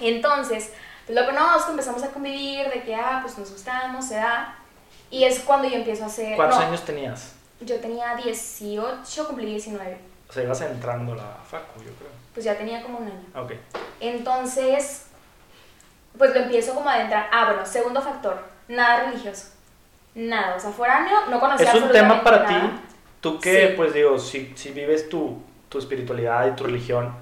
Entonces, 0.00 0.72
pues 1.06 1.18
lo 1.18 1.24
conozco, 1.24 1.70
empezamos 1.70 2.02
a 2.02 2.08
convivir, 2.08 2.68
de 2.70 2.82
que, 2.82 2.94
ah, 2.94 3.20
pues 3.22 3.38
nos 3.38 3.50
gustamos, 3.50 4.06
se 4.06 4.16
da. 4.16 4.54
Y 5.10 5.24
es 5.24 5.40
cuando 5.40 5.68
yo 5.68 5.76
empiezo 5.76 6.04
a 6.04 6.06
hacer... 6.06 6.36
¿Cuántos 6.36 6.58
no, 6.58 6.66
años 6.66 6.84
tenías? 6.84 7.34
Yo 7.60 7.80
tenía 7.80 8.14
18, 8.16 9.26
cumplí 9.26 9.46
19. 9.46 9.98
O 10.28 10.32
sea, 10.32 10.42
ibas 10.42 10.60
entrando 10.60 11.14
a 11.14 11.16
la 11.16 11.36
facu, 11.48 11.78
yo 11.78 11.90
creo. 11.92 12.10
Pues 12.34 12.44
ya 12.44 12.56
tenía 12.56 12.82
como 12.82 12.98
un 12.98 13.06
año. 13.06 13.24
Ok. 13.34 13.52
Entonces, 14.00 15.06
pues 16.16 16.34
lo 16.34 16.40
empiezo 16.40 16.74
como 16.74 16.88
a 16.88 16.94
adentrar. 16.94 17.28
Ah, 17.32 17.46
bueno, 17.46 17.64
segundo 17.64 18.02
factor, 18.02 18.38
nada 18.68 19.04
religioso. 19.04 19.46
Nada, 20.14 20.56
o 20.56 20.60
sea, 20.60 20.70
foráneo, 20.70 21.26
no 21.30 21.40
conocía 21.40 21.72
Es 21.72 21.82
un 21.82 21.90
tema 21.90 22.22
para 22.22 22.46
ti, 22.46 22.54
tú 23.20 23.38
que, 23.38 23.68
Sí. 23.68 23.74
pues 23.76 23.94
digo, 23.94 24.18
si, 24.18 24.52
si 24.56 24.70
vives 24.70 25.08
tu, 25.08 25.40
tu 25.68 25.78
espiritualidad 25.78 26.46
y 26.48 26.56
tu 26.56 26.64
religión, 26.64 27.14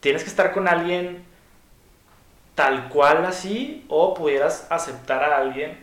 ¿tienes 0.00 0.22
que 0.24 0.30
estar 0.30 0.52
con 0.52 0.66
alguien 0.66 1.24
tal 2.54 2.88
cual 2.88 3.24
así 3.24 3.84
o 3.88 4.14
pudieras 4.14 4.66
aceptar 4.70 5.22
a 5.22 5.38
alguien 5.38 5.82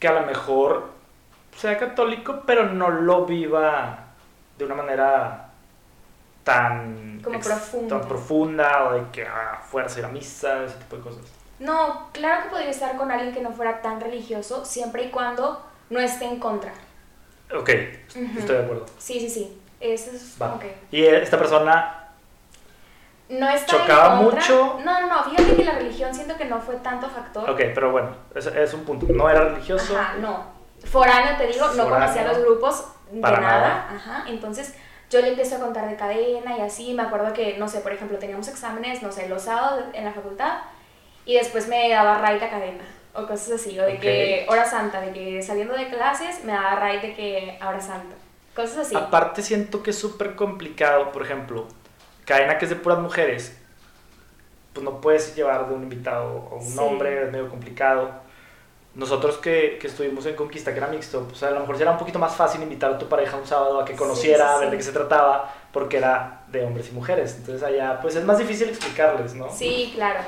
que 0.00 0.08
a 0.08 0.12
lo 0.12 0.26
mejor 0.26 0.88
sea 1.56 1.78
católico 1.78 2.42
pero 2.46 2.64
no 2.66 2.90
lo 2.90 3.26
viva 3.26 3.98
de 4.58 4.64
una 4.64 4.74
manera 4.74 5.50
tan 6.42 7.20
Como 7.22 7.38
profunda. 7.38 7.98
tan 8.00 8.08
profunda 8.08 8.84
o 8.88 8.94
de 8.94 9.10
que 9.12 9.26
a 9.26 9.60
fuerza 9.62 9.98
ir 10.00 10.06
a 10.06 10.08
misa, 10.08 10.64
ese 10.64 10.76
tipo 10.78 10.96
de 10.96 11.02
cosas? 11.02 11.22
No, 11.58 12.08
claro 12.12 12.44
que 12.44 12.48
podría 12.48 12.70
estar 12.70 12.96
con 12.96 13.10
alguien 13.12 13.34
que 13.34 13.42
no 13.42 13.52
fuera 13.52 13.82
tan 13.82 14.00
religioso, 14.00 14.64
siempre 14.64 15.04
y 15.04 15.10
cuando 15.10 15.62
no 15.90 16.00
esté 16.00 16.24
en 16.24 16.40
contra. 16.40 16.72
Ok, 17.54 17.68
estoy 17.68 18.56
de 18.56 18.62
acuerdo. 18.64 18.86
Sí, 18.98 19.20
sí, 19.20 19.28
sí. 19.28 19.60
Eso 19.80 20.10
es 20.10 20.36
Va. 20.40 20.58
Y 20.90 21.04
esta 21.04 21.38
persona 21.38 21.99
No 23.30 23.48
está 23.48 23.76
en 23.76 23.82
¿Chocaba 23.82 24.18
contra. 24.18 24.40
mucho? 24.40 24.80
No, 24.84 25.00
no, 25.00 25.06
no. 25.06 25.24
Fíjate 25.24 25.56
que 25.56 25.64
la 25.64 25.72
religión 25.72 26.14
siento 26.14 26.36
que 26.36 26.44
no 26.44 26.60
fue 26.60 26.76
tanto 26.76 27.08
factor. 27.08 27.48
Ok, 27.48 27.60
pero 27.74 27.92
bueno, 27.92 28.10
es, 28.34 28.46
es 28.46 28.74
un 28.74 28.84
punto. 28.84 29.06
No 29.08 29.30
era 29.30 29.44
religioso. 29.50 29.96
Ajá, 29.96 30.14
no. 30.20 30.44
Foráneo, 30.84 31.36
te 31.36 31.46
digo, 31.46 31.66
no 31.76 31.88
conocía 31.88 32.24
los 32.26 32.38
grupos 32.38 32.86
de 33.10 33.20
Para 33.20 33.40
nada. 33.40 33.60
nada. 33.60 33.86
Ajá. 33.94 34.24
Entonces, 34.28 34.74
yo 35.10 35.20
le 35.20 35.28
empiezo 35.28 35.56
a 35.56 35.60
contar 35.60 35.88
de 35.88 35.96
cadena 35.96 36.56
y 36.56 36.60
así. 36.60 36.92
Me 36.94 37.02
acuerdo 37.02 37.32
que, 37.32 37.56
no 37.58 37.68
sé, 37.68 37.80
por 37.80 37.92
ejemplo, 37.92 38.18
teníamos 38.18 38.48
exámenes, 38.48 39.02
no 39.02 39.12
sé, 39.12 39.28
los 39.28 39.42
sábados 39.42 39.84
en 39.92 40.04
la 40.04 40.12
facultad 40.12 40.58
y 41.24 41.34
después 41.34 41.68
me 41.68 41.88
daba 41.90 42.18
raid 42.18 42.42
a 42.42 42.50
cadena 42.50 42.84
o 43.12 43.26
cosas 43.26 43.52
así. 43.60 43.78
O 43.78 43.84
de 43.84 43.98
que 43.98 44.46
hora 44.48 44.64
santa, 44.64 45.00
de 45.00 45.12
que 45.12 45.42
saliendo 45.42 45.74
de 45.74 45.88
clases 45.88 46.44
me 46.44 46.52
daba 46.52 46.76
raid 46.76 47.00
de 47.02 47.14
que 47.14 47.58
hora 47.64 47.80
santa. 47.80 48.14
Cosas 48.54 48.78
así. 48.78 48.96
Aparte 48.96 49.42
siento 49.42 49.82
que 49.82 49.90
es 49.90 49.98
súper 49.98 50.34
complicado, 50.34 51.12
por 51.12 51.22
ejemplo, 51.22 51.66
cadena 52.30 52.58
que 52.58 52.64
es 52.66 52.70
de 52.70 52.76
puras 52.76 52.98
mujeres, 53.00 53.56
pues 54.72 54.84
no 54.84 55.00
puedes 55.00 55.34
llevar 55.34 55.68
de 55.68 55.74
un 55.74 55.82
invitado 55.82 56.46
o 56.50 56.56
un 56.58 56.64
Sí. 56.64 56.78
hombre, 56.78 57.24
es 57.24 57.32
medio 57.32 57.48
complicado. 57.48 58.08
Nosotros 58.94 59.38
que, 59.38 59.78
que 59.80 59.86
estuvimos 59.88 60.26
en 60.26 60.34
Conquista, 60.36 60.72
que 60.72 60.78
era 60.78 60.86
mixto, 60.86 61.22
pues 61.28 61.42
a 61.42 61.50
lo 61.50 61.60
mejor 61.60 61.80
era 61.80 61.90
un 61.90 61.98
poquito 61.98 62.18
más 62.20 62.34
fácil 62.34 62.62
invitar 62.62 62.92
a 62.92 62.98
tu 62.98 63.08
pareja 63.08 63.36
un 63.36 63.46
sábado 63.46 63.80
a 63.80 63.84
que 63.84 63.92
Sí, 63.94 63.98
conociera, 63.98 64.46
sí, 64.48 64.52
a 64.54 64.58
ver 64.58 64.64
sí. 64.66 64.70
de 64.72 64.76
qué 64.76 64.82
se 64.84 64.92
trataba, 64.92 65.52
porque 65.72 65.96
era 65.98 66.42
de 66.48 66.64
hombres 66.64 66.88
y 66.88 66.92
mujeres. 66.92 67.34
Entonces 67.36 67.62
allá, 67.64 67.98
pues 68.00 68.14
es 68.16 68.24
más 68.24 68.38
difícil 68.38 68.68
explicarles, 68.68 69.34
¿no? 69.34 69.50
Sí, 69.50 69.90
claro. 69.94 70.20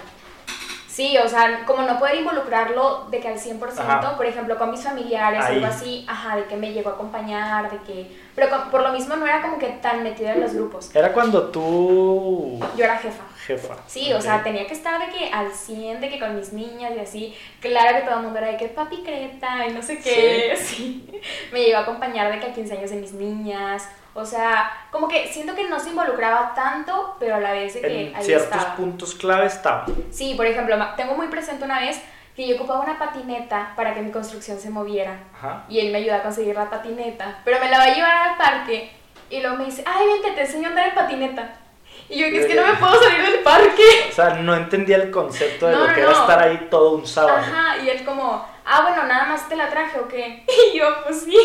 Sí, 0.92 1.16
o 1.16 1.26
sea, 1.26 1.64
como 1.64 1.84
no 1.84 1.98
poder 1.98 2.16
involucrarlo 2.16 3.06
de 3.10 3.18
que 3.18 3.28
al 3.28 3.38
100%, 3.38 3.78
Ajá. 3.78 4.14
por 4.14 4.26
ejemplo, 4.26 4.58
con 4.58 4.70
mis 4.70 4.82
familiares, 4.84 5.42
Ahí. 5.42 5.54
algo 5.54 5.66
así, 5.68 6.04
ajá, 6.06 6.36
de 6.36 6.44
que 6.44 6.56
me 6.58 6.74
llegó 6.74 6.90
a 6.90 6.92
acompañar, 6.92 7.70
de 7.70 7.78
que... 7.78 8.14
Pero 8.34 8.50
con- 8.50 8.70
por 8.70 8.82
lo 8.82 8.90
mismo 8.90 9.16
no 9.16 9.26
era 9.26 9.40
como 9.40 9.56
que 9.58 9.68
tan 9.68 10.02
metida 10.02 10.34
en 10.34 10.42
los 10.42 10.52
grupos. 10.52 10.94
Era 10.94 11.14
cuando 11.14 11.44
tú, 11.44 12.58
Yo 12.76 12.84
era 12.84 12.98
jefa. 12.98 13.22
Jefa. 13.56 13.76
Sí, 13.86 14.12
o 14.12 14.16
Ok. 14.16 14.22
sea, 14.22 14.42
tenía 14.42 14.66
que 14.66 14.74
estar 14.74 14.98
de 15.00 15.12
que 15.16 15.30
al 15.32 15.52
100, 15.52 16.00
de 16.00 16.08
que 16.08 16.18
con 16.18 16.36
mis 16.36 16.52
niñas 16.52 16.92
y 16.96 17.00
así. 17.00 17.38
Claro 17.60 17.96
que 17.96 18.02
todo 18.02 18.16
el 18.18 18.22
mundo 18.24 18.38
era 18.38 18.48
de 18.48 18.56
que 18.56 18.68
papi 18.68 19.02
creta 19.02 19.66
y 19.66 19.72
no 19.72 19.82
sé 19.82 19.98
qué. 19.98 20.56
Sí. 20.56 21.08
Me 21.52 21.62
llegó 21.64 21.78
a 21.78 21.82
acompañar 21.82 22.32
de 22.32 22.40
que 22.40 22.46
a 22.46 22.52
15 22.54 22.76
años 22.78 22.90
de 22.90 22.96
mis 22.96 23.12
niñas. 23.12 23.88
O 24.14 24.26
sea, 24.26 24.70
como 24.90 25.08
que 25.08 25.26
siento 25.32 25.54
que 25.54 25.68
no 25.68 25.80
se 25.80 25.88
involucraba 25.88 26.52
tanto, 26.54 27.16
pero 27.18 27.36
a 27.36 27.40
la 27.40 27.52
vez 27.52 27.72
de 27.74 27.80
que 27.80 28.08
En 28.08 28.14
ahí 28.16 28.22
ciertos 28.24 28.48
estaba. 28.54 28.76
puntos 28.76 29.14
clave 29.14 29.46
estaba. 29.46 29.86
Sí, 30.10 30.34
por 30.34 30.46
ejemplo, 30.46 30.76
tengo 30.96 31.14
muy 31.14 31.28
presente 31.28 31.64
una 31.64 31.80
vez 31.80 31.98
que 32.36 32.46
yo 32.46 32.56
ocupaba 32.56 32.80
una 32.80 32.98
patineta 32.98 33.72
para 33.74 33.94
que 33.94 34.02
mi 34.02 34.10
construcción 34.10 34.58
se 34.58 34.68
moviera. 34.70 35.18
Ajá. 35.34 35.64
Y 35.68 35.80
él 35.80 35.92
me 35.92 35.98
ayudó 35.98 36.16
a 36.16 36.22
conseguir 36.22 36.54
la 36.54 36.68
patineta. 36.68 37.40
Pero 37.44 37.58
me 37.60 37.70
la 37.70 37.78
va 37.78 37.84
a 37.84 37.94
llevar 37.94 38.28
al 38.28 38.36
parque. 38.36 38.90
Y 39.30 39.40
luego 39.40 39.56
me 39.56 39.64
dice, 39.64 39.82
ay, 39.86 40.06
vente, 40.06 40.32
te 40.32 40.42
enseño 40.42 40.66
a 40.66 40.70
andar 40.70 40.88
en 40.88 40.94
patineta. 40.94 41.54
Y 42.12 42.18
yo, 42.18 42.26
es 42.26 42.46
que 42.46 42.54
no 42.54 42.66
me 42.66 42.74
puedo 42.74 43.02
salir 43.02 43.22
del 43.22 43.40
parque. 43.42 43.82
O 44.10 44.14
sea, 44.14 44.34
no 44.34 44.54
entendía 44.54 44.96
el 44.96 45.10
concepto 45.10 45.66
de 45.66 45.72
No, 45.72 45.80
lo 45.80 45.86
no, 45.88 45.94
que 45.94 46.00
era 46.02 46.12
estar 46.12 46.42
ahí 46.42 46.68
todo 46.70 46.90
un 46.96 47.06
sábado. 47.06 47.38
Ajá, 47.38 47.78
y 47.78 47.88
él 47.88 48.04
como, 48.04 48.46
ah, 48.66 48.82
bueno, 48.82 49.04
nada 49.04 49.24
más 49.24 49.48
te 49.48 49.56
la 49.56 49.70
traje 49.70 49.98
o 49.98 50.06
qué. 50.06 50.44
Y 50.72 50.78
yo, 50.78 50.84
pues 51.04 51.22
sí. 51.22 51.38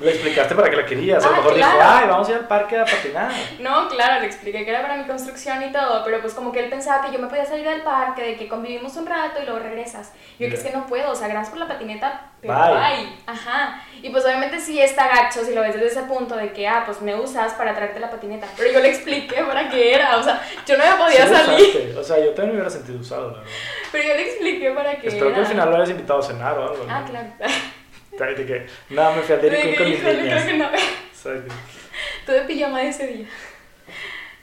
Le 0.00 0.10
explicaste 0.12 0.54
para 0.54 0.70
qué 0.70 0.76
la 0.76 0.86
querías. 0.86 1.24
A 1.24 1.28
lo 1.28 1.34
Ah, 1.34 1.36
mejor 1.38 1.54
dijo, 1.54 1.70
claro. 1.70 1.98
ay, 2.02 2.08
vamos 2.08 2.28
a 2.28 2.30
ir 2.30 2.36
al 2.38 2.48
parque 2.48 2.78
a 2.78 2.84
patinar. 2.84 3.30
No, 3.58 3.86
claro, 3.88 4.20
le 4.20 4.26
expliqué 4.26 4.64
que 4.64 4.70
era 4.70 4.80
para 4.80 4.96
mi 4.96 5.04
construcción 5.04 5.62
y 5.62 5.70
todo, 5.72 6.02
pero 6.04 6.20
pues 6.22 6.32
como 6.34 6.50
que 6.52 6.60
él 6.60 6.70
pensaba 6.70 7.04
que 7.04 7.12
yo 7.12 7.18
me 7.18 7.26
podía 7.28 7.44
salir 7.44 7.68
del 7.68 7.82
parque, 7.82 8.22
de 8.22 8.36
que 8.36 8.48
convivimos 8.48 8.96
un 8.96 9.06
rato 9.06 9.40
y 9.42 9.44
luego 9.44 9.58
regresas. 9.60 10.12
Y 10.38 10.44
yo 10.44 10.48
que 10.50 10.56
es 10.56 10.62
que 10.62 10.70
no 10.72 10.86
puedo, 10.86 11.10
o 11.10 11.14
sea, 11.14 11.28
gracias 11.28 11.50
por 11.50 11.58
la 11.58 11.68
patineta, 11.68 12.28
pero 12.40 12.54
Bye. 12.54 12.72
bye. 12.74 13.12
Ajá. 13.26 13.82
Y 14.02 14.08
pues 14.08 14.24
obviamente 14.24 14.58
sí 14.58 14.80
está 14.80 15.06
gacho 15.08 15.44
si 15.44 15.54
lo 15.54 15.60
ves 15.60 15.74
desde 15.74 15.88
ese 15.88 16.02
punto 16.04 16.34
de 16.34 16.52
que, 16.52 16.66
ah, 16.66 16.84
pues 16.86 17.02
me 17.02 17.14
usas 17.14 17.52
para 17.52 17.74
traerte 17.74 18.00
la 18.00 18.08
patineta. 18.10 18.46
Pero 18.56 18.72
yo 18.72 18.80
le 18.80 18.88
expliqué 18.88 19.42
para 19.44 19.68
qué 19.68 19.94
era, 19.94 20.16
o 20.16 20.22
sea, 20.22 20.40
yo 20.66 20.78
no 20.78 20.84
me 20.86 20.92
podía 20.94 21.26
Sí 21.26 21.34
salir, 21.34 21.60
usaste. 21.60 21.96
O 21.98 22.02
sea, 22.04 22.18
yo 22.18 22.26
también 22.30 22.48
me 22.48 22.52
hubiera 22.62 22.70
sentido 22.70 22.98
usado, 22.98 23.32
la 23.32 23.38
verdad. 23.38 23.50
pero 23.92 24.04
yo 24.08 24.14
le 24.14 24.22
expliqué 24.22 24.70
para 24.70 24.96
qué 24.98 25.08
Espero 25.08 25.26
era. 25.26 25.34
que 25.34 25.40
al 25.42 25.46
final 25.46 25.68
lo 25.70 25.76
hayas 25.76 25.90
invitado 25.90 26.20
a 26.20 26.22
cenar 26.22 26.58
o 26.58 26.62
algo. 26.62 26.86
Ah, 26.88 27.04
¿no? 27.12 27.46
De 28.26 28.46
que, 28.46 28.66
nada, 28.90 29.16
me 29.16 29.22
fui 29.22 29.34
al 29.34 29.40
Dairy 29.40 29.56
Queen 29.56 29.70
que, 29.72 29.76
con 29.78 29.90
mis 29.90 30.02
niñas. 30.02 30.44
creo 30.44 30.46
que 30.46 30.56
no. 30.58 30.68
Tuve 32.26 32.40
pijama 32.42 32.82
ese 32.82 33.06
día. 33.06 33.26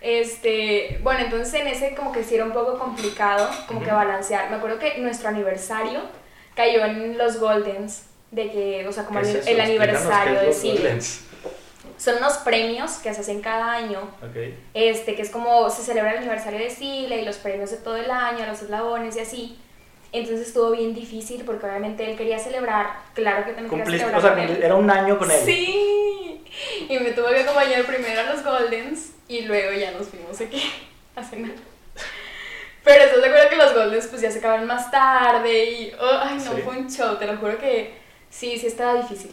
Este, 0.01 0.99
bueno, 1.01 1.21
entonces 1.21 1.53
en 1.59 1.67
ese 1.67 1.95
como 1.95 2.11
que 2.11 2.23
sí 2.23 2.35
era 2.35 2.45
un 2.45 2.51
poco 2.53 2.77
complicado, 2.77 3.49
como 3.67 3.83
que 3.83 3.91
balancear. 3.91 4.49
Me 4.49 4.57
acuerdo 4.57 4.79
que 4.79 4.97
nuestro 4.99 5.29
aniversario 5.29 6.01
cayó 6.55 6.85
en 6.85 7.17
los 7.17 7.39
Goldens, 7.39 8.05
de 8.31 8.51
que, 8.51 8.87
o 8.87 8.91
sea, 8.91 9.05
como 9.05 9.21
¿Qué 9.21 9.29
el, 9.31 9.35
es 9.37 9.59
aniversario 9.59 10.39
de. 10.39 10.47
Goldens. 10.51 11.23
Son 11.97 12.17
unos 12.17 12.33
premios 12.37 12.91
que 12.97 13.11
se 13.13 13.21
hacen 13.21 13.41
cada 13.41 13.73
año, 13.73 14.01
Ok. 14.21 14.53
este, 14.75 15.15
que 15.15 15.23
es 15.23 15.31
como 15.31 15.67
se 15.71 15.81
celebra 15.81 16.11
el 16.11 16.17
aniversario 16.19 16.59
de 16.59 16.69
Silvia 16.69 17.19
y 17.19 17.25
los 17.25 17.37
premios 17.37 17.71
de 17.71 17.77
todo 17.77 17.97
el 17.97 18.11
año, 18.11 18.45
los 18.45 18.61
eslabones 18.61 19.15
y 19.15 19.19
así. 19.19 19.59
Entonces 20.11 20.47
estuvo 20.47 20.71
bien 20.71 20.93
difícil 20.93 21.43
porque 21.45 21.65
obviamente 21.65 22.09
él 22.09 22.17
quería 22.17 22.39
celebrar, 22.39 22.87
claro 23.13 23.45
que 23.45 23.51
también 23.51 23.69
quería 23.69 23.83
Cumpliste, 23.83 24.05
celebrar 24.09 24.19
o 24.19 24.21
sea, 24.21 24.45
con 24.47 24.55
él. 24.55 24.63
era 24.63 24.75
un 24.75 24.89
año 24.89 25.17
con 25.17 25.29
él. 25.29 25.39
Sí. 25.43 26.43
Y 26.89 26.99
me 26.99 27.11
tuvo 27.11 27.27
que 27.27 27.41
acompañar 27.41 27.83
primero 27.85 28.21
a 28.21 28.33
los 28.33 28.43
Goldens 28.43 29.11
y 29.27 29.41
luego 29.43 29.77
ya 29.77 29.91
nos 29.91 30.07
fuimos 30.07 30.39
aquí 30.41 30.63
a 31.15 31.23
cenar. 31.23 31.51
Pero 32.83 33.03
eso 33.03 33.19
te 33.19 33.25
acuerdas 33.25 33.47
que 33.47 33.55
los 33.57 33.73
Goldens 33.73 34.07
pues 34.07 34.21
ya 34.21 34.31
se 34.31 34.39
acaban 34.39 34.65
más 34.65 34.89
tarde 34.89 35.65
y 35.71 35.91
oh, 35.99 36.19
ay 36.21 36.37
no, 36.37 36.55
Sí. 36.55 36.61
fue 36.63 36.77
un 36.77 36.89
show, 36.89 37.17
te 37.17 37.27
lo 37.27 37.35
juro 37.37 37.57
que 37.59 37.93
sí, 38.29 38.57
sí 38.57 38.67
estaba 38.67 38.95
difícil. 39.01 39.31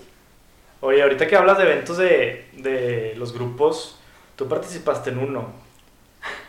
Oye, 0.80 1.00
ahorita 1.02 1.26
que 1.28 1.36
hablas 1.36 1.56
de 1.58 1.64
eventos 1.64 1.96
de, 1.96 2.46
de 2.52 3.14
los 3.16 3.32
grupos, 3.32 3.98
tú 4.36 4.48
participaste 4.48 5.10
en 5.10 5.18
uno. 5.18 5.52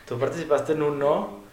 Tú 0.08 0.18
participaste 0.20 0.74
en 0.74 0.82
uno. 0.82 1.45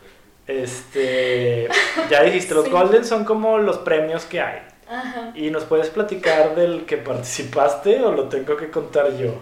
Este. 0.47 1.68
Ya 2.11 2.22
dijiste, 2.22 2.55
los 2.55 2.64
Sí. 2.64 2.70
Golden 2.70 3.05
son 3.05 3.24
como 3.24 3.59
los 3.59 3.78
premios 3.78 4.24
que 4.24 4.40
hay. 4.40 4.62
Ajá. 4.88 5.32
¿Y 5.34 5.51
nos 5.51 5.64
puedes 5.64 5.88
platicar 5.88 6.55
del 6.55 6.84
que 6.84 6.99
participaste 6.99 8.01
o 8.03 8.12
lo 8.12 8.28
tengo 8.28 8.57
que 8.57 8.70
contar 8.70 9.16
yo? 9.16 9.34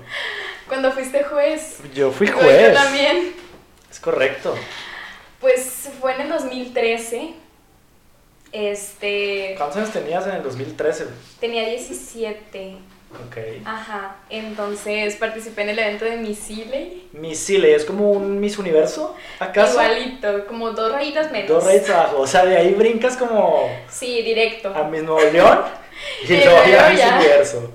Cuando 0.68 0.92
fuiste 0.92 1.24
juez. 1.24 1.78
Yo 1.94 2.12
fui 2.12 2.28
juez. 2.28 2.68
Yo 2.68 2.74
también. 2.74 3.34
Es 3.90 3.98
correcto. 3.98 4.55
Pues 5.40 5.88
fue 6.01 6.14
en 6.14 6.20
el 6.22 6.28
2013. 6.28 7.34
Este. 8.53 9.55
¿Cuántos 9.57 9.78
años 9.78 9.90
tenías 9.90 10.26
en 10.26 10.34
el 10.36 10.42
2013? 10.42 11.07
Tenía 11.40 11.68
17. 11.68 12.76
Ok. 13.12 13.36
Ajá, 13.64 14.16
entonces 14.30 15.16
participé 15.16 15.62
en 15.62 15.70
el 15.70 15.78
evento 15.80 16.04
de. 16.04 16.16
Miss 16.16 16.38
Siley, 16.38 17.72
¿es 17.72 17.84
como 17.84 18.11
un 18.12 18.38
Miss 18.38 18.56
Universo? 18.58 19.16
¿Acaso? 19.40 19.72
Igualito, 19.72 20.46
como 20.46 20.70
dos 20.70 20.92
rayitas 20.92 21.30
menos. 21.32 21.48
Dos 21.48 21.64
rayitas 21.64 21.90
abajo. 21.90 22.20
O 22.20 22.26
sea, 22.26 22.44
de 22.44 22.56
ahí 22.56 22.72
brincas 22.74 23.16
como 23.16 23.68
Sí, 23.88 24.22
directo. 24.22 24.72
a 24.74 24.84
Miss 24.84 25.02
Nuevo 25.02 25.28
León 25.32 25.61
y 26.28 26.36
luego 26.36 26.56
a 26.58 26.88
Miss 26.90 26.98
ya. 27.00 27.16
Universo. 27.18 27.72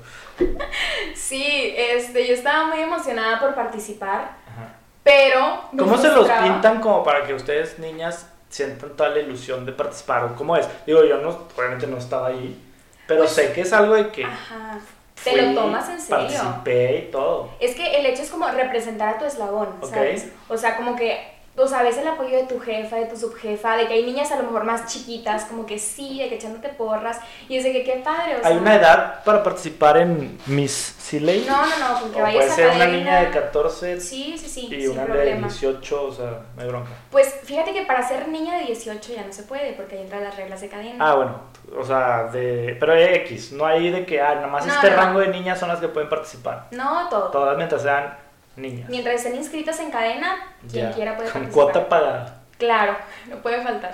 Sí, 1.13 1.73
este, 1.77 2.27
yo 2.27 2.33
estaba 2.33 2.67
muy 2.67 2.79
emocionada 2.81 3.39
por 3.39 3.55
participar, 3.55 4.37
Ajá. 4.47 4.75
pero... 5.03 5.61
¿Cómo 5.77 5.97
se 5.97 6.09
los 6.09 6.29
pintan 6.29 6.79
como 6.81 7.03
para 7.03 7.25
que 7.25 7.33
ustedes, 7.33 7.79
niñas, 7.79 8.29
sientan 8.49 8.91
toda 8.95 9.09
la 9.09 9.19
ilusión 9.19 9.65
de 9.65 9.71
participar? 9.71 10.23
¿O 10.25 10.35
¿Cómo 10.35 10.55
es? 10.57 10.67
Digo, 10.85 11.03
yo 11.03 11.17
no, 11.17 11.47
obviamente 11.57 11.87
no 11.87 11.97
estaba 11.97 12.27
ahí, 12.27 12.61
pero 13.07 13.21
Pues- 13.21 13.31
sé 13.31 13.53
que 13.53 13.61
es 13.61 13.73
algo 13.73 13.95
de 13.95 14.09
que 14.09 14.23
Ajá, 14.25 14.79
te 15.25 15.31
fui, 15.31 15.41
lo 15.53 15.61
tomas 15.61 15.89
en 15.89 15.99
serio. 15.99 16.17
participé 16.17 16.97
y 17.07 17.11
todo. 17.11 17.49
Es 17.59 17.75
que 17.75 17.97
el 17.97 18.05
hecho 18.05 18.21
es 18.21 18.29
como 18.29 18.47
representar 18.47 19.15
a 19.15 19.17
tu 19.19 19.25
eslabón, 19.25 19.69
Ok. 19.81 19.89
¿sabes? 19.89 20.27
O 20.47 20.57
sea, 20.57 20.77
como 20.77 20.95
que, 20.95 21.33
o 21.57 21.67
sea, 21.67 21.83
ves 21.83 21.97
el 21.97 22.07
apoyo 22.07 22.35
de 22.35 22.43
tu 22.43 22.59
jefa, 22.59 22.97
de 22.97 23.05
tu 23.05 23.15
subjefa, 23.15 23.77
de 23.77 23.87
que 23.87 23.93
hay 23.93 24.03
niñas 24.05 24.29
a 24.31 24.35
lo 24.35 24.43
mejor 24.43 24.65
más 24.65 24.87
chiquitas, 24.91 25.45
como 25.45 25.65
que 25.65 25.79
sí, 25.79 26.19
de 26.19 26.27
que 26.27 26.35
echándote 26.35 26.67
porras, 26.69 27.19
y 27.47 27.55
es 27.57 27.63
de 27.63 27.71
que 27.71 27.83
qué 27.83 28.01
padre, 28.03 28.35
o 28.35 28.39
sea. 28.41 28.49
¿Hay 28.49 28.57
una 28.57 28.75
edad 28.75 29.23
para 29.23 29.41
participar 29.41 29.95
en 29.97 30.37
Miss 30.47 30.95
Siley? 30.99 31.45
No, 31.47 31.65
no, 31.65 31.77
no, 31.93 31.99
porque 32.01 32.19
¿O 32.19 32.23
vayas 32.23 32.37
puede 32.45 32.51
a 32.51 32.55
ser 32.55 32.75
una 32.75 32.87
niña 32.87 33.19
de 33.21 33.29
14 33.31 34.01
Sí, 34.01 34.35
sí, 34.37 34.49
sí, 34.49 34.67
y 34.69 34.87
una 34.87 35.03
de 35.03 35.07
problema. 35.07 35.47
18? 35.47 36.03
O 36.07 36.11
sea, 36.11 36.41
no 36.57 36.61
hay 36.61 36.67
bronca. 36.67 36.89
Pues 37.09 37.33
fíjate 37.43 37.71
que 37.71 37.83
para 37.83 38.05
ser 38.05 38.27
niña 38.27 38.57
de 38.57 38.65
18 38.65 39.13
ya 39.13 39.23
no 39.25 39.31
se 39.31 39.43
puede, 39.43 39.71
porque 39.73 39.95
ahí 39.95 40.01
entran 40.01 40.23
las 40.25 40.35
reglas 40.35 40.59
de 40.59 40.67
cadena. 40.67 40.95
Ah, 41.11 41.15
bueno, 41.15 41.39
o 41.77 41.83
sea, 41.83 42.25
de, 42.25 42.75
pero 42.79 42.93
hay 42.93 43.03
X, 43.15 43.51
no 43.53 43.65
hay 43.65 43.89
de 43.91 44.05
que, 44.05 44.21
ah, 44.21 44.35
nada 44.35 44.47
más 44.47 44.65
No, 44.65 44.73
este 44.73 44.91
no, 44.91 44.95
rango 44.97 45.19
de 45.19 45.27
niñas 45.27 45.59
son 45.59 45.69
las 45.69 45.79
que 45.79 45.87
pueden 45.87 46.09
participar. 46.09 46.67
No, 46.71 47.07
todo. 47.09 47.29
Todas 47.31 47.57
mientras 47.57 47.81
sean 47.81 48.17
niñas. 48.55 48.89
Mientras 48.89 49.15
estén 49.15 49.35
inscritas 49.35 49.79
en 49.79 49.91
cadena, 49.91 50.35
quien 50.71 50.91
quiera 50.93 51.15
puede 51.15 51.29
Con 51.29 51.41
participar. 51.43 51.71
cuota 51.73 51.89
pagada. 51.89 52.37
Claro, 52.57 52.95
no 53.29 53.37
puede 53.37 53.61
faltar. 53.61 53.93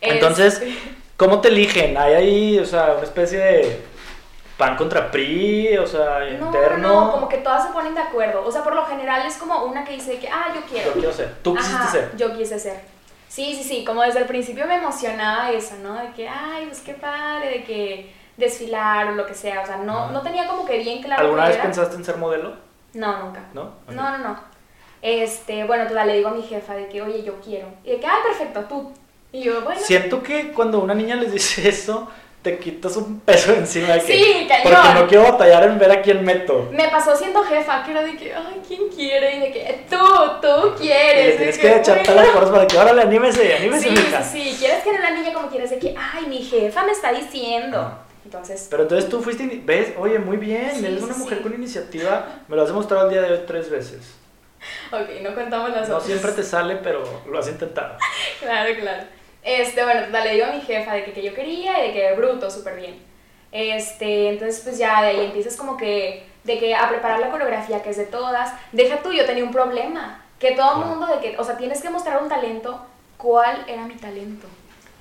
Entonces, 0.00 0.54
Este, 0.60 0.78
¿cómo 1.16 1.40
te 1.40 1.48
eligen? 1.48 1.96
¿Hay 1.96 2.14
ahí, 2.14 2.58
o 2.58 2.64
sea, 2.66 2.92
una 2.94 3.02
especie 3.04 3.38
de 3.38 3.80
pan 4.58 4.76
contra 4.76 5.10
PRI, 5.10 5.78
o 5.78 5.86
sea, 5.86 6.20
no, 6.38 6.46
interno? 6.46 6.76
no, 6.78 7.04
no, 7.06 7.12
como 7.12 7.28
que 7.28 7.38
todas 7.38 7.66
se 7.66 7.72
ponen 7.72 7.94
de 7.94 8.00
acuerdo. 8.00 8.44
O 8.44 8.52
sea, 8.52 8.62
por 8.62 8.74
lo 8.74 8.84
general 8.86 9.26
es 9.26 9.36
como 9.36 9.64
una 9.64 9.84
que 9.84 9.92
dice 9.92 10.18
que, 10.18 10.28
ah, 10.28 10.52
yo 10.54 10.60
quiero. 10.62 10.88
Yo 10.88 10.94
quiero 10.94 11.12
ser. 11.12 11.34
Tú 11.42 11.54
quisiste 11.54 11.76
Ajá, 11.76 11.90
ser. 11.90 12.16
Yo 12.16 12.36
quise 12.36 12.58
ser. 12.58 12.93
Sí, 13.34 13.52
sí, 13.56 13.64
sí, 13.64 13.84
como 13.84 14.02
desde 14.02 14.20
el 14.20 14.26
principio 14.26 14.64
me 14.64 14.76
emocionaba 14.76 15.50
eso, 15.50 15.74
¿no? 15.82 15.94
De 15.94 16.12
que, 16.12 16.28
ay, 16.28 16.66
pues 16.66 16.82
qué 16.82 16.94
padre, 16.94 17.48
de 17.48 17.64
que 17.64 18.12
desfilar 18.36 19.08
o 19.08 19.16
lo 19.16 19.26
que 19.26 19.34
sea. 19.34 19.62
O 19.62 19.66
sea, 19.66 19.78
no, 19.78 20.12
no 20.12 20.22
tenía 20.22 20.46
como 20.46 20.64
que 20.64 20.78
bien 20.78 21.02
claro. 21.02 21.20
¿Alguna 21.20 21.46
vez 21.46 21.56
era. 21.56 21.64
pensaste 21.64 21.96
en 21.96 22.04
ser 22.04 22.16
modelo? 22.16 22.54
No, 22.92 23.24
nunca. 23.24 23.40
¿No? 23.52 23.72
No, 23.88 24.10
no, 24.10 24.18
no. 24.18 24.38
Este, 25.02 25.64
bueno, 25.64 25.88
total, 25.88 26.06
le 26.06 26.18
digo 26.18 26.28
a 26.28 26.32
mi 26.34 26.42
jefa 26.42 26.74
de 26.76 26.88
que, 26.88 27.02
oye, 27.02 27.24
yo 27.24 27.40
quiero. 27.40 27.66
Y 27.82 27.90
de 27.90 27.98
que, 27.98 28.06
ah, 28.06 28.18
perfecto, 28.22 28.66
tú. 28.68 28.92
Y 29.32 29.42
yo, 29.42 29.62
bueno. 29.62 29.80
Siento 29.80 30.22
que 30.22 30.52
cuando 30.52 30.78
una 30.78 30.94
niña 30.94 31.16
les 31.16 31.32
dice 31.32 31.68
eso, 31.68 32.08
te 32.44 32.58
quitas 32.58 32.96
un 32.96 33.18
peso 33.20 33.52
encima 33.54 33.94
de 33.94 34.00
que. 34.02 34.12
Sí, 34.12 34.46
cañón. 34.46 34.62
Porque 34.82 35.00
no 35.00 35.06
quiero 35.08 35.24
batallar 35.24 35.64
en 35.64 35.78
ver 35.78 35.90
a 35.90 36.00
quién 36.02 36.24
meto. 36.24 36.68
Me 36.70 36.86
pasó 36.88 37.16
siendo 37.16 37.42
jefa, 37.42 37.82
que 37.82 37.90
era 37.90 38.02
de 38.02 38.16
que, 38.16 38.32
ay, 38.34 38.60
¿quién 38.68 38.88
quiere? 38.94 39.36
Y 39.36 39.40
de 39.40 39.50
que, 39.52 39.86
tú, 39.90 39.96
tú 40.42 40.74
quieres. 40.78 41.36
tienes 41.38 41.58
que 41.58 41.76
echar 41.78 41.96
bueno. 41.96 42.02
todas 42.12 42.26
las 42.26 42.34
porras 42.34 42.50
para 42.50 42.66
que, 42.66 42.78
órale, 42.78 43.02
anímese, 43.02 43.56
anímese, 43.56 43.88
Sí, 43.88 43.90
mija. 43.90 44.22
sí, 44.22 44.42
sí. 44.52 44.56
Quieres 44.60 44.84
que 44.84 44.92
no 44.92 44.98
la 45.00 45.10
niña 45.10 45.32
como 45.32 45.48
quieres 45.48 45.70
de 45.70 45.78
que, 45.78 45.94
ay, 45.98 46.26
mi 46.26 46.38
jefa 46.44 46.84
me 46.84 46.92
está 46.92 47.12
diciendo. 47.12 47.78
Ajá. 47.80 47.98
Entonces, 48.24 48.68
Pero 48.70 48.84
entonces 48.84 49.10
tú 49.10 49.20
fuiste, 49.22 49.60
ves, 49.64 49.92
oye, 49.98 50.18
muy 50.18 50.38
bien, 50.38 50.70
Sí, 50.74 50.84
eres 50.86 50.98
sí, 51.00 51.04
una 51.04 51.14
mujer 51.16 51.38
sí. 51.38 51.42
con 51.42 51.52
iniciativa, 51.54 52.26
me 52.48 52.56
lo 52.56 52.62
has 52.62 52.68
demostrado 52.68 53.04
el 53.06 53.10
día 53.12 53.20
de 53.20 53.32
hoy 53.32 53.40
tres 53.46 53.68
veces. 53.70 54.14
ok, 54.90 55.20
no 55.22 55.34
contamos 55.34 55.70
las 55.70 55.88
No 55.88 55.96
otras. 55.96 56.06
siempre 56.06 56.32
te 56.32 56.42
sale, 56.42 56.76
pero 56.76 57.02
lo 57.30 57.38
has 57.38 57.48
intentado. 57.48 57.96
Claro, 58.40 58.74
claro. 58.80 59.04
Este, 59.44 59.84
bueno, 59.84 60.06
total, 60.06 60.24
le 60.24 60.34
digo 60.34 60.46
a 60.46 60.52
mi 60.52 60.60
jefa 60.62 60.94
de 60.94 61.04
que, 61.04 61.12
que 61.12 61.22
yo 61.22 61.34
quería 61.34 61.84
y 61.84 61.88
de 61.88 61.92
que 61.92 62.12
bruto, 62.14 62.50
súper 62.50 62.76
bien. 62.76 63.02
Este, 63.52 64.30
entonces 64.30 64.62
pues 64.64 64.78
ya 64.78 65.02
de 65.02 65.08
ahí 65.08 65.24
empiezas 65.26 65.56
como 65.56 65.76
que, 65.76 66.26
de 66.44 66.58
que 66.58 66.74
a 66.74 66.88
preparar 66.88 67.20
la 67.20 67.30
coreografía 67.30 67.82
que 67.82 67.90
es 67.90 67.96
de 67.96 68.06
todas. 68.06 68.52
Deja 68.72 68.96
tú, 69.02 69.12
yo 69.12 69.24
tenía 69.26 69.44
un 69.44 69.52
problema, 69.52 70.22
que 70.40 70.52
todo 70.52 70.82
el 70.82 70.88
mundo 70.88 71.06
de 71.06 71.20
que, 71.20 71.36
o 71.38 71.44
sea, 71.44 71.56
tienes 71.56 71.80
que 71.82 71.90
mostrar 71.90 72.20
un 72.22 72.28
talento. 72.28 72.84
¿Cuál 73.16 73.64
era 73.68 73.82
mi 73.82 73.94
talento? 73.94 74.46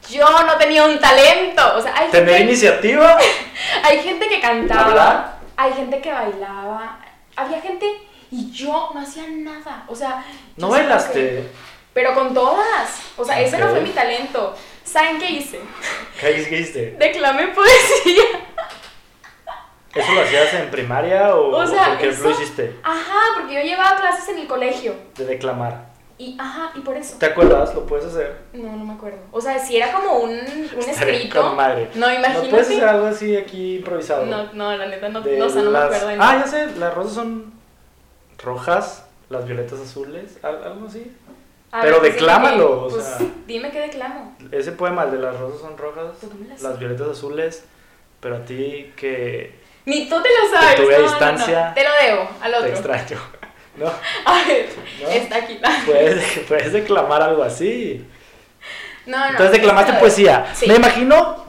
Yo 0.09 0.27
no 0.45 0.57
tenía 0.57 0.85
un 0.85 0.99
talento. 0.99 1.61
O 1.77 1.81
sea, 1.81 1.93
hay 1.97 2.11
Tener 2.11 2.27
gente, 2.29 2.43
iniciativa, 2.43 3.17
hay 3.83 3.99
gente 3.99 4.27
que 4.27 4.39
cantaba, 4.41 4.85
Hablar. 4.85 5.37
hay 5.57 5.73
gente 5.73 5.99
que 6.01 6.11
bailaba, 6.11 6.99
había 7.35 7.59
gente 7.61 7.85
y 8.29 8.51
yo 8.51 8.91
no 8.93 8.99
hacía 9.01 9.23
nada. 9.29 9.83
O 9.87 9.95
sea, 9.95 10.23
no 10.57 10.67
siento 10.67 10.67
que- 10.67 10.69
bailaste. 10.69 11.49
Pero 11.93 12.13
con 12.13 12.33
todas. 12.33 13.01
O 13.17 13.23
sea, 13.25 13.39
ese 13.41 13.57
no 13.57 13.69
fue 13.69 13.81
mi 13.81 13.89
talento. 13.91 14.55
¿Saben 14.83 15.17
qué 15.19 15.29
hice? 15.31 15.59
¿Qué 16.19 16.31
hiciste? 16.39 16.91
Declamé 16.99 17.47
poesía. 17.47 18.23
¿Eso 19.95 20.11
lo 20.11 20.21
hacías 20.21 20.53
en 20.55 20.71
primaria 20.71 21.35
o, 21.35 21.55
O 21.55 21.67
sea, 21.67 21.99
eso- 22.01 22.23
lo 22.23 22.31
hiciste? 22.31 22.75
Ajá, 22.83 23.19
porque 23.35 23.53
yo 23.53 23.61
llevaba 23.61 23.95
clases 23.99 24.27
en 24.29 24.39
el 24.39 24.47
colegio. 24.47 24.95
De 25.15 25.25
declamar. 25.25 25.93
Y, 26.17 26.35
ajá, 26.39 26.71
y 26.75 26.79
por 26.79 26.95
eso. 26.97 27.17
¿Te 27.19 27.27
acuerdas? 27.27 27.73
¿Lo 27.75 27.85
puedes 27.85 28.05
hacer? 28.05 28.37
No, 28.53 28.71
no 28.75 28.85
me 28.85 28.93
acuerdo. 28.93 29.19
O 29.31 29.39
sea, 29.41 29.59
si 29.59 29.77
era 29.77 29.91
como 29.91 30.17
un, 30.19 30.31
un 30.31 30.79
escrito. 30.89 31.53
madre. 31.53 31.89
No, 31.95 32.07
¿No 32.07 32.13
imagínate. 32.13 32.49
puedes 32.49 32.67
hacer 32.69 32.85
algo 32.85 33.05
así 33.07 33.35
aquí 33.37 33.77
improvisado? 33.77 34.25
No, 34.25 34.51
no, 34.53 34.75
la 34.75 34.87
neta 34.87 35.09
no, 35.09 35.19
no, 35.19 35.45
o 35.45 35.49
sea, 35.49 35.61
no 35.61 35.69
me 35.71 35.77
acuerdo 35.77 36.09
Ah, 36.19 36.41
ya 36.43 36.47
sé, 36.47 36.67
las 36.77 36.93
rosas 36.93 37.13
son 37.13 37.53
rojas, 38.39 39.05
las 39.29 39.45
violetas 39.45 39.79
azules, 39.79 40.37
al- 40.43 40.63
algo 40.63 40.87
así. 40.87 41.11
A 41.75 41.81
pero 41.81 41.99
pues, 41.99 42.13
declámalo, 42.13 42.83
o 42.85 42.89
pues, 42.89 43.03
sea. 43.03 43.17
Dime 43.47 43.71
qué 43.71 43.79
declamo. 43.79 44.37
Ese 44.51 44.73
poema, 44.73 45.03
el 45.05 45.11
de 45.11 45.17
las 45.17 45.37
rosas 45.39 45.59
son 45.59 45.75
rojas, 45.75 46.05
Pues, 46.21 46.61
las 46.61 46.77
violetas 46.77 47.07
azules, 47.07 47.63
pero 48.19 48.35
a 48.37 48.45
ti 48.45 48.93
que 48.95 49.59
Ni 49.85 50.07
tú 50.07 50.21
te 50.21 50.29
lo 50.29 50.55
sabes. 50.59 50.75
tuve 50.75 50.95
a 50.95 50.99
no, 50.99 51.05
no, 51.05 51.11
no. 51.11 51.17
distancia. 51.17 51.73
Te 51.73 51.83
lo 51.83 51.89
debo 52.01 52.29
al 52.41 52.51
te 52.51 52.57
otro. 52.57 52.69
extraño. 52.69 53.17
¿No? 53.75 53.87
A 53.87 54.43
ver, 54.47 54.69
está 55.09 55.37
aquí. 55.37 55.59
Puedes, 55.87 56.39
puedes 56.47 56.73
declamar 56.73 57.23
algo 57.23 57.41
así. 57.41 58.05
No, 59.07 59.17
no. 59.17 59.25
Entonces 59.31 59.51
declamaste 59.53 59.93
poesía. 59.93 60.45
Sí. 60.53 60.67
Me 60.67 60.75
imagino, 60.75 61.43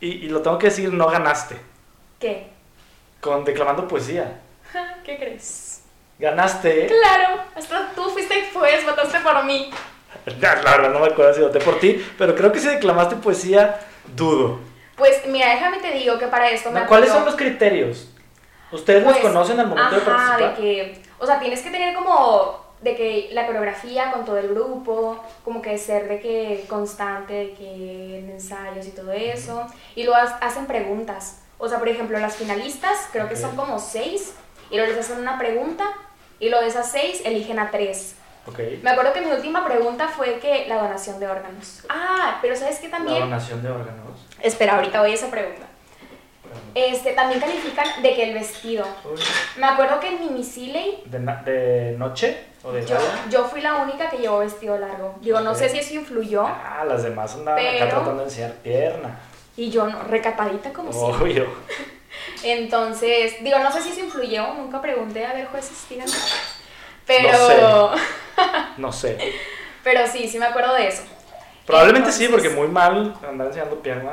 y, 0.00 0.08
y 0.26 0.28
lo 0.30 0.42
tengo 0.42 0.58
que 0.58 0.66
decir, 0.66 0.92
no 0.92 1.06
ganaste 1.06 1.56
¿Qué? 2.18 2.48
con 3.20 3.44
declamando 3.44 3.86
poesía. 3.86 4.40
¿Qué 5.04 5.16
crees? 5.16 5.67
Ganaste. 6.18 6.86
Claro, 6.86 7.40
hasta 7.54 7.90
tú 7.94 8.10
fuiste 8.10 8.48
pues, 8.52 8.84
votaste 8.84 9.20
por 9.20 9.44
mí. 9.44 9.70
La 10.40 10.54
verdad 10.54 10.90
no 10.90 10.98
me 11.00 11.06
acuerdo 11.06 11.32
si 11.34 11.40
voté 11.40 11.60
por 11.60 11.78
ti, 11.78 12.04
pero 12.18 12.34
creo 12.34 12.52
que 12.52 12.58
si 12.60 12.68
declamaste 12.68 13.16
poesía, 13.16 13.78
dudo. 14.14 14.58
Pues 14.96 15.22
mira, 15.26 15.50
déjame 15.50 15.78
te 15.78 15.92
digo 15.92 16.18
que 16.18 16.26
para 16.26 16.50
esto 16.50 16.70
me 16.70 16.80
No, 16.80 16.86
¿Cuáles 16.86 17.10
son 17.10 17.24
los 17.24 17.36
criterios? 17.36 18.08
¿Ustedes 18.72 19.04
Pues, 19.04 19.16
los 19.16 19.24
conocen 19.32 19.60
al 19.60 19.68
momento 19.68 19.94
de 19.94 20.02
ajá, 20.02 20.10
participar? 20.36 20.56
de 20.56 20.60
que, 20.60 21.02
o 21.18 21.26
sea, 21.26 21.38
tienes 21.38 21.62
que 21.62 21.70
tener 21.70 21.94
como 21.94 22.66
de 22.82 22.94
que 22.96 23.28
la 23.32 23.46
coreografía 23.46 24.10
con 24.12 24.24
todo 24.24 24.38
el 24.38 24.48
grupo, 24.48 25.24
como 25.44 25.62
que 25.62 25.78
ser 25.78 26.08
de 26.08 26.20
que 26.20 26.64
constante, 26.68 27.32
de 27.32 27.54
que 27.54 28.18
en 28.18 28.30
ensayos 28.30 28.86
y 28.86 28.90
todo 28.90 29.12
eso, 29.12 29.66
y 29.94 30.04
luego 30.04 30.16
ha- 30.20 30.38
hacen 30.46 30.66
preguntas. 30.66 31.40
O 31.58 31.68
sea, 31.68 31.78
por 31.78 31.88
ejemplo, 31.88 32.18
las 32.18 32.36
finalistas, 32.36 33.08
creo 33.12 33.28
que 33.28 33.36
son 33.36 33.56
como 33.56 33.78
seis, 33.78 34.34
y 34.70 34.76
luego 34.76 34.92
les 34.92 35.00
hacen 35.04 35.18
una 35.20 35.38
pregunta, 35.38 35.86
y 36.40 36.48
luego 36.48 36.62
de 36.62 36.70
esas 36.70 36.90
seis 36.90 37.22
eligen 37.24 37.58
a 37.58 37.70
tres. 37.70 38.14
Ok. 38.46 38.58
Me 38.82 38.90
acuerdo 38.90 39.12
que 39.12 39.20
mi 39.20 39.30
última 39.30 39.64
pregunta 39.66 40.08
fue 40.08 40.38
que 40.38 40.66
la 40.68 40.76
donación 40.76 41.20
de 41.20 41.26
órganos. 41.26 41.82
Ah, 41.88 42.38
pero 42.40 42.56
¿sabes 42.56 42.78
qué 42.78 42.88
La 42.88 42.96
también? 42.96 43.20
donación 43.20 43.62
de 43.62 43.70
órganos. 43.70 44.26
Espera, 44.42 44.76
ahorita 44.76 45.00
voy 45.00 45.10
a 45.10 45.14
esa 45.14 45.30
pregunta. 45.30 45.66
Este, 46.74 47.12
también 47.12 47.40
califican 47.40 48.02
de 48.02 48.14
que 48.14 48.22
el 48.24 48.34
vestido. 48.34 48.86
Uy, 49.04 49.20
Me 49.58 49.66
acuerdo 49.66 50.00
que 50.00 50.08
en 50.08 50.20
mi 50.20 50.30
Miss 50.30 50.52
Siley, 50.52 51.02
¿De, 51.06 51.94
noche 51.98 52.44
o 52.62 52.72
de 52.72 52.86
yo, 52.86 52.96
yo 53.30 53.44
fui 53.44 53.60
la 53.60 53.76
única 53.76 54.08
que 54.08 54.18
llevó 54.18 54.38
vestido 54.38 54.78
largo. 54.78 55.16
Digo, 55.20 55.40
no 55.40 55.54
sé 55.54 55.68
si 55.68 55.78
eso 55.78 55.94
influyó. 55.94 56.46
Ah, 56.46 56.84
las 56.86 57.02
demás 57.02 57.34
andaban 57.34 57.66
acá 57.66 57.88
tratando 57.88 58.18
de 58.18 58.24
enseñar 58.24 58.52
pierna. 58.54 59.18
Y 59.56 59.70
yo 59.70 59.86
no, 59.88 60.02
recatadita 60.04 60.72
como 60.72 60.92
siempre. 60.92 61.22
Obvio. 61.22 61.46
Entonces, 62.42 63.42
digo, 63.42 63.58
no 63.58 63.70
sé 63.72 63.82
si 63.82 63.90
eso 63.90 64.00
influyó. 64.00 64.54
Nunca 64.54 64.80
pregunté, 64.80 65.26
a 65.26 65.32
ver, 65.32 65.46
jueces, 65.48 65.88
díganme. 65.88 66.12
Pero, 67.06 67.90
No 67.96 67.96
No 68.76 68.92
sé. 68.92 69.18
pero 69.82 70.06
sí, 70.06 70.28
sí 70.28 70.38
me 70.38 70.46
acuerdo 70.46 70.74
de 70.74 70.88
eso. 70.88 71.02
Probablemente 71.66 72.12
sí, 72.12 72.28
porque 72.28 72.48
muy 72.50 72.68
mal 72.68 73.14
andar 73.26 73.48
enseñando 73.48 73.82
pierna. 73.82 74.10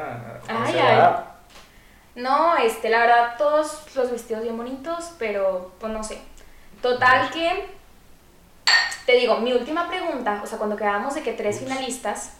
a 0.47 0.63
Ay, 0.65 0.73
esa 0.73 0.87
ay. 0.87 0.95
edad. 0.95 1.25
No, 2.15 2.55
este, 2.57 2.89
la 2.89 2.99
verdad, 2.99 3.35
todos 3.37 3.83
los 3.95 4.11
vestidos 4.11 4.43
bien 4.43 4.57
bonitos, 4.57 5.11
pero 5.19 5.73
pues 5.79 5.91
no 5.91 6.03
sé. 6.03 6.19
Total 6.81 7.29
que, 7.31 7.67
te 9.05 9.13
digo, 9.13 9.37
mi 9.37 9.53
última 9.53 9.87
pregunta, 9.89 10.39
o 10.43 10.47
sea, 10.47 10.57
cuando 10.57 10.75
quedábamos 10.77 11.15
de 11.15 11.23
que 11.23 11.33
tres 11.33 11.59
finalistas, 11.59 12.33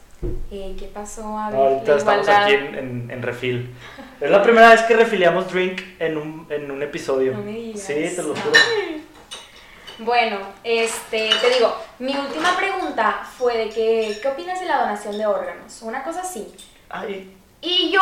Eh, 0.51 0.75
¿Qué 0.79 0.85
pasó? 0.85 1.37
A 1.37 1.49
ver, 1.51 1.59
Ahorita 1.59 1.91
la 1.91 1.97
estamos 1.97 2.23
igualdad. 2.27 2.43
aquí 2.45 2.53
en, 2.53 2.75
en, 2.75 3.11
en 3.11 3.21
refil. 3.21 3.75
Es 4.21 4.29
la 4.31 4.41
primera 4.41 4.69
vez 4.69 4.81
que 4.83 4.95
refiliamos 4.95 5.51
drink 5.51 5.81
en 5.99 6.17
un, 6.17 6.47
en 6.49 6.71
un 6.71 6.81
episodio. 6.81 7.33
No 7.33 7.39
me 7.43 7.51
digas. 7.51 7.81
Sí, 7.81 7.93
te 8.15 8.23
lo 8.23 8.29
juro. 8.35 8.51
Bueno, 9.99 10.39
este, 10.63 11.29
te 11.41 11.49
digo, 11.51 11.73
mi 11.99 12.15
última 12.17 12.55
pregunta 12.57 13.21
fue 13.37 13.57
de 13.57 13.69
que, 13.69 14.17
¿qué 14.21 14.27
opinas 14.27 14.59
de 14.59 14.65
la 14.65 14.81
donación 14.81 15.17
de 15.17 15.25
órganos? 15.25 15.81
Una 15.83 16.03
cosa 16.03 16.21
así. 16.21 16.53
Ay, 16.89 17.33
Y 17.61 17.91
yo, 17.91 18.01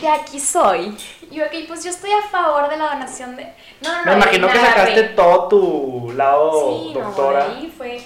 de 0.00 0.08
aquí 0.08 0.40
soy. 0.40 0.96
Y 1.30 1.40
ok, 1.40 1.52
pues 1.68 1.84
yo 1.84 1.90
estoy 1.90 2.10
a 2.10 2.22
favor 2.28 2.68
de 2.68 2.76
la 2.76 2.86
donación 2.94 3.36
de... 3.36 3.44
No, 3.82 3.92
no, 3.92 3.98
no. 3.98 4.04
me 4.10 4.12
imagino 4.16 4.48
que 4.48 4.58
sacaste 4.58 5.02
todo 5.10 5.48
tu 5.48 6.12
lado 6.16 6.50
Sí, 6.82 6.94
no, 6.94 7.00
doctora. 7.00 7.44
de 7.48 7.54
ahí 7.56 7.74
fue- 7.76 8.02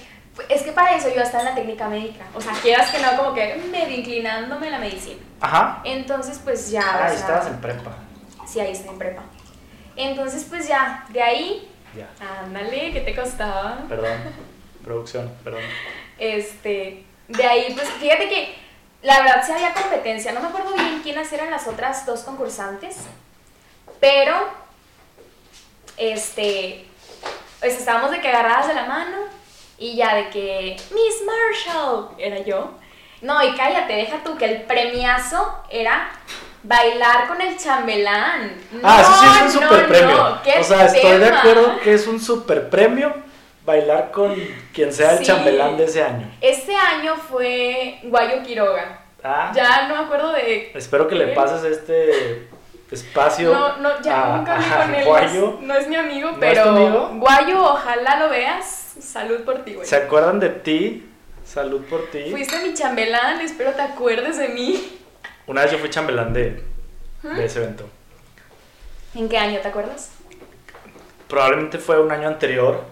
Es 0.48 0.62
que 0.62 0.72
para 0.72 0.96
eso 0.96 1.08
yo 1.14 1.22
estaba 1.22 1.44
en 1.44 1.48
la 1.50 1.54
técnica 1.54 1.88
médica. 1.88 2.24
O 2.34 2.40
sea, 2.40 2.52
quieras 2.54 2.90
que 2.90 2.98
no, 3.00 3.16
como 3.16 3.34
que 3.34 3.54
medio 3.70 3.96
inclinándome 3.96 4.66
a 4.68 4.70
la 4.70 4.78
medicina. 4.78 5.20
Ajá. 5.40 5.80
Entonces, 5.84 6.40
pues 6.42 6.70
ya. 6.70 6.82
Ah, 6.82 7.08
sea, 7.08 7.18
estabas 7.18 7.46
en 7.46 7.60
prepa. 7.60 7.92
Sí, 8.46 8.60
ahí 8.60 8.72
estoy 8.72 8.90
en 8.90 8.98
prepa. 8.98 9.22
Entonces, 9.96 10.44
pues 10.48 10.66
ya, 10.66 11.06
de 11.10 11.22
ahí, 11.22 11.70
Ya. 11.96 12.08
ándale, 12.42 12.92
¿qué 12.92 13.00
te 13.00 13.14
costaba? 13.14 13.78
Perdón. 13.88 14.18
Producción, 14.82 15.32
perdón. 15.44 15.62
Este, 16.18 17.04
de 17.28 17.46
ahí, 17.46 17.72
pues 17.74 17.88
fíjate 17.88 18.28
que 18.28 18.54
la 19.02 19.20
verdad 19.20 19.42
sí 19.46 19.52
había 19.52 19.72
competencia. 19.72 20.32
No 20.32 20.40
me 20.40 20.48
acuerdo 20.48 20.74
bien 20.74 21.00
quiénes 21.02 21.32
eran 21.32 21.50
las 21.50 21.66
otras 21.68 22.04
dos 22.06 22.20
concursantes, 22.20 22.96
pero, 24.00 24.34
este, 25.96 26.86
pues 27.60 27.78
estábamos 27.78 28.10
de 28.10 28.20
que 28.20 28.28
agarradas 28.28 28.66
de 28.68 28.74
la 28.74 28.86
mano 28.86 29.16
y 29.78 29.96
ya 29.96 30.14
de 30.14 30.30
que 30.30 30.76
Miss 30.92 31.22
Marshall 31.26 32.08
era 32.18 32.38
yo. 32.40 32.70
No, 33.22 33.42
y 33.42 33.54
cállate, 33.56 33.94
deja 33.94 34.18
tú 34.24 34.36
que 34.36 34.44
el 34.44 34.62
premiazo 34.62 35.56
era 35.70 36.10
bailar 36.62 37.26
con 37.26 37.40
el 37.40 37.56
chambelán. 37.58 38.52
Ah, 38.82 39.00
eso 39.00 39.12
sí 39.14 39.26
es 39.26 39.54
un 39.56 39.60
No, 39.62 39.68
super 39.68 39.82
no, 39.82 39.88
premio. 39.88 40.16
no, 40.16 40.60
o 40.60 40.64
sea, 40.64 40.86
estoy 40.86 41.18
de 41.18 41.28
acuerdo 41.28 41.80
que 41.82 41.94
es 41.94 42.06
un 42.06 42.20
super 42.20 42.68
premio 42.70 43.14
bailar 43.64 44.10
con 44.10 44.34
quien 44.74 44.92
sea 44.92 45.12
el 45.12 45.18
Sí. 45.18 45.24
chambelán 45.24 45.76
de 45.78 45.84
ese 45.84 46.02
año. 46.02 46.30
Este 46.40 46.74
año 46.76 47.16
fue 47.16 47.98
Guayo 48.04 48.42
Quiroga. 48.42 49.00
Ah, 49.22 49.50
Ya 49.54 49.88
no 49.88 49.94
me 49.96 50.00
acuerdo 50.04 50.32
de. 50.32 50.70
espero 50.74 51.08
que 51.08 51.14
le 51.14 51.28
pases 51.28 51.64
este 51.64 52.46
espacio. 52.90 53.52
No, 53.54 53.76
no, 53.78 54.02
ya 54.02 54.34
a- 54.34 54.36
nunca 54.36 54.56
vi 54.58 54.64
con 54.66 54.94
él. 54.94 55.04
Guayo. 55.06 55.58
No 55.62 55.74
es 55.74 55.88
mi 55.88 55.96
amigo, 55.96 56.28
¿No 56.30 56.34
es 56.34 56.38
pero. 56.40 56.62
tu 56.64 56.68
amigo? 56.70 57.10
Guayo, 57.14 57.64
ojalá 57.72 58.16
lo 58.18 58.28
veas. 58.28 58.83
Salud 59.00 59.40
por 59.44 59.64
ti, 59.64 59.74
güey. 59.74 59.86
¿Se 59.86 59.96
acuerdan 59.96 60.40
de 60.40 60.48
ti? 60.50 61.08
Salud 61.44 61.82
por 61.82 62.10
ti. 62.10 62.30
Fuiste 62.30 62.62
mi 62.62 62.74
chambelán, 62.74 63.40
espero 63.40 63.72
te 63.72 63.82
acuerdes 63.82 64.38
de 64.38 64.48
mí. 64.48 64.98
Una 65.46 65.62
vez 65.62 65.72
yo 65.72 65.78
fui 65.78 65.90
chambelán 65.90 66.32
de, 66.32 66.62
¿Mm? 67.22 67.36
de 67.36 67.44
ese 67.44 67.62
evento. 67.62 67.84
¿En 69.14 69.28
qué 69.28 69.38
año 69.38 69.60
te 69.60 69.68
acuerdas? 69.68 70.10
Probablemente 71.28 71.78
fue 71.78 72.00
un 72.00 72.10
año 72.10 72.28
anterior 72.28 72.82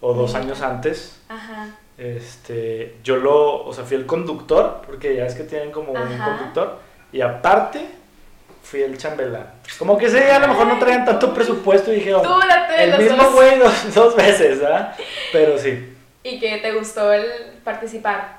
o 0.00 0.12
dos 0.14 0.34
años 0.34 0.60
antes. 0.60 1.20
Ajá. 1.28 1.68
Este, 1.96 2.96
yo 3.02 3.16
lo, 3.16 3.64
o 3.64 3.72
sea, 3.72 3.84
fui 3.84 3.96
el 3.96 4.06
conductor, 4.06 4.82
porque 4.86 5.16
ya 5.16 5.26
es 5.26 5.34
que 5.34 5.44
tienen 5.44 5.72
como 5.72 5.92
un 5.92 6.18
conductor, 6.18 6.78
y 7.12 7.22
aparte 7.22 7.88
fui 8.70 8.82
el 8.82 8.98
chambelán. 8.98 9.46
Como 9.78 9.96
que 9.96 10.06
ese 10.06 10.20
día 10.24 10.36
a 10.36 10.40
lo 10.40 10.48
mejor 10.48 10.66
no 10.66 10.78
traían 10.78 11.04
tanto 11.04 11.32
presupuesto 11.32 11.92
y 11.92 11.96
dije, 11.96 12.10
Tú 12.10 12.18
"Oh, 12.18 12.40
date 12.40 12.84
el 12.84 12.98
mismo 12.98 13.30
güey 13.30 13.58
dos, 13.58 13.94
dos 13.94 14.16
veces, 14.16 14.60
¿ah? 14.64 14.92
Pero 15.32 15.56
sí, 15.58 15.94
Y 16.24 16.40
que 16.40 16.58
te 16.58 16.72
gustó 16.72 17.12
el 17.12 17.24
participar. 17.62 18.38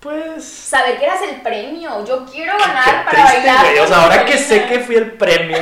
pues... 0.00 0.44
Saber 0.44 0.98
que 0.98 1.04
eras 1.04 1.20
el 1.22 1.40
premio. 1.42 2.04
Yo 2.04 2.24
quiero 2.26 2.52
Qué 2.56 2.62
ganar 2.62 3.04
para 3.04 3.10
triste, 3.10 3.36
bailar. 3.48 3.64
güey. 3.66 3.78
O 3.78 3.86
sea, 3.86 4.02
ahora 4.02 4.24
que 4.24 4.36
sé 4.38 4.66
que 4.66 4.80
fui 4.80 4.96
el 4.96 5.12
premio, 5.12 5.58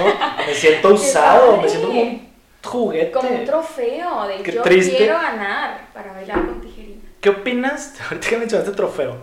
me 0.46 0.54
siento 0.54 0.88
Qué 0.94 0.94
usado, 0.94 1.56
me 1.58 1.68
siento 1.68 1.88
como 1.88 2.00
un 2.02 2.28
juguete. 2.62 3.10
Como 3.12 3.28
un 3.30 3.44
trofeo 3.44 4.26
de 4.28 4.42
Qué 4.42 4.52
yo 4.52 4.62
triste. 4.62 4.96
quiero 4.96 5.14
ganar 5.20 5.88
para 5.92 6.12
bailar 6.12 6.44
con 6.46 6.60
tijerina. 6.60 7.02
¿Qué 7.20 7.28
opinas? 7.28 7.94
Ahorita 8.08 8.28
que 8.28 8.36
mencionaste 8.38 8.72
trofeo. 8.72 9.16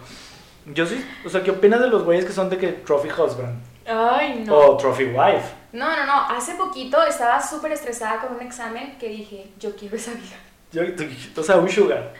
Yo 0.67 0.85
sí, 0.85 1.03
o 1.25 1.29
sea, 1.29 1.41
¿qué 1.41 1.49
opinas 1.51 1.79
de 1.81 1.87
los 1.87 2.03
güeyes 2.03 2.25
que 2.25 2.31
son 2.31 2.49
de 2.51 2.57
que 2.59 2.67
trophy 2.67 3.09
husband 3.09 3.59
Ay, 3.87 4.43
no. 4.45 4.55
o 4.55 4.77
trophy 4.77 5.05
wife? 5.05 5.49
No, 5.73 5.89
no, 5.95 6.05
no. 6.05 6.21
Hace 6.29 6.55
poquito 6.55 7.01
estaba 7.03 7.41
súper 7.41 7.71
estresada 7.71 8.19
con 8.21 8.35
un 8.35 8.41
examen 8.41 8.97
que 8.99 9.07
dije, 9.09 9.47
yo 9.59 9.75
quiero 9.75 9.95
esa 9.95 10.11
vida. 10.11 10.35
Yo, 10.71 10.83
tú- 10.95 11.05
o 11.41 11.43
sea, 11.43 11.57
un 11.57 11.69
sugar. 11.69 12.13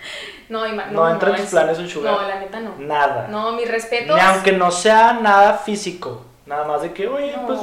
No, 0.49 0.65
ima- 0.67 0.87
No 0.87 1.09
entra 1.09 1.29
en 1.29 1.35
tus 1.35 1.45
es- 1.45 1.51
planes 1.51 1.77
un 1.79 1.87
sugar. 1.87 2.13
No, 2.13 2.27
la 2.27 2.39
neta 2.39 2.59
no. 2.59 2.75
Nada. 2.79 3.27
No, 3.29 3.53
mis 3.53 3.69
respetos. 3.69 4.15
Ni 4.15 4.21
aunque 4.21 4.51
no 4.51 4.69
sea 4.71 5.13
nada 5.13 5.53
físico. 5.53 6.25
Nada 6.45 6.65
más 6.65 6.81
de 6.81 6.91
que, 6.91 7.07
oye, 7.07 7.33
No. 7.37 7.47
pues 7.47 7.59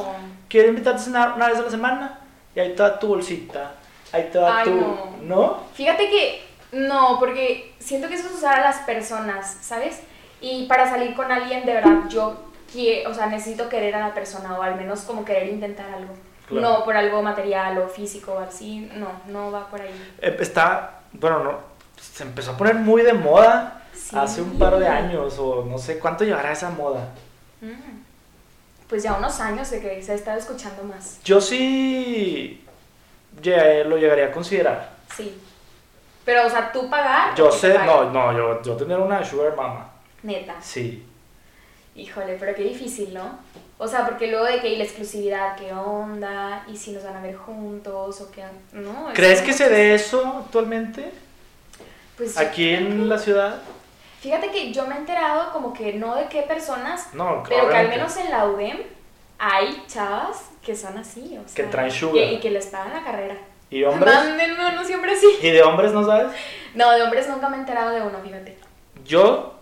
quiero 0.49 0.69
invitarte 0.69 1.01
a 1.01 1.05
cenar 1.05 1.33
una 1.37 1.49
vez 1.49 1.59
a 1.59 1.63
la 1.63 1.71
semana. 1.71 2.19
Y 2.55 2.61
ahí 2.61 2.75
te 2.75 2.83
va 2.83 2.99
tu 2.99 3.09
bolsita. 3.09 3.73
Ahí 4.13 4.31
te 4.33 4.39
va 4.39 4.61
Ay, 4.61 4.65
tu. 4.65 4.71
no. 4.77 5.11
¿No? 5.23 5.63
Fíjate 5.75 6.09
que 6.09 6.43
no, 6.73 7.19
porque 7.19 7.75
siento 7.79 8.09
que 8.09 8.15
eso 8.15 8.29
es 8.29 8.35
usar 8.37 8.59
a 8.61 8.63
las 8.63 8.79
personas, 8.79 9.59
¿sabes? 9.61 10.01
Y 10.41 10.65
para 10.67 10.89
salir 10.89 11.15
con 11.15 11.31
alguien, 11.31 11.67
de 11.67 11.75
verdad, 11.75 12.09
yo 12.09 12.48
quiero, 12.71 13.11
o 13.11 13.15
sea, 13.15 13.27
necesito 13.27 13.69
querer 13.69 13.95
a 13.95 14.09
la 14.09 14.15
persona 14.15 14.59
o 14.59 14.63
al 14.63 14.77
menos 14.77 15.01
como 15.03 15.25
querer 15.25 15.49
intentar 15.49 15.89
algo. 15.91 16.15
Claro. 16.49 16.63
No 16.79 16.85
por 16.85 16.97
algo 16.97 17.23
material 17.23 17.77
o 17.79 17.89
físico 17.89 18.33
o 18.33 18.39
así, 18.39 18.91
no, 18.95 19.09
no 19.27 19.51
va 19.53 19.69
por 19.69 19.81
ahí. 19.83 20.15
Eh, 20.21 20.37
Está. 20.41 21.01
Bueno, 21.13 21.45
no. 21.45 21.59
Se 22.01 22.23
empezó 22.23 22.53
a 22.53 22.57
poner 22.57 22.75
muy 22.77 23.03
de 23.03 23.13
moda 23.13 23.83
Sí. 23.93 24.17
hace 24.17 24.41
un 24.41 24.59
par 24.59 24.79
de 24.79 24.87
años. 24.89 25.37
O 25.39 25.65
no 25.65 25.77
sé 25.79 25.99
cuánto 25.99 26.25
llevará 26.25 26.53
esa 26.53 26.71
moda. 26.71 27.09
Mm. 27.61 27.73
Pues 28.89 29.03
ya 29.03 29.15
unos 29.15 29.39
años 29.41 29.71
de 29.71 29.81
que 29.81 30.03
se 30.03 30.13
ha 30.13 30.15
estado 30.15 30.39
escuchando 30.39 30.83
más. 30.85 31.21
Yo 31.25 31.41
sí. 31.41 32.65
lle- 33.43 33.85
lo 33.85 33.97
llegaría 33.99 34.27
a 34.27 34.33
considerar. 34.33 34.91
Sí. 35.15 35.39
Pero, 36.25 36.47
o 36.47 36.51
sea, 36.51 36.73
tú 36.73 36.89
pagar. 36.89 37.35
Yo 37.35 37.51
que 37.51 37.57
sé, 37.57 37.79
no, 37.79 38.11
no, 38.11 38.33
yo, 38.33 38.63
yo 38.63 38.77
tener 38.77 38.99
una 38.99 39.25
sugar 39.25 39.55
mama. 39.57 39.91
Neta. 40.23 40.55
Sí. 40.61 41.05
Híjole, 41.99 42.37
pero 42.39 42.55
qué 42.55 42.63
difícil, 42.63 43.13
¿no? 43.13 43.39
O 43.77 43.87
sea, 43.87 44.07
porque 44.07 44.29
luego 44.29 44.45
de 44.47 44.61
que 44.61 44.69
hay 44.69 44.77
la 44.77 44.85
exclusividad, 44.85 45.57
¿qué 45.57 45.73
onda? 45.73 46.65
¿Y 46.73 46.77
si 46.77 46.93
nos 46.93 47.05
van 47.05 47.17
a 47.17 47.21
ver 47.23 47.37
juntos? 47.37 48.21
¿O 48.21 48.31
qué? 48.31 48.45
No. 48.73 49.09
es 49.11 49.15
¿Crees 49.17 49.43
que 49.43 49.53
se 49.53 49.69
dé 49.69 49.95
eso 49.95 50.43
actualmente? 50.45 51.11
Pues 52.17 52.37
Aquí 52.39 52.67
que- 52.69 52.77
en 52.79 53.09
la 53.09 53.19
ciudad. 53.19 53.61
Fíjate 54.21 54.51
que 54.51 54.73
yo 54.73 54.87
me 54.87 54.95
he 54.97 54.99
enterado 54.99 55.53
como 55.53 55.73
que 55.73 55.93
no 55.93 56.17
de 56.17 56.27
qué 56.27 56.43
personas, 56.43 57.15
No, 57.15 57.45
pero 57.49 57.69
que 57.69 57.77
al 57.77 57.89
menos 57.89 58.17
en 58.17 58.31
la 58.31 58.47
UDEM 58.47 58.79
hay 59.39 59.85
chavas 59.87 60.39
que 60.61 60.75
son 60.75 60.99
así, 60.99 61.39
o 61.39 61.49
sea, 61.49 61.55
Que 61.55 61.71
traen 61.71 61.91
sugar. 61.93 62.25
y 62.33 62.41
que 62.41 62.51
les 62.51 62.67
pagan 62.67 62.93
la 62.95 63.05
carrera. 63.05 63.37
¿Y 63.71 63.85
hombres? 63.85 64.13
Manden, 64.13 64.57
no, 64.57 64.73
no 64.73 64.85
siempre 64.85 65.13
así. 65.13 65.27
¿Y 65.41 65.51
de 65.51 65.63
hombres 65.63 65.93
no 65.93 66.05
sabes? 66.05 66.33
No, 66.75 66.91
de 66.91 67.03
hombres 67.03 67.29
nunca 67.29 67.49
me 67.49 67.57
he 67.57 67.61
enterado 67.61 67.91
de 67.91 68.01
uno, 68.03 68.19
fíjate. 68.25 68.59
Yo. 69.05 69.55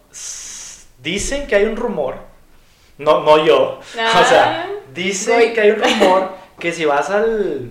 Dicen 1.07 1.47
que 1.47 1.55
hay 1.55 1.67
un 1.67 1.77
rumor. 1.77 2.17
No, 2.99 3.21
no 3.21 3.45
yo. 3.45 3.79
Ah. 3.97 4.21
o 4.25 4.29
sea, 4.29 4.69
dicen 4.93 5.37
Voy. 5.39 5.53
que 5.53 5.61
hay 5.61 5.71
un 5.71 5.81
rumor 5.81 6.33
que 6.59 6.73
si 6.73 6.85
vas 6.85 7.11
al. 7.11 7.71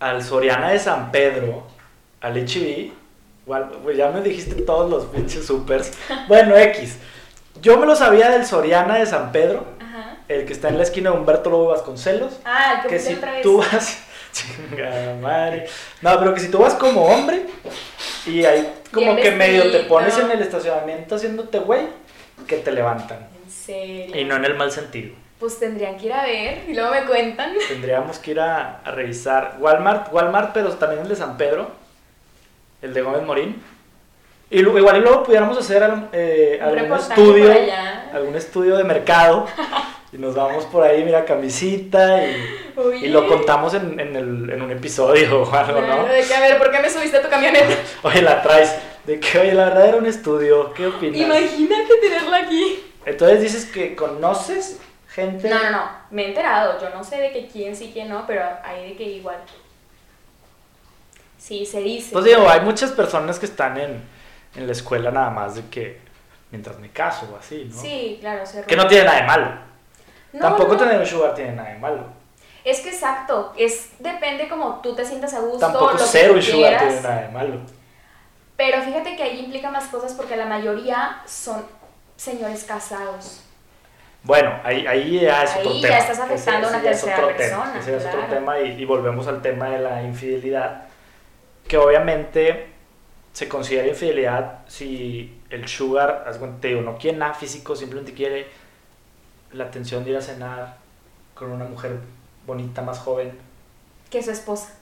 al 0.00 0.20
Soriana 0.20 0.70
de 0.70 0.80
San 0.80 1.12
Pedro, 1.12 1.62
al 2.20 2.34
HB, 2.34 2.90
igual, 3.44 3.70
pues 3.84 3.96
ya 3.96 4.10
me 4.10 4.20
dijiste 4.20 4.62
todos 4.62 4.90
los 4.90 5.04
pinches 5.04 5.46
supers. 5.46 5.92
Bueno, 6.26 6.56
X. 6.56 6.96
Yo 7.62 7.78
me 7.78 7.86
lo 7.86 7.94
sabía 7.94 8.30
del 8.30 8.44
Soriana 8.44 8.96
de 8.96 9.06
San 9.06 9.30
Pedro, 9.30 9.64
Ajá. 9.78 10.16
el 10.26 10.44
que 10.44 10.52
está 10.52 10.70
en 10.70 10.76
la 10.78 10.82
esquina 10.82 11.10
de 11.12 11.16
Humberto 11.16 11.50
Lobo 11.50 11.68
Vasconcelos. 11.68 12.40
Ah, 12.44 12.80
el 12.82 12.90
que 12.90 12.98
si 12.98 13.14
otra 13.14 13.30
vez. 13.30 13.42
tú 13.42 13.58
vas. 13.58 14.02
Chingada 14.32 15.14
madre. 15.22 15.68
No, 16.02 16.18
pero 16.18 16.34
que 16.34 16.40
si 16.40 16.48
tú 16.48 16.58
vas 16.58 16.74
como 16.74 17.04
hombre 17.04 17.46
y 18.26 18.44
ahí 18.44 18.68
como 18.92 19.14
Bien 19.14 19.22
que 19.22 19.30
medio 19.30 19.70
te 19.70 19.84
pones 19.84 20.18
en 20.18 20.28
el 20.32 20.42
estacionamiento 20.42 21.14
haciéndote 21.14 21.60
güey, 21.60 21.82
que 22.46 22.56
te 22.58 22.72
levantan. 22.72 23.18
En 23.44 23.50
serio. 23.50 24.16
Y 24.16 24.24
no 24.24 24.36
en 24.36 24.44
el 24.44 24.54
mal 24.54 24.70
sentido. 24.70 25.14
Pues 25.38 25.58
tendrían 25.58 25.96
que 25.96 26.06
ir 26.06 26.12
a 26.12 26.24
ver 26.24 26.64
y 26.68 26.74
luego 26.74 26.90
me 26.92 27.04
cuentan. 27.04 27.54
Tendríamos 27.68 28.18
que 28.18 28.32
ir 28.32 28.40
a, 28.40 28.80
a 28.84 28.90
revisar 28.90 29.56
Walmart, 29.58 30.12
Walmart, 30.12 30.52
pero 30.52 30.70
también 30.72 31.02
el 31.02 31.08
de 31.08 31.16
San 31.16 31.36
Pedro, 31.36 31.70
el 32.82 32.94
de 32.94 33.02
Gómez 33.02 33.22
Morín. 33.22 33.62
Y 34.50 34.60
luego, 34.60 34.78
igual 34.78 34.98
y 34.98 35.00
luego 35.00 35.24
pudiéramos 35.24 35.58
hacer 35.58 35.82
algún, 35.82 36.08
eh, 36.12 36.58
Un 36.62 36.78
algún 36.78 36.98
estudio, 36.98 37.52
algún 38.12 38.36
estudio 38.36 38.76
de 38.76 38.84
mercado. 38.84 39.46
y 40.12 40.18
nos 40.18 40.34
vamos 40.34 40.64
por 40.66 40.84
ahí, 40.84 41.02
mira, 41.02 41.24
camisita 41.24 42.24
y, 42.24 42.36
y 43.02 43.08
lo 43.08 43.26
contamos 43.26 43.74
en, 43.74 43.98
en, 43.98 44.14
el, 44.14 44.50
en 44.50 44.62
un 44.62 44.70
episodio 44.70 45.42
o 45.42 45.52
algo, 45.52 45.80
¿no? 45.80 46.04
De 46.04 46.22
que, 46.22 46.34
a 46.34 46.40
ver, 46.40 46.58
¿por 46.58 46.70
qué 46.70 46.78
me 46.78 46.88
subiste 46.88 47.16
a 47.16 47.22
tu 47.22 47.28
camioneta? 47.28 47.74
Oye, 48.02 48.22
la 48.22 48.40
traes. 48.42 48.76
De 49.06 49.20
que, 49.20 49.38
oye, 49.38 49.52
la 49.54 49.66
verdad 49.66 49.88
era 49.88 49.96
un 49.98 50.06
estudio. 50.06 50.72
¿Qué 50.72 50.86
opinas? 50.86 51.16
Imagínate 51.20 51.94
tenerla 52.00 52.38
aquí. 52.38 52.84
Entonces 53.04 53.40
dices 53.42 53.66
que 53.66 53.94
conoces 53.94 54.80
gente. 55.08 55.48
No, 55.48 55.62
no, 55.62 55.70
no, 55.70 55.90
me 56.10 56.24
he 56.24 56.28
enterado. 56.28 56.80
Yo 56.80 56.88
no 56.90 57.04
sé 57.04 57.18
de 57.18 57.32
que 57.32 57.46
quién 57.48 57.76
sí, 57.76 57.90
quién 57.92 58.08
no, 58.08 58.26
pero 58.26 58.42
hay 58.64 58.88
de 58.90 58.96
que 58.96 59.04
igual. 59.04 59.36
Sí, 61.38 61.66
se 61.66 61.80
dice. 61.80 62.12
Pues 62.12 62.24
digo, 62.24 62.48
hay 62.48 62.60
muchas 62.62 62.92
personas 62.92 63.38
que 63.38 63.46
están 63.46 63.76
en, 63.78 64.02
en 64.56 64.66
la 64.66 64.72
escuela 64.72 65.10
nada 65.10 65.28
más 65.30 65.56
de 65.56 65.66
que 65.68 66.00
mientras 66.50 66.78
me 66.78 66.90
caso 66.90 67.28
o 67.32 67.36
así, 67.36 67.68
¿no? 67.70 67.78
Sí, 67.78 68.16
claro. 68.20 68.46
Se 68.46 68.62
Que 68.62 68.76
no 68.76 68.86
tiene 68.86 69.04
nada 69.04 69.20
de 69.20 69.26
malo. 69.26 69.50
No, 70.32 70.40
Tampoco 70.40 70.72
no. 70.72 70.78
tener 70.78 70.98
un 70.98 71.06
sugar 71.06 71.34
tiene 71.34 71.52
nada 71.52 71.68
de 71.70 71.78
malo. 71.78 72.04
Es 72.64 72.80
que 72.80 72.88
exacto, 72.88 73.52
es 73.58 73.90
depende 73.98 74.48
como 74.48 74.80
tú 74.80 74.94
te 74.94 75.04
sientas 75.04 75.34
a 75.34 75.40
gusto, 75.40 75.58
Tampoco 75.58 75.92
lo 75.92 75.98
que 75.98 76.04
ser 76.04 76.28
tú 76.30 76.36
un 76.36 76.42
sugar 76.42 76.56
quieras. 76.78 76.82
tiene 76.82 77.00
nada 77.02 77.20
de 77.20 77.28
malo. 77.28 77.60
Pero 78.56 78.82
fíjate 78.82 79.16
que 79.16 79.22
ahí 79.22 79.40
implica 79.40 79.70
más 79.70 79.86
cosas 79.86 80.12
porque 80.14 80.36
la 80.36 80.46
mayoría 80.46 81.22
son 81.26 81.64
señores 82.16 82.64
casados. 82.64 83.40
Bueno, 84.22 84.58
ahí, 84.64 84.86
ahí 84.86 85.20
ya 85.20 85.42
es 85.42 85.50
Ahí 85.54 85.66
otro 85.66 85.74
ya 85.74 85.82
tema. 85.88 85.98
estás 85.98 86.18
afectando 86.20 86.66
a 86.66 86.70
una 86.70 86.78
es 86.78 86.84
tercera 86.84 87.16
otro 87.16 87.36
persona, 87.36 87.64
Tema. 87.64 87.78
Ese 87.78 87.90
ya 87.90 87.96
es 87.98 88.06
otro 88.06 88.18
claro. 88.20 88.34
tema 88.34 88.60
y, 88.60 88.80
y 88.80 88.84
volvemos 88.84 89.26
al 89.26 89.42
tema 89.42 89.68
de 89.70 89.80
la 89.80 90.02
infidelidad. 90.02 90.84
Que 91.68 91.76
obviamente 91.76 92.68
se 93.32 93.48
considera 93.48 93.86
infidelidad 93.88 94.60
si 94.68 95.40
el 95.50 95.66
sugar, 95.68 96.24
te 96.60 96.68
digo, 96.68 96.80
no 96.80 96.96
quiere 96.96 97.18
nada 97.18 97.34
físico, 97.34 97.74
simplemente 97.76 98.14
quiere 98.14 98.46
la 99.52 99.64
atención 99.64 100.04
de 100.04 100.10
ir 100.12 100.16
a 100.16 100.22
cenar 100.22 100.76
con 101.34 101.50
una 101.50 101.64
mujer 101.64 101.98
bonita, 102.46 102.80
más 102.82 103.00
joven. 103.00 103.36
Que 104.10 104.22
su 104.22 104.30
esposa. 104.30 104.74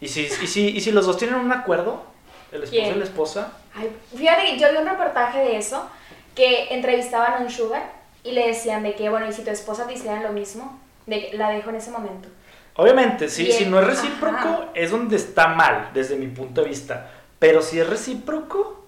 Y 0.00 0.08
si, 0.08 0.22
y 0.26 0.46
si, 0.46 0.68
y 0.68 0.80
si 0.80 0.92
los 0.92 1.06
dos 1.06 1.16
tienen 1.16 1.36
un 1.36 1.50
acuerdo, 1.52 2.04
el 2.52 2.62
esposo 2.62 2.70
¿Quién? 2.70 2.94
y 2.94 2.98
la 2.98 3.04
esposa, 3.04 3.52
Ay, 3.74 3.96
fíjate 4.14 4.44
que 4.44 4.58
yo 4.58 4.70
vi 4.70 4.76
un 4.78 4.88
reportaje 4.88 5.38
de 5.38 5.56
eso, 5.56 5.88
que 6.34 6.74
entrevistaban 6.74 7.34
a 7.34 7.36
un 7.38 7.50
sugar 7.50 7.92
y 8.22 8.32
le 8.32 8.48
decían 8.48 8.82
de 8.82 8.94
que, 8.94 9.08
bueno, 9.08 9.28
y 9.28 9.32
si 9.32 9.42
tu 9.42 9.50
esposa 9.50 9.86
te 9.86 9.94
hiciera 9.94 10.20
lo 10.22 10.32
mismo, 10.32 10.78
de 11.06 11.30
que 11.30 11.36
la 11.36 11.50
dejo 11.50 11.70
en 11.70 11.76
ese 11.76 11.90
momento. 11.90 12.28
Obviamente, 12.76 13.28
sí, 13.28 13.50
si 13.52 13.66
no 13.66 13.80
es 13.80 13.86
recíproco, 13.86 14.36
ajá. 14.36 14.68
es 14.74 14.90
donde 14.90 15.16
está 15.16 15.48
mal, 15.48 15.90
desde 15.92 16.16
mi 16.16 16.28
punto 16.28 16.62
de 16.62 16.68
vista. 16.68 17.10
Pero 17.38 17.60
si 17.60 17.80
es 17.80 17.88
recíproco, 17.88 18.84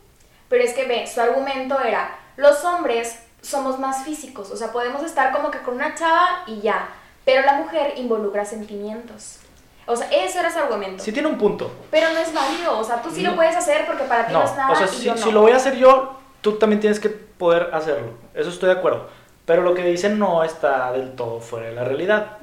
Pero 0.48 0.62
es 0.62 0.74
que 0.74 0.86
ve, 0.86 1.06
su 1.06 1.20
argumento 1.20 1.80
era, 1.80 2.16
los 2.36 2.64
hombres 2.64 3.18
somos 3.42 3.78
más 3.78 4.04
físicos, 4.04 4.50
o 4.50 4.56
sea, 4.56 4.72
podemos 4.72 5.02
estar 5.02 5.32
como 5.32 5.50
que 5.50 5.58
con 5.58 5.74
una 5.74 5.94
chava 5.94 6.44
y 6.46 6.60
ya, 6.60 6.88
pero 7.24 7.42
la 7.44 7.54
mujer 7.54 7.94
involucra 7.96 8.44
sentimientos. 8.44 9.38
O 9.86 9.94
sea, 9.96 10.08
ese 10.10 10.38
era 10.40 10.50
su 10.50 10.58
argumento. 10.58 11.02
sí 11.02 11.12
tiene 11.12 11.28
un 11.28 11.36
punto. 11.38 11.70
Pero 11.90 12.08
no 12.12 12.18
es 12.18 12.32
válido, 12.32 12.78
o 12.78 12.84
sea, 12.84 13.02
tú 13.02 13.10
sí 13.10 13.22
No. 13.22 13.30
lo 13.30 13.36
puedes 13.36 13.54
hacer 13.56 13.86
porque 13.86 14.04
para 14.04 14.26
ti 14.26 14.32
no, 14.32 14.38
No, 14.40 14.44
es 14.46 14.56
nada 14.56 14.72
o 14.72 14.76
sea, 14.76 14.86
si, 14.88 15.04
yo 15.04 15.14
no. 15.14 15.18
si 15.20 15.30
lo 15.32 15.42
voy 15.42 15.52
a 15.52 15.56
hacer 15.56 15.76
yo, 15.76 16.18
tú 16.40 16.52
también 16.52 16.80
tienes 16.80 16.98
que 17.00 17.08
poder 17.10 17.70
hacerlo. 17.72 18.12
Eso 18.34 18.48
estoy 18.50 18.68
de 18.70 18.76
acuerdo. 18.78 19.08
Pero 19.44 19.62
lo 19.62 19.74
que 19.74 19.84
dicen 19.84 20.18
no 20.18 20.42
está 20.42 20.90
del 20.92 21.14
todo 21.14 21.38
fuera 21.40 21.66
de 21.68 21.74
la 21.74 21.84
realidad. 21.84 22.38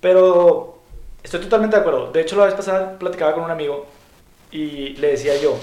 Pero 0.00 0.78
estoy 1.22 1.40
totalmente 1.40 1.76
de 1.76 1.80
acuerdo. 1.82 2.10
De 2.10 2.20
hecho, 2.20 2.36
la 2.36 2.46
vez 2.46 2.54
pasada 2.54 2.98
platicaba 2.98 3.34
con 3.34 3.44
un 3.44 3.50
amigo 3.50 3.86
y 4.50 4.90
le 4.96 5.08
decía 5.12 5.36
yo, 5.36 5.56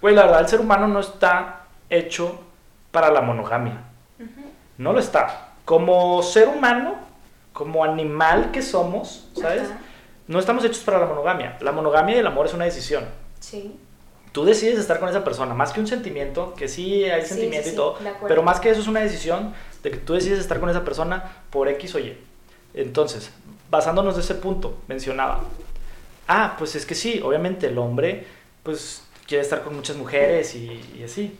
güey, 0.00 0.14
la 0.14 0.22
verdad, 0.22 0.40
el 0.40 0.48
ser 0.48 0.60
humano 0.60 0.88
no 0.88 1.00
está 1.00 1.62
hecho 1.88 2.38
para 2.90 3.10
la 3.10 3.20
monogamia. 3.20 3.84
No 4.78 4.92
lo 4.92 4.98
está. 5.00 5.48
Como 5.64 6.22
ser 6.22 6.48
humano, 6.48 6.96
como 7.52 7.84
animal 7.84 8.50
que 8.50 8.62
somos, 8.62 9.28
¿sabes? 9.34 9.68
No 10.30 10.38
estamos 10.38 10.64
hechos 10.64 10.84
para 10.84 11.00
la 11.00 11.06
monogamia. 11.06 11.58
La 11.60 11.72
monogamia 11.72 12.14
y 12.14 12.18
el 12.20 12.26
amor 12.28 12.46
es 12.46 12.54
una 12.54 12.64
decisión. 12.64 13.04
Sí. 13.40 13.76
Tú 14.30 14.44
decides 14.44 14.78
estar 14.78 15.00
con 15.00 15.08
esa 15.08 15.24
persona, 15.24 15.54
más 15.54 15.72
que 15.72 15.80
un 15.80 15.88
sentimiento, 15.88 16.54
que 16.54 16.68
sí 16.68 17.02
hay 17.04 17.22
Sí, 17.22 17.30
sentimiento 17.30 17.68
sí, 17.68 17.74
y 17.74 17.76
todo, 17.76 17.98
pero 18.28 18.44
más 18.44 18.60
que 18.60 18.70
eso 18.70 18.80
es 18.80 18.86
una 18.86 19.00
decisión 19.00 19.52
de 19.82 19.90
que 19.90 19.96
tú 19.96 20.14
decides 20.14 20.38
estar 20.38 20.60
con 20.60 20.70
esa 20.70 20.84
persona 20.84 21.42
por 21.50 21.68
X 21.70 21.96
o 21.96 21.98
Y. 21.98 22.16
Entonces, 22.74 23.32
basándonos 23.70 24.14
de 24.14 24.22
ese 24.22 24.36
punto, 24.36 24.78
mencionaba, 24.86 25.40
ah, 26.28 26.54
pues 26.56 26.76
es 26.76 26.86
que 26.86 26.94
sí, 26.94 27.20
obviamente 27.24 27.66
el 27.66 27.76
hombre, 27.76 28.24
pues 28.62 29.02
quiere 29.26 29.42
estar 29.42 29.62
con 29.64 29.74
muchas 29.74 29.96
mujeres 29.96 30.54
y, 30.54 30.80
y 30.96 31.02
así. 31.02 31.36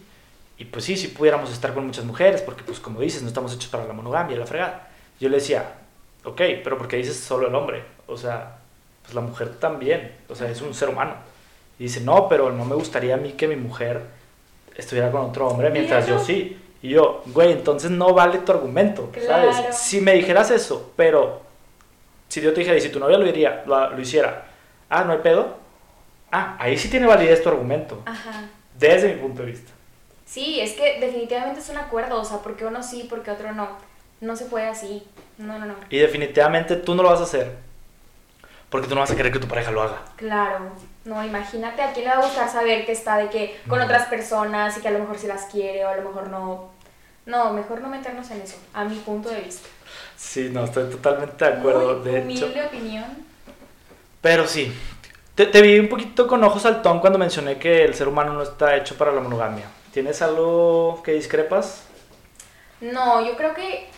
Y 0.59 0.64
pues 0.64 0.84
sí, 0.84 0.97
si 0.97 1.07
pudiéramos 1.07 1.53
estar 1.53 1.72
con 1.74 1.86
muchas 1.86 2.05
mujeres, 2.05 2.43
porque 2.43 2.64
pues 2.64 2.80
como 2.80 3.01
dices, 3.01 3.22
no 3.22 3.28
estamos 3.28 3.55
hechos 3.55 3.70
para 3.70 3.86
la 3.86 3.93
monogamia, 3.93 4.36
la 4.36 4.47
fregada. 4.47 4.91
Yo 5.20 5.28
le 5.28 5.36
decía, 5.36 5.74
ok, 6.24 6.41
pero 6.64 6.76
porque 6.76 6.97
dices 6.97 7.16
solo 7.16 7.47
el 7.47 7.55
hombre, 7.55 7.84
o 8.09 8.16
sea, 8.16 8.57
pues 9.03 9.14
la 9.14 9.20
mujer 9.20 9.57
también, 9.59 10.12
o 10.28 10.34
sea, 10.34 10.51
es 10.51 10.61
un 10.62 10.74
ser 10.74 10.88
humano. 10.88 11.14
Y 11.78 11.84
dice, 11.84 12.01
no, 12.01 12.28
pero 12.28 12.51
no 12.53 12.64
me 12.64 12.74
gustaría 12.74 13.14
a 13.14 13.16
mí 13.18 13.32
que 13.32 13.48
mi 13.48 13.57
mujer 13.57 14.03
estuviera 14.76 15.11
con 15.11 15.22
otro 15.22 15.48
hombre 15.48 15.70
mientras 15.70 16.07
yo 16.07 16.18
sí. 16.18 16.59
Y 16.82 16.90
yo, 16.90 17.22
güey, 17.26 17.53
entonces 17.53 17.90
no 17.90 18.14
vale 18.14 18.38
tu 18.38 18.53
argumento, 18.53 19.11
Claro. 19.11 19.53
¿sabes? 19.53 19.76
Si 19.76 20.01
me 20.01 20.12
dijeras 20.14 20.51
eso, 20.51 20.92
pero 20.96 21.42
si 22.28 22.40
yo 22.40 22.53
te 22.55 22.61
dijera, 22.61 22.76
y 22.76 22.80
si 22.80 22.88
tu 22.88 22.98
novia 23.01 23.18
lo, 23.18 23.24
diría, 23.24 23.64
lo, 23.66 23.90
lo 23.90 24.01
hiciera, 24.01 24.46
ah, 24.88 25.05
no 25.05 25.12
hay 25.12 25.18
pedo, 25.18 25.57
ah, 26.32 26.57
ahí 26.59 26.78
sí 26.78 26.88
tiene 26.88 27.07
validez 27.07 27.42
tu 27.42 27.48
argumento, 27.51 28.01
Ajá. 28.07 28.48
desde 28.78 29.14
mi 29.14 29.20
punto 29.20 29.42
de 29.42 29.51
vista. 29.51 29.72
Sí, 30.24 30.61
es 30.61 30.72
que 30.74 31.01
definitivamente 31.01 31.61
es 31.61 31.68
un 31.68 31.76
acuerdo, 31.76 32.20
o 32.20 32.24
sea, 32.24 32.38
porque 32.38 32.64
uno 32.64 32.82
sí, 32.82 33.07
porque 33.11 33.30
otro 33.30 33.53
no. 33.53 33.68
No 34.20 34.36
se 34.36 34.44
puede 34.44 34.66
así. 34.68 35.03
No, 35.38 35.59
no, 35.59 35.66
no. 35.66 35.74
Y 35.88 35.98
definitivamente 35.98 36.76
tú 36.76 36.94
no 36.94 37.03
lo 37.03 37.09
vas 37.11 37.20
a 37.20 37.24
hacer, 37.24 37.57
porque 38.71 38.87
tú 38.89 38.95
no 38.95 39.01
vas 39.03 39.11
a 39.11 39.16
querer 39.16 39.33
que 39.33 39.39
tu 39.39 39.49
pareja 39.49 39.71
lo 39.71 39.83
haga. 39.83 39.99
Claro. 40.16 40.71
No, 41.05 41.25
imagínate 41.25 41.83
a 41.83 41.93
quién 41.93 42.07
le 42.07 42.14
va 42.14 42.21
a 42.23 42.27
gustar 42.27 42.49
saber 42.51 42.87
que 42.87 42.93
está 42.93 43.16
de 43.16 43.29
que 43.29 43.61
con 43.68 43.79
No. 43.79 43.85
otras 43.85 44.07
personas 44.07 44.77
y 44.79 44.81
que 44.81 44.89
a 44.89 44.93
lo 44.93 44.99
mejor 45.01 45.18
sí 45.18 45.27
las 45.27 45.45
quiere 45.47 45.85
o 45.85 45.89
a 45.89 45.97
lo 45.97 46.03
mejor 46.09 46.29
no. 46.29 46.71
No, 47.27 47.53
mejor 47.53 47.81
no 47.81 47.89
meternos 47.89 48.31
en 48.31 48.41
eso, 48.41 48.57
a 48.73 48.85
mi 48.85 48.97
punto 48.97 49.29
de 49.29 49.41
vista. 49.41 49.68
Sí, 50.16 50.49
no, 50.53 50.64
estoy 50.64 50.89
totalmente 50.91 51.45
de 51.45 51.51
acuerdo, 51.53 51.97
Muy 51.99 52.05
de 52.11 52.18
hecho. 52.18 52.47
humilde 52.47 52.66
opinión. 52.66 53.05
Pero 54.21 54.47
sí, 54.47 54.73
te, 55.35 55.47
te 55.47 55.62
vi 55.62 55.79
un 55.79 55.89
poquito 55.89 56.27
con 56.27 56.43
ojos 56.45 56.64
al 56.66 56.83
ton 56.83 57.01
cuando 57.01 57.18
mencioné 57.18 57.59
que 57.59 57.85
el 57.85 57.95
ser 57.95 58.09
humano 58.09 58.33
no 58.35 58.43
está 58.43 58.77
hecho 58.77 58.97
para 58.97 59.12
la 59.12 59.21
monogamia. 59.21 59.64
¿Tienes 59.93 60.21
algo 60.23 61.03
que 61.03 61.12
discrepas? 61.12 61.85
No, 62.81 63.25
yo 63.25 63.37
creo 63.37 63.55
que 63.55 63.89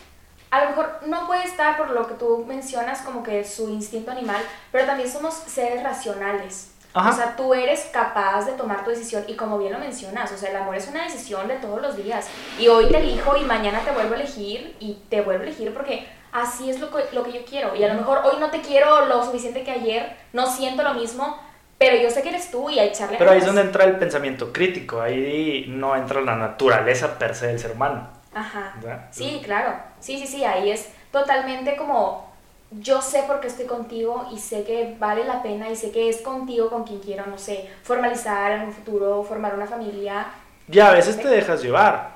a 0.53 0.65
lo 0.65 0.69
mejor 0.69 0.99
no 1.07 1.25
puede 1.25 1.45
estar 1.45 1.75
por 1.77 1.89
lo 1.89 2.05
que 2.07 2.13
tú 2.13 2.45
mencionas 2.47 3.01
como 3.01 3.23
que 3.23 3.43
su 3.43 3.69
instinto 3.69 4.11
animal, 4.11 4.39
pero 4.71 4.85
también 4.85 5.09
somos 5.09 5.33
seres 5.33 5.81
racionales. 5.81 6.69
Ajá. 6.93 7.09
O 7.09 7.13
sea, 7.13 7.35
tú 7.35 7.55
eres 7.55 7.89
capaz 7.91 8.45
de 8.45 8.51
tomar 8.51 8.83
tu 8.83 8.91
decisión 8.91 9.23
y 9.27 9.35
como 9.35 9.57
bien 9.57 9.73
lo 9.73 9.79
mencionas, 9.79 10.31
o 10.31 10.37
sea, 10.37 10.51
el 10.51 10.57
amor 10.57 10.75
es 10.75 10.87
una 10.87 11.05
decisión 11.05 11.47
de 11.47 11.55
todos 11.55 11.81
los 11.81 11.97
días. 11.97 12.27
Y 12.59 12.67
hoy 12.67 12.87
te 12.87 12.97
elijo 12.97 13.35
y 13.35 13.45
mañana 13.45 13.79
te 13.79 13.89
vuelvo 13.93 14.13
a 14.13 14.17
elegir 14.17 14.75
y 14.79 15.01
te 15.09 15.21
vuelvo 15.21 15.41
a 15.41 15.47
elegir 15.47 15.73
porque 15.73 16.07
así 16.31 16.69
es 16.69 16.79
lo 16.79 16.91
que, 16.91 17.03
lo 17.13 17.23
que 17.23 17.33
yo 17.33 17.45
quiero. 17.45 17.75
Y 17.75 17.83
a 17.83 17.87
lo 17.87 17.95
mejor 17.95 18.21
hoy 18.23 18.39
no 18.39 18.51
te 18.51 18.61
quiero 18.61 19.07
lo 19.07 19.25
suficiente 19.25 19.63
que 19.63 19.71
ayer, 19.71 20.15
no 20.33 20.45
siento 20.45 20.83
lo 20.83 20.93
mismo, 20.93 21.35
pero 21.79 21.97
yo 21.97 22.11
sé 22.11 22.21
que 22.21 22.29
eres 22.29 22.51
tú 22.51 22.69
y 22.69 22.77
a 22.77 22.83
echarle 22.83 23.17
Pero 23.17 23.31
ahí 23.31 23.39
es 23.39 23.47
donde 23.47 23.61
entra 23.61 23.85
el 23.85 23.97
pensamiento 23.97 24.53
crítico, 24.53 25.01
ahí 25.01 25.65
no 25.67 25.95
entra 25.95 26.21
la 26.21 26.35
naturaleza 26.35 27.17
per 27.17 27.33
se 27.33 27.47
del 27.47 27.57
ser 27.57 27.71
humano. 27.71 28.12
Ajá. 28.35 28.73
¿verdad? 28.81 29.05
Sí, 29.11 29.41
claro. 29.43 29.73
Sí, 29.99 30.17
sí, 30.19 30.27
sí, 30.27 30.43
ahí 30.43 30.71
es 30.71 30.89
totalmente 31.11 31.75
como 31.75 32.31
yo 32.71 33.01
sé 33.01 33.23
por 33.27 33.39
qué 33.39 33.47
estoy 33.47 33.65
contigo 33.65 34.27
y 34.31 34.39
sé 34.39 34.63
que 34.63 34.95
vale 34.99 35.23
la 35.25 35.43
pena 35.43 35.69
y 35.69 35.75
sé 35.75 35.91
que 35.91 36.09
es 36.09 36.21
contigo 36.21 36.69
con 36.71 36.83
quien 36.85 36.99
quiero, 36.99 37.25
no 37.27 37.37
sé, 37.37 37.69
formalizar 37.83 38.51
en 38.53 38.61
un 38.63 38.73
futuro, 38.73 39.23
formar 39.23 39.53
una 39.53 39.67
familia. 39.67 40.25
Y 40.67 40.79
a 40.79 40.89
veces 40.91 41.21
te 41.21 41.27
dejas 41.27 41.61
llevar 41.61 42.09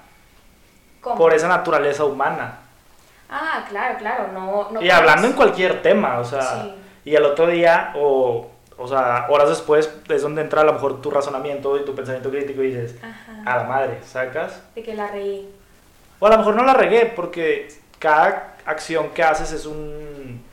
¿Cómo? 1.02 1.16
por 1.16 1.34
esa 1.34 1.48
naturaleza 1.48 2.06
humana. 2.06 2.60
Ah, 3.30 3.66
claro, 3.70 3.98
claro, 4.00 4.32
no, 4.34 4.70
no 4.72 4.82
y 4.82 4.90
hablando 4.90 5.28
en 5.28 5.34
puedes- 5.34 5.36
cualquier 5.36 5.82
tema, 5.82 6.18
o 6.20 6.24
sea, 6.26 6.42
Sí. 6.64 6.76
y 7.06 7.16
al 7.16 7.26
otro 7.26 7.46
día 7.48 7.92
o, 7.96 8.48
o 8.78 8.88
sea, 8.88 9.28
horas 9.30 9.50
después 9.50 9.94
es 10.10 10.22
donde 10.22 10.42
entra 10.42 10.62
a 10.62 10.64
lo 10.64 10.74
mejor 10.74 11.02
tu 11.02 11.12
razonamiento 11.12 11.78
y 11.78 11.86
tu 11.86 11.94
pensamiento 11.94 12.30
crítico 12.32 12.64
y 12.64 12.68
dices, 12.74 12.96
Ajá, 13.04 13.42
a 13.46 13.58
la 13.58 13.64
madre, 13.66 14.00
¿sacas? 14.04 14.62
de 14.74 14.82
que 14.82 14.94
la 14.96 15.08
reí. 15.08 15.54
O 16.20 16.28
a 16.28 16.30
lo 16.32 16.38
mejor 16.38 16.56
no 16.56 16.64
la 16.64 16.74
regué 16.74 17.06
porque 17.16 17.68
cada 18.00 18.56
acción 18.66 19.10
que 19.10 19.24
haces 19.24 19.52
es 19.52 19.66
un 19.66 20.44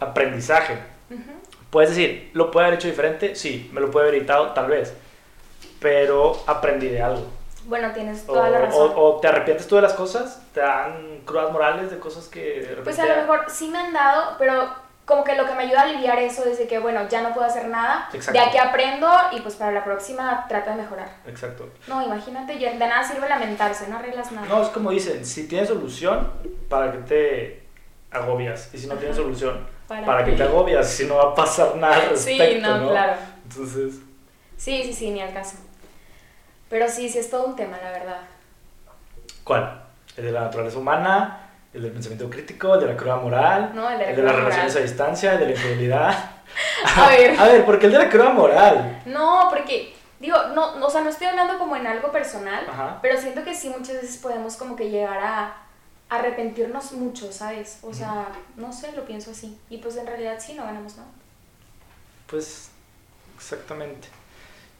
aprendizaje. 0.00 0.78
Ujú. 1.10 1.22
Puedes 1.70 1.90
decir, 1.90 2.30
¿lo 2.34 2.50
puede 2.50 2.66
haber 2.66 2.78
hecho 2.78 2.88
diferente? 2.88 3.34
Sí, 3.36 3.70
me 3.72 3.80
lo 3.80 3.90
puede 3.90 4.06
haber 4.08 4.16
evitado, 4.18 4.48
tal 4.52 4.66
vez. 4.68 4.94
Pero 5.80 6.32
aprendí 6.46 6.88
de 6.88 7.02
algo. 7.02 7.26
Bueno, 7.64 7.92
tienes 7.92 8.24
O, 8.26 8.32
toda 8.32 8.48
la 8.50 8.60
razón. 8.60 8.92
o- 8.94 9.00
o 9.16 9.20
te 9.20 9.28
arrepientes 9.28 9.66
tú 9.68 9.76
de 9.76 9.82
las 9.82 9.92
cosas, 9.92 10.42
te 10.54 10.60
dan 10.60 11.20
crudas 11.24 11.52
morales 11.52 11.90
de 11.90 11.98
cosas 11.98 12.26
que 12.28 12.60
de. 12.62 12.76
Pues 12.82 12.98
a 12.98 13.06
lo 13.06 13.16
mejor 13.16 13.44
sí 13.48 13.68
me 13.68 13.78
han 13.78 13.92
dado, 13.92 14.36
pero 14.38 14.68
como 15.08 15.24
que 15.24 15.34
lo 15.34 15.46
que 15.46 15.54
me 15.54 15.62
ayuda 15.62 15.80
a 15.80 15.84
aliviar 15.84 16.18
eso 16.18 16.44
es 16.44 16.58
de 16.58 16.68
que, 16.68 16.78
bueno, 16.78 17.08
ya 17.08 17.22
no 17.22 17.32
puedo 17.32 17.46
hacer 17.46 17.66
nada, 17.68 18.10
Exacto. 18.12 18.38
de 18.38 18.46
aquí 18.46 18.58
aprendo 18.58 19.10
y 19.32 19.40
pues 19.40 19.54
para 19.56 19.72
la 19.72 19.82
próxima 19.82 20.44
trato 20.48 20.68
de 20.68 20.76
mejorar. 20.76 21.08
Exacto. 21.26 21.66
No, 21.86 22.02
imagínate, 22.04 22.56
de 22.58 22.76
nada 22.76 23.02
sirve 23.02 23.26
lamentarse, 23.26 23.88
no 23.88 23.96
arreglas 23.96 24.30
nada. 24.32 24.46
No, 24.46 24.62
es 24.62 24.68
como 24.68 24.90
dicen, 24.90 25.24
si 25.24 25.48
tienes 25.48 25.68
solución, 25.68 26.30
¿para 26.68 26.92
qué 26.92 26.98
te 26.98 27.62
agobias? 28.10 28.68
Y 28.74 28.78
si 28.78 28.86
no 28.86 28.96
tienes 28.96 29.16
Ajá. 29.16 29.24
solución, 29.24 29.66
¿Para 29.88 30.04
¿para, 30.04 30.24
qué? 30.26 30.32
qué 30.32 30.36
te 30.36 30.42
agobias? 30.42 30.86
Si 30.86 31.06
no 31.06 31.16
va 31.16 31.32
a 31.32 31.34
pasar 31.34 31.74
nada 31.76 31.94
al 31.96 32.16
Sí, 32.18 32.38
respecto, 32.38 32.76
no, 32.76 32.90
claro. 32.90 33.14
Entonces, 33.44 33.94
Sí, 34.58 34.82
sí, 34.84 34.92
sí, 34.92 35.10
ni 35.10 35.22
al 35.22 35.32
caso. 35.32 35.56
Pero 36.68 36.86
sí, 36.86 37.08
sí 37.08 37.18
es 37.18 37.30
todo 37.30 37.46
un 37.46 37.56
tema, 37.56 37.78
la 37.82 37.92
verdad. 37.92 38.20
¿cuál? 39.42 39.84
¿El 40.18 40.24
de 40.26 40.32
la 40.32 40.40
naturaleza 40.42 40.76
humana? 40.78 41.47
¿El 41.74 41.82
del 41.82 41.92
pensamiento 41.92 42.30
crítico? 42.30 42.74
¿El 42.74 42.80
de 42.80 42.86
la 42.86 42.96
cruda 42.96 43.16
moral? 43.16 43.72
No, 43.74 43.88
el 43.90 43.98
de 43.98 44.22
la 44.22 44.32
las 44.32 44.36
relaciones 44.36 44.76
a 44.76 44.80
distancia? 44.80 45.32
¿El 45.34 45.40
de 45.40 45.44
la 45.46 45.50
infidelidad? 45.52 46.30
A 46.96 47.08
ver. 47.08 47.38
A 47.38 47.44
ver, 47.44 47.64
¿por 47.64 47.78
qué 47.78 47.86
el 47.86 47.92
de 47.92 47.98
la 47.98 48.08
cruda 48.08 48.30
moral? 48.30 49.02
No, 49.06 49.48
porque 49.50 49.94
Digo, 50.20 50.36
no, 50.54 50.76
no, 50.76 50.86
o 50.86 50.90
sea, 50.90 51.02
no 51.02 51.10
estoy 51.10 51.28
hablando 51.28 51.58
como 51.58 51.76
en 51.76 51.86
algo 51.86 52.10
personal, 52.10 52.66
Ajá. 52.68 52.98
pero 53.00 53.20
siento 53.20 53.44
que 53.44 53.54
sí 53.54 53.68
muchas 53.68 54.02
veces 54.02 54.16
podemos 54.16 54.56
como 54.56 54.74
que 54.74 54.90
llegar 54.90 55.18
a 55.22 55.56
arrepentirnos 56.08 56.92
mucho, 56.92 57.30
¿sabes? 57.30 57.78
O 57.82 57.94
sea, 57.94 58.28
no 58.56 58.72
sé, 58.72 58.92
lo 58.92 59.04
pienso 59.04 59.30
así. 59.30 59.58
Y 59.70 59.78
pues 59.78 59.96
en 59.96 60.06
realidad 60.06 60.38
sí, 60.40 60.54
no 60.54 60.64
ganamos 60.64 60.96
nada. 60.96 61.08
Pues, 62.26 62.70
exactamente. 63.36 64.08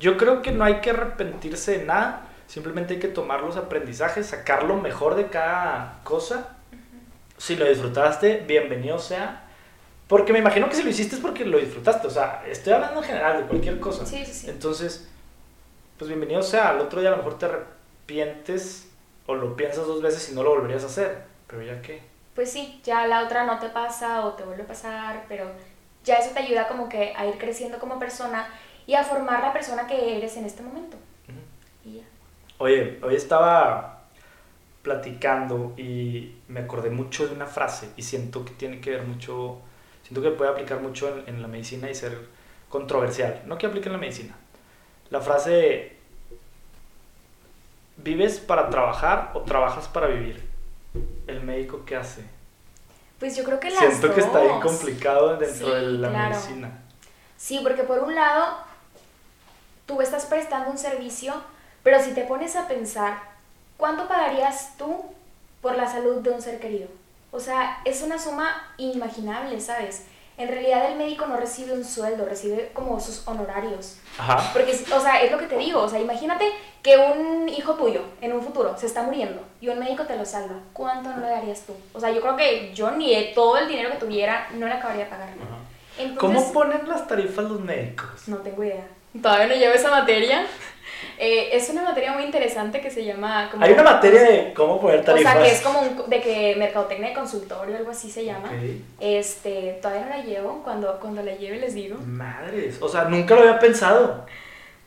Yo 0.01 0.17
creo 0.17 0.43
que 0.43 0.51
no 0.51 0.65
hay 0.65 0.81
que 0.81 0.91
arrepentirse 0.91 1.79
de 1.79 1.85
nada, 1.85 2.23
simplemente 2.49 2.95
hay 2.95 3.01
que 3.01 3.09
tomar 3.09 3.43
los 3.43 3.57
aprendizajes, 3.57 4.27
sacar 4.27 4.65
lo 4.65 4.77
mejor 4.77 5.15
de 5.15 5.29
cada 5.29 6.01
cosa. 6.03 6.57
Si 7.39 7.55
lo 7.55 7.67
disfrutaste, 7.67 8.45
bienvenido 8.47 8.99
sea. 8.99 9.45
Porque 10.09 10.33
me 10.33 10.41
imagino 10.41 10.69
que 10.69 10.75
si 10.75 10.83
lo 10.83 10.91
hiciste 10.91 11.15
es 11.15 11.23
porque 11.23 11.45
lo 11.45 11.59
disfrutaste, 11.59 12.07
o 12.07 12.11
sea, 12.11 12.43
estoy 12.49 12.73
hablando 12.73 13.01
en 13.01 13.07
general 13.07 13.43
de 13.43 13.47
cualquier 13.47 13.79
cosa. 13.79 14.05
Sí, 14.05 14.25
sí, 14.27 14.33
sí. 14.33 14.51
Entonces, 14.51 15.09
pues 15.97 16.09
bienvenido 16.09 16.43
sea. 16.43 16.71
Al 16.71 16.81
otro 16.81 17.01
día 17.01 17.11
a 17.11 17.13
lo 17.13 17.19
mejor 17.19 17.39
te 17.39 17.47
arrepientes 17.47 18.89
o 19.27 19.35
lo 19.35 19.55
piensas 19.55 19.87
dos 19.87 20.03
veces 20.03 20.31
y 20.31 20.35
no 20.35 20.43
lo 20.43 20.51
volverías 20.51 20.83
a 20.83 20.87
hacer. 20.87 21.23
Pero 21.47 21.63
ya 21.63 21.81
qué. 21.81 22.03
Pues 22.35 22.51
sí, 22.51 22.81
ya 22.83 23.07
la 23.07 23.23
otra 23.25 23.45
no 23.45 23.59
te 23.59 23.69
pasa 23.69 24.25
o 24.25 24.33
te 24.33 24.43
vuelve 24.43 24.65
a 24.65 24.67
pasar, 24.67 25.25
pero 25.29 25.47
ya 26.05 26.17
eso 26.17 26.31
te 26.31 26.41
ayuda 26.41 26.67
como 26.67 26.89
que 26.89 27.13
a 27.17 27.27
ir 27.27 27.39
creciendo 27.39 27.79
como 27.79 27.99
persona 28.01 28.49
y 28.87 28.95
a 28.95 29.05
formar 29.05 29.43
la 29.43 29.53
persona 29.53 29.87
que 29.87 30.17
eres 30.17 30.37
en 30.37 30.45
este 30.45 30.63
momento. 30.63 30.97
Y 31.85 31.99
ya. 31.99 32.05
Oye, 32.59 32.99
hoy 33.03 33.15
estaba 33.15 33.98
platicando 34.89 35.75
y 35.77 36.35
me 36.49 36.61
acordé 36.61 36.89
mucho 36.89 37.27
de 37.29 37.35
una 37.35 37.47
frase 37.47 37.91
y 37.97 38.03
siento 38.03 38.43
que 38.47 38.53
tiene 38.53 38.81
que 38.81 38.91
ver 38.91 39.03
mucho, 39.03 39.59
siento 40.03 40.23
que 40.23 40.31
puede 40.31 40.51
aplicar 40.51 40.81
mucho 40.81 41.09
en, 41.27 41.29
en 41.37 41.43
la 41.43 41.49
medicina 41.49 41.91
y 41.91 41.95
ser 41.95 42.17
controversial. 42.71 43.43
No 43.47 43.59
que 43.59 43.67
aplique 43.67 43.89
en 43.89 43.93
la 43.93 43.99
medicina. 43.99 44.35
La 45.11 45.21
frase, 45.21 45.97
¿vives 47.97 48.39
para 48.39 48.71
trabajar 48.71 49.33
o 49.35 49.43
trabajas 49.43 49.89
para 49.89 50.07
vivir? 50.09 50.43
¿El 51.27 51.43
médico 51.43 51.85
qué 51.85 51.97
hace? 51.97 52.23
Pues 53.19 53.37
yo 53.37 53.45
creo 53.45 53.59
que 53.61 53.71
las 53.71 53.81
Siento 53.81 54.15
que 54.15 54.21
está 54.21 54.41
bien 54.41 54.61
dos. 54.61 54.65
complicado 54.65 55.37
dentro 55.37 55.67
Sí, 55.69 55.75
de 55.75 55.83
la 55.83 56.09
claro. 56.09 56.29
medicina. 56.31 56.71
Sí, 57.37 57.61
porque 57.63 57.83
por 57.83 57.99
un 58.01 58.15
lado, 58.15 58.59
tú 59.87 60.01
estás 60.01 60.27
prestando 60.27 60.71
un 60.71 60.79
servicio, 60.79 61.35
pero 61.83 62.03
si 62.03 62.13
te 62.13 62.23
pones 62.23 62.57
a 62.57 62.69
pensar, 62.69 63.28
¿cuánto 63.79 64.07
pagarías 64.07 64.77
tú 64.77 65.07
por 65.63 65.75
la 65.77 65.91
salud 65.91 66.17
de 66.17 66.31
un 66.31 66.43
ser 66.43 66.61
querido? 66.61 66.89
O 67.31 67.41
sea, 67.41 67.81
es 67.87 68.03
una 68.03 68.19
suma 68.19 68.75
inimaginable, 68.77 69.59
¿sabes? 69.61 70.05
En 70.37 70.49
realidad 70.49 70.91
el 70.91 70.97
médico 70.97 71.27
no 71.27 71.37
recibe 71.37 71.73
un 71.73 71.85
sueldo, 71.85 72.25
recibe 72.25 72.71
como 72.73 73.01
sus 73.01 73.27
honorarios. 73.27 73.97
Ajá. 74.19 74.51
Porque, 74.53 74.73
o 74.95 75.01
sea, 75.01 75.21
es 75.23 75.33
lo 75.33 75.39
que 75.39 75.47
te 75.47 75.59
digo, 75.59 75.81
o 75.81 75.89
sea, 75.89 75.99
imagínate 75.99 76.45
que 76.83 76.97
un 76.97 77.49
hijo 77.49 77.75
tuyo 77.75 78.03
en 78.21 78.33
un 78.33 78.43
futuro 78.43 78.77
se 78.79 78.87
está 78.87 79.03
muriendo 79.03 79.43
y 79.61 79.69
un 79.69 79.81
médico 79.81 80.05
te 80.05 80.17
lo 80.17 80.25
salva. 80.25 80.55
¿Cuánto 80.73 81.11
no 81.11 81.21
le 81.21 81.29
darías 81.29 81.63
tú? 81.63 81.75
O 81.93 81.99
sea, 81.99 82.11
yo 82.13 82.21
creo 82.21 82.37
que 82.37 82.73
yo 82.73 82.93
ni 82.93 83.15
de 83.15 83.33
todo 83.35 83.59
el 83.59 83.67
dinero 83.67 83.91
que 83.91 83.97
tuviera 83.97 84.49
no 84.55 84.67
le 84.67 84.75
acabaría 84.75 85.05
de 85.05 85.11
pagar. 85.11 85.29
Entonces, 85.99 86.19
¿Cómo 86.19 86.53
ponen 86.53 86.89
las 86.89 87.09
tarifas 87.09 87.45
los 87.45 87.61
médicos? 87.61 88.29
no 88.29 88.37
tengo 88.37 88.63
idea. 88.63 88.87
Todavía 89.21 89.49
no 89.49 89.55
llevo 89.55 89.75
esa 89.75 89.91
materia. 89.91 90.47
Eh, 91.19 91.51
es 91.53 91.69
una 91.71 91.83
materia 91.83 92.13
muy 92.13 92.25
interesante 92.25 92.81
que 92.81 92.91
se 92.91 93.05
llama... 93.05 93.49
Como, 93.51 93.65
Hay 93.65 93.73
una 93.73 93.83
materia 93.83 94.23
de 94.23 94.53
cómo 94.55 94.81
poner 94.81 95.01
O 95.01 95.05
tarifas. 95.05 95.33
sea, 95.33 95.43
que 95.43 95.51
es 95.51 95.61
como 95.61 95.81
un- 95.81 96.09
de 96.11 96.21
que 96.21 96.55
mercadotecnia 96.57 97.09
de 97.09 97.15
consultorio, 97.15 97.77
algo 97.77 97.91
así 97.91 98.11
se 98.11 98.25
llama. 98.25 98.51
Este, 99.01 99.79
todavía 99.83 100.05
no 100.07 100.11
la 100.11 100.25
llevo. 100.25 100.63
Cuando, 100.65 100.99
cuando 101.01 101.23
la 101.23 101.35
lleve 101.35 101.59
les 101.59 101.75
digo. 101.75 101.99
Madres, 102.05 102.79
o 102.81 102.89
sea, 102.89 103.05
nunca 103.05 103.35
lo 103.35 103.43
había 103.43 103.59
pensado. 103.59 104.27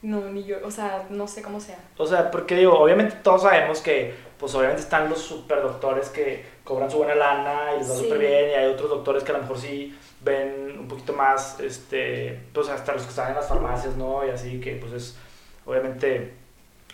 No, 0.02 0.22
ni 0.22 0.44
yo, 0.44 0.58
o 0.66 0.72
sea, 0.72 1.04
no 1.10 1.28
sé 1.28 1.42
cómo 1.44 1.60
sea. 1.60 1.78
O 1.98 2.08
sea, 2.08 2.32
porque 2.32 2.56
digo, 2.56 2.78
obviamente 2.80 3.18
todos 3.22 3.44
sabemos 3.44 3.82
que, 3.82 4.14
pues 4.40 4.56
obviamente 4.56 4.82
están 4.82 5.08
los 5.10 5.20
super 5.20 5.62
doctores 5.62 6.10
que 6.10 6.44
cobran 6.64 6.90
su 6.90 6.98
buena 6.98 7.14
lana 7.14 7.74
y 7.76 7.80
les 7.80 7.92
va 7.92 7.96
Sí. 7.96 8.02
súper 8.04 8.18
bien, 8.18 8.50
y 8.50 8.54
hay 8.56 8.66
otros 8.66 8.90
doctores 8.90 9.24
que 9.24 9.32
a 9.32 9.36
lo 9.36 9.42
mejor 9.42 9.60
sí 9.60 9.96
ven 10.22 10.76
un 10.80 10.88
poquito 10.88 11.14
más, 11.14 11.60
este, 11.60 12.40
pues 12.52 12.68
hasta 12.70 12.94
los 12.94 13.04
que 13.04 13.10
están 13.10 13.30
en 13.30 13.36
las 13.36 13.48
farmacias, 13.48 13.96
¿no? 13.96 14.26
Y 14.26 14.32
así 14.32 14.60
que, 14.60 14.72
pues 14.78 14.92
es, 14.94 15.18
obviamente, 15.66 16.34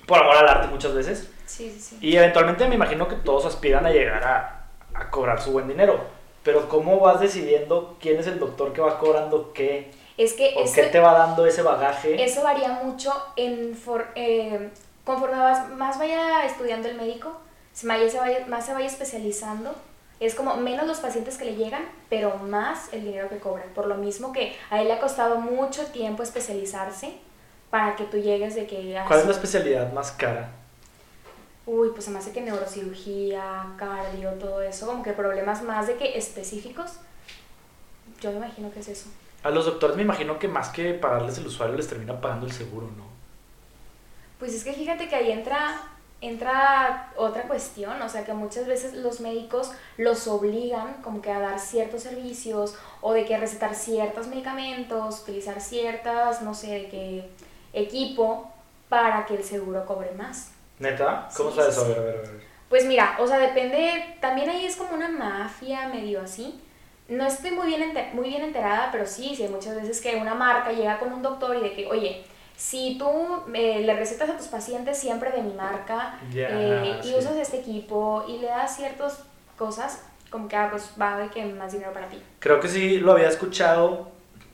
por 0.06 0.20
amor 0.20 0.36
al 0.38 0.48
arte 0.48 0.68
muchas 0.68 0.94
veces. 0.94 1.30
Sí, 1.46 1.70
sí, 1.72 1.80
sí. 1.80 1.98
Y 2.02 2.16
eventualmente 2.18 2.68
me 2.68 2.76
imagino 2.76 3.08
que 3.08 3.16
todos 3.16 3.46
aspiran 3.46 3.86
a 3.86 3.90
llegar 3.92 4.24
a, 4.24 4.66
a 4.94 5.10
cobrar 5.10 5.42
su 5.42 5.52
buen 5.52 5.68
dinero. 5.68 6.00
Pero 6.44 6.70
¿cómo 6.70 7.00
vas 7.00 7.20
decidiendo 7.20 7.98
quién 8.00 8.20
es 8.20 8.28
el 8.28 8.40
doctor 8.40 8.72
que 8.74 8.82
va 8.82 9.00
cobrando 9.00 9.52
qué? 9.54 9.92
Es 10.18 10.34
que 10.34 10.54
¿O 10.56 10.64
eso, 10.64 10.74
qué 10.76 10.84
te 10.84 11.00
va 11.00 11.14
dando 11.14 11.46
ese 11.46 11.62
bagaje? 11.62 12.24
eso 12.24 12.42
varía 12.44 12.70
mucho 12.84 13.14
en 13.36 13.76
for- 13.76 14.08
eh, 14.16 14.70
conforme 15.04 15.38
vas- 15.38 15.70
más 15.70 16.00
vaya 16.00 16.46
estudiando 16.46 16.88
el 16.88 16.96
médico, 16.98 17.38
se 17.74 17.86
vaya- 17.88 18.10
se 18.10 18.18
vaya- 18.18 18.46
más 18.48 18.66
se 18.66 18.74
vaya 18.74 18.88
especializando. 18.88 19.76
Es 20.20 20.34
como 20.34 20.56
menos 20.58 20.88
los 20.88 21.00
pacientes 21.00 21.38
que 21.38 21.46
le 21.46 21.56
llegan, 21.56 21.86
pero 22.10 22.36
más 22.38 22.92
el 22.94 23.04
dinero 23.06 23.30
que 23.30 23.38
cobran. 23.38 23.68
Por 23.76 23.86
lo 23.86 23.96
mismo 23.96 24.32
que 24.32 24.56
a 24.72 24.82
él 24.82 24.88
le 24.88 24.94
ha 24.94 25.00
costado 25.00 25.38
mucho 25.38 25.86
tiempo 25.88 26.24
especializarse 26.24 27.14
para 27.70 27.96
que 27.96 28.06
tú 28.06 28.18
llegues 28.18 28.56
de 28.56 28.66
que... 28.66 29.02
¿Cuál 29.08 29.20
es 29.20 29.26
la 29.26 29.32
especialidad 29.32 29.92
más 29.94 30.12
cara? 30.12 30.50
Uy, 31.66 31.90
pues 31.92 32.06
se 32.06 32.12
me 32.12 32.20
hace 32.20 32.32
que 32.32 32.42
neurocirugía, 32.42 33.66
cardio, 33.78 34.32
todo 34.34 34.62
eso, 34.62 34.86
como 34.86 35.04
que 35.04 35.12
problemas 35.12 35.62
más 35.64 35.88
de 35.88 35.98
que 35.98 36.18
específicos. 36.18 36.94
Yo 38.22 38.32
me 38.32 38.38
imagino 38.38 38.72
que 38.72 38.80
es 38.80 38.88
eso. 38.88 39.10
A 39.44 39.50
los 39.50 39.66
doctores 39.66 39.98
me 39.98 40.04
imagino 40.04 40.40
que 40.40 40.48
más 40.48 40.70
que 40.70 40.94
pagarles 40.94 41.38
el 41.38 41.48
usuario 41.48 41.76
les 41.76 41.88
termina 41.88 42.20
pagando 42.20 42.46
el 42.46 42.54
seguro, 42.54 42.88
¿no? 42.98 43.06
Pues 44.40 44.54
es 44.54 44.64
que 44.64 44.72
fíjate 44.74 45.10
que 45.10 45.16
ahí 45.16 45.32
entra, 45.32 45.82
entra 46.22 47.12
otra 47.18 47.44
cuestión, 47.44 48.02
o 48.02 48.08
sea 48.08 48.24
que 48.24 48.34
muchas 48.34 48.66
veces 48.66 48.94
los 48.94 49.20
médicos 49.20 49.72
los 49.98 50.28
obligan 50.28 51.02
como 51.02 51.22
que 51.22 51.32
a 51.32 51.40
dar 51.40 51.60
ciertos 51.60 52.04
servicios 52.04 52.76
o 53.02 53.14
de 53.14 53.26
que 53.26 53.38
recetar 53.38 53.76
ciertos 53.76 54.28
medicamentos, 54.28 55.22
utilizar 55.22 55.60
ciertas, 55.60 56.42
no 56.42 56.54
sé, 56.54 56.68
de 56.68 56.90
qué 56.90 57.30
equipo 57.74 58.52
para 58.90 59.26
que 59.26 59.36
el 59.36 59.44
seguro 59.44 59.86
cobre 59.86 60.12
más. 60.12 60.52
¿Neta? 60.80 61.28
¿Cómo 61.36 61.50
Sí, 61.52 61.58
sabes 61.58 61.76
sí, 61.76 61.82
eso? 61.82 61.86
A 61.86 61.90
ver, 61.90 62.00
a 62.00 62.02
ver, 62.04 62.16
a 62.18 62.22
ver. 62.32 62.48
Pues 62.70 62.86
mira, 62.86 63.16
o 63.20 63.28
sea, 63.28 63.38
depende, 63.40 64.18
también 64.20 64.50
ahí 64.50 64.66
es 64.66 64.76
como 64.76 64.94
una 64.94 65.10
mafia 65.10 65.88
medio 65.88 66.22
así. 66.22 66.62
No 67.08 67.26
estoy 67.26 67.52
muy 67.52 67.68
bien, 67.68 67.82
enter- 67.82 68.14
muy 68.14 68.28
bien 68.30 68.42
enterada, 68.44 68.90
pero 68.92 69.06
sí, 69.06 69.34
sí, 69.36 69.44
hay 69.44 69.50
muchas 69.50 69.76
veces 69.76 70.02
que 70.02 70.16
una 70.18 70.36
marca 70.36 70.72
llega 70.74 71.00
con 71.00 71.14
un 71.14 71.22
doctor 71.22 71.56
y 71.56 71.62
de 71.62 71.74
que, 71.74 71.88
oye, 71.88 72.26
si 72.58 72.98
tú 72.98 73.08
eh, 73.54 73.82
le 73.86 73.94
recetas 73.96 74.30
a 74.30 74.38
tus 74.38 74.48
pacientes 74.48 74.98
siempre 74.98 75.32
de 75.32 75.42
mi 75.42 75.54
marca 75.54 76.20
Ya, 76.34 76.48
eh, 76.52 77.00
y 77.06 77.16
usas 77.16 77.38
este 77.38 77.60
equipo 77.60 78.26
y 78.28 78.40
le 78.40 78.48
das 78.48 78.76
ciertas 78.76 79.24
cosas, 79.58 80.04
como 80.30 80.48
que 80.50 80.56
ah, 80.58 80.68
pues 80.70 80.92
va 81.00 81.18
de 81.18 81.30
que 81.30 81.46
más 81.46 81.72
dinero 81.72 81.94
para 81.94 82.10
ti. 82.10 82.22
Creo 82.40 82.60
que 82.60 82.68
sí 82.68 82.98
lo 83.00 83.14
había 83.14 83.30
escuchado 83.30 84.12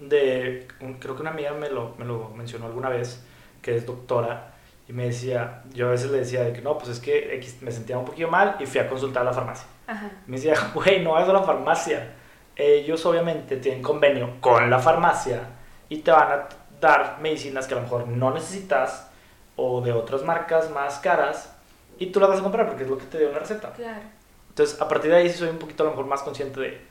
de... 0.09 0.67
un- 0.81 0.95
Creo 0.95 1.15
que 1.15 1.21
una 1.21 1.31
amiga 1.31 1.51
me 1.53 1.69
lo, 1.69 1.95
me 1.97 2.05
lo 2.05 2.29
mencionó 2.29 2.65
alguna 2.67 2.89
vez, 2.89 3.23
que 3.61 3.75
es 3.75 3.85
doctora, 3.85 4.53
y 4.87 4.93
me 4.93 5.05
decía, 5.05 5.63
yo 5.73 5.87
a 5.87 5.91
veces 5.91 6.11
le 6.11 6.19
decía 6.19 6.43
de 6.43 6.51
que 6.53 6.61
no, 6.61 6.77
pues 6.77 6.89
es 6.89 6.99
que 6.99 7.39
me 7.61 7.71
sentía 7.71 7.97
un 7.97 8.05
poquillo 8.05 8.27
mal 8.29 8.57
y 8.59 8.65
fui 8.65 8.79
a 8.81 8.89
consultar 8.89 9.21
a 9.21 9.25
la 9.25 9.33
farmacia. 9.33 9.65
Ajá. 9.87 10.11
Me 10.27 10.35
decía, 10.37 10.55
güey, 10.73 11.01
no 11.03 11.13
vas 11.13 11.27
a 11.27 11.33
la 11.33 11.43
farmacia. 11.43 12.13
Ellos 12.55 13.05
obviamente 13.05 13.57
tienen 13.57 13.81
convenio 13.81 14.35
con 14.39 14.69
la 14.69 14.79
farmacia 14.79 15.41
y 15.89 15.97
te 15.99 16.11
van 16.11 16.31
a 16.31 16.49
dar 16.79 17.17
medicinas 17.21 17.65
que 17.65 17.73
a 17.73 17.77
lo 17.77 17.83
mejor 17.83 18.07
no 18.07 18.31
necesitas 18.31 19.09
o 19.55 19.81
de 19.81 19.91
otras 19.91 20.23
marcas 20.23 20.69
más 20.69 20.99
caras 20.99 21.55
y 21.97 22.07
tú 22.07 22.19
las 22.19 22.29
vas 22.29 22.39
a 22.39 22.43
comprar 22.43 22.67
porque 22.67 22.83
es 22.83 22.89
lo 22.89 22.97
que 22.97 23.05
te 23.05 23.17
dio 23.19 23.29
una 23.29 23.39
receta. 23.39 23.71
Claro. 23.73 24.01
Entonces, 24.49 24.79
a 24.81 24.87
partir 24.87 25.09
de 25.09 25.17
ahí 25.17 25.29
sí 25.29 25.37
soy 25.39 25.49
un 25.49 25.57
poquito 25.57 25.81
a 25.83 25.85
lo 25.85 25.91
mejor 25.93 26.05
más 26.05 26.21
consciente 26.21 26.59
de, 26.59 26.81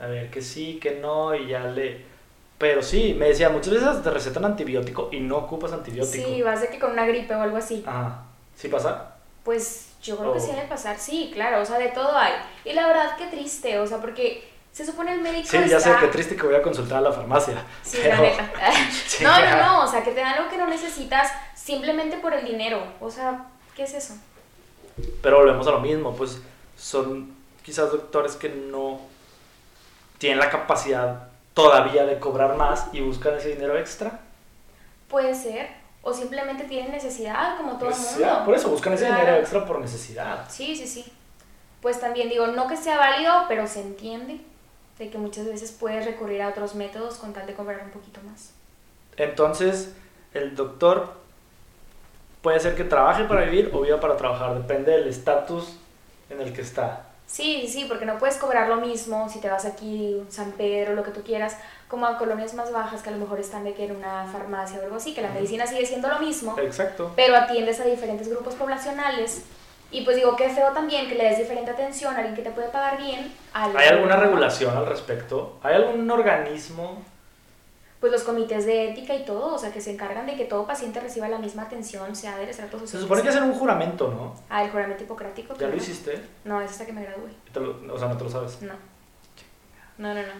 a 0.00 0.06
ver, 0.06 0.30
que 0.30 0.40
sí, 0.42 0.78
que 0.80 0.98
no 0.98 1.34
y 1.34 1.48
ya 1.48 1.64
le... 1.64 2.04
Pero 2.58 2.82
sí, 2.82 3.14
me 3.18 3.26
decía, 3.28 3.48
muchas 3.50 3.74
veces 3.74 4.02
te 4.02 4.10
recetan 4.10 4.44
antibiótico 4.44 5.08
y 5.12 5.20
no 5.20 5.38
ocupas 5.38 5.72
antibiótico. 5.72 6.24
Sí, 6.28 6.42
vas 6.42 6.60
de 6.60 6.68
que 6.68 6.78
con 6.78 6.92
una 6.92 7.04
gripe 7.06 7.34
o 7.34 7.40
algo 7.42 7.56
así. 7.56 7.82
Ajá, 7.86 8.22
¿sí 8.56 8.68
pasa? 8.68 9.16
Pues 9.42 9.88
yo 10.02 10.16
creo 10.16 10.32
que 10.32 10.38
Oh. 10.38 10.42
sí 10.42 10.50
debe 10.52 10.66
pasar, 10.68 10.98
sí, 10.98 11.30
claro, 11.34 11.60
o 11.62 11.64
sea, 11.64 11.78
de 11.78 11.88
todo 11.88 12.16
hay. 12.16 12.32
Y 12.64 12.72
la 12.72 12.86
verdad, 12.86 13.16
qué 13.18 13.26
triste, 13.26 13.78
o 13.78 13.86
sea, 13.86 13.98
porque 13.98 14.48
se 14.72 14.86
supone 14.86 15.12
el 15.14 15.20
médico 15.20 15.48
Sí, 15.50 15.58
ya 15.68 15.80
sé, 15.80 15.90
está- 15.90 16.00
qué 16.00 16.06
triste 16.08 16.36
que 16.36 16.46
voy 16.46 16.54
a 16.54 16.62
consultar 16.62 16.98
a 16.98 17.00
la 17.02 17.12
farmacia. 17.12 17.64
Sí, 17.82 17.98
pero- 18.02 18.16
la 18.16 18.22
neta. 18.22 18.50
No, 19.22 19.40
no, 19.40 19.56
no, 19.62 19.84
o 19.84 19.86
sea, 19.88 20.02
que 20.04 20.12
te 20.12 20.20
dan 20.20 20.34
algo 20.34 20.48
que 20.50 20.56
no 20.56 20.66
necesitas 20.66 21.30
simplemente 21.56 22.16
por 22.18 22.32
el 22.34 22.44
dinero. 22.46 22.82
O 23.00 23.10
sea, 23.10 23.46
¿qué 23.76 23.82
es 23.82 23.94
eso? 23.94 24.14
Pero 25.22 25.38
volvemos 25.38 25.66
a 25.66 25.72
lo 25.72 25.80
mismo, 25.80 26.14
pues 26.14 26.40
son 26.76 27.34
quizás 27.64 27.90
doctores 27.90 28.36
que 28.36 28.48
no 28.48 29.00
tienen 30.18 30.38
la 30.38 30.50
capacidad 30.50 31.28
todavía 31.54 32.04
de 32.04 32.18
cobrar 32.18 32.56
más 32.56 32.86
y 32.92 33.00
buscan 33.00 33.34
ese 33.36 33.50
dinero 33.50 33.78
extra. 33.78 34.20
Puede 35.08 35.34
ser, 35.34 35.68
o 36.02 36.12
simplemente 36.12 36.64
tienen 36.64 36.92
necesidad, 36.92 37.56
como 37.56 37.78
todo 37.78 37.90
el 37.90 37.96
mundo. 37.96 38.44
por 38.44 38.54
eso 38.54 38.68
buscan 38.68 38.92
ese 38.92 39.06
Claro. 39.06 39.20
dinero 39.20 39.38
extra 39.38 39.64
por 39.64 39.80
necesidad. 39.80 40.44
Sí, 40.50 40.76
sí, 40.76 40.86
sí. 40.86 41.04
Pues 41.80 42.00
también 42.00 42.28
digo, 42.28 42.46
no 42.48 42.66
que 42.66 42.76
sea 42.76 42.98
válido, 42.98 43.32
pero 43.48 43.66
se 43.66 43.80
entiende 43.80 44.40
de 44.98 45.10
que 45.10 45.18
muchas 45.18 45.46
veces 45.46 45.70
puedes 45.72 46.04
recurrir 46.04 46.42
a 46.42 46.48
otros 46.48 46.74
métodos 46.74 47.16
con 47.16 47.32
tal 47.32 47.46
de 47.46 47.54
cobrar 47.54 47.82
un 47.84 47.90
poquito 47.90 48.20
más. 48.28 48.50
Entonces, 49.16 49.92
el 50.32 50.56
doctor 50.56 51.14
puede 52.42 52.58
ser 52.60 52.74
que 52.74 52.84
trabaje 52.84 53.24
para 53.24 53.42
vivir 53.42 53.70
o 53.72 53.80
viva 53.80 54.00
para 54.00 54.16
trabajar, 54.16 54.54
depende 54.54 54.92
del 54.92 55.08
estatus 55.08 55.76
en 56.30 56.40
el 56.40 56.52
que 56.52 56.62
está. 56.62 57.06
Sí, 57.34 57.66
sí, 57.68 57.86
porque 57.88 58.06
no 58.06 58.16
puedes 58.16 58.36
cobrar 58.36 58.68
lo 58.68 58.76
mismo 58.76 59.28
si 59.28 59.40
te 59.40 59.50
vas 59.50 59.64
aquí, 59.64 60.22
San 60.28 60.52
Pedro, 60.52 60.94
lo 60.94 61.02
que 61.02 61.10
tú 61.10 61.24
quieras, 61.24 61.56
como 61.88 62.06
a 62.06 62.16
colonias 62.16 62.54
más 62.54 62.70
bajas 62.70 63.02
que 63.02 63.08
a 63.08 63.12
lo 63.12 63.18
mejor 63.18 63.40
están 63.40 63.64
de 63.64 63.74
que 63.74 63.86
en 63.86 63.96
una 63.96 64.24
farmacia 64.30 64.78
o 64.78 64.84
algo 64.84 64.94
así, 64.94 65.14
que 65.14 65.20
la 65.20 65.30
medicina 65.30 65.66
sigue 65.66 65.84
siendo 65.84 66.06
lo 66.06 66.20
mismo, 66.20 66.56
Exacto. 66.60 67.10
pero 67.16 67.34
atiendes 67.34 67.80
a 67.80 67.86
diferentes 67.86 68.28
grupos 68.28 68.54
poblacionales. 68.54 69.46
Y 69.90 70.02
pues 70.04 70.14
digo, 70.14 70.36
qué 70.36 70.48
feo 70.48 70.70
también 70.74 71.08
que 71.08 71.16
le 71.16 71.24
des 71.24 71.38
diferente 71.38 71.72
atención 71.72 72.14
a 72.14 72.18
alguien 72.18 72.36
que 72.36 72.42
te 72.42 72.52
puede 72.52 72.68
pagar 72.68 72.98
bien. 72.98 73.34
Al 73.52 73.76
¿Hay 73.76 73.88
alguna 73.88 74.14
regulación 74.14 74.76
al 74.76 74.86
respecto? 74.86 75.58
¿Hay 75.64 75.74
algún 75.74 76.08
organismo? 76.08 77.02
Pues 78.04 78.12
los 78.12 78.22
comités 78.24 78.66
de 78.66 78.90
ética 78.90 79.14
y 79.14 79.24
todo, 79.24 79.54
o 79.54 79.58
sea, 79.58 79.72
que 79.72 79.80
se 79.80 79.90
encargan 79.90 80.26
de 80.26 80.36
que 80.36 80.44
todo 80.44 80.66
paciente 80.66 81.00
reciba 81.00 81.26
la 81.26 81.38
misma 81.38 81.62
atención, 81.62 82.14
sea 82.14 82.36
del 82.36 82.50
estrato 82.50 82.78
social. 82.78 82.98
Se 82.98 83.00
supone 83.00 83.22
que 83.22 83.30
hacen 83.30 83.44
un 83.44 83.54
juramento, 83.54 84.08
¿no? 84.08 84.34
Ah, 84.50 84.62
el 84.62 84.70
juramento 84.70 85.04
hipocrático. 85.04 85.56
¿Ya 85.56 85.68
lo 85.68 85.74
hiciste? 85.74 86.20
No, 86.44 86.60
es 86.60 86.70
hasta 86.70 86.84
que 86.84 86.92
me 86.92 87.02
gradué. 87.02 87.30
Lo- 87.54 87.94
o 87.94 87.98
sea, 87.98 88.08
no 88.08 88.18
te 88.18 88.24
lo 88.24 88.28
sabes. 88.28 88.60
No. 88.60 88.74
No, 89.96 90.12
no, 90.12 90.20
no. 90.20 90.32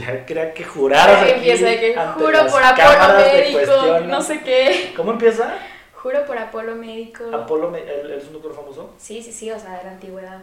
Ya 0.00 0.26
creía 0.26 0.52
que 0.52 0.64
juraras 0.64 1.22
aquí 1.22 1.30
empieza 1.30 1.66
que 1.78 1.94
juro 1.94 2.46
por 2.48 2.60
Apolo 2.64 3.16
médico, 3.18 4.00
no 4.08 4.20
sé 4.20 4.40
qué. 4.40 4.92
¿Cómo 4.96 5.12
empieza? 5.12 5.58
Juro 5.94 6.26
por 6.26 6.38
Apolo 6.38 6.74
médico. 6.74 7.22
Apolo, 7.32 7.72
él, 7.76 8.10
es 8.10 8.26
un 8.26 8.32
doctor 8.32 8.52
famoso. 8.52 8.94
Sí, 8.98 9.22
sí, 9.22 9.32
sí, 9.32 9.48
o 9.52 9.60
sea, 9.60 9.78
de 9.78 9.84
la 9.84 9.90
antigüedad. 9.92 10.40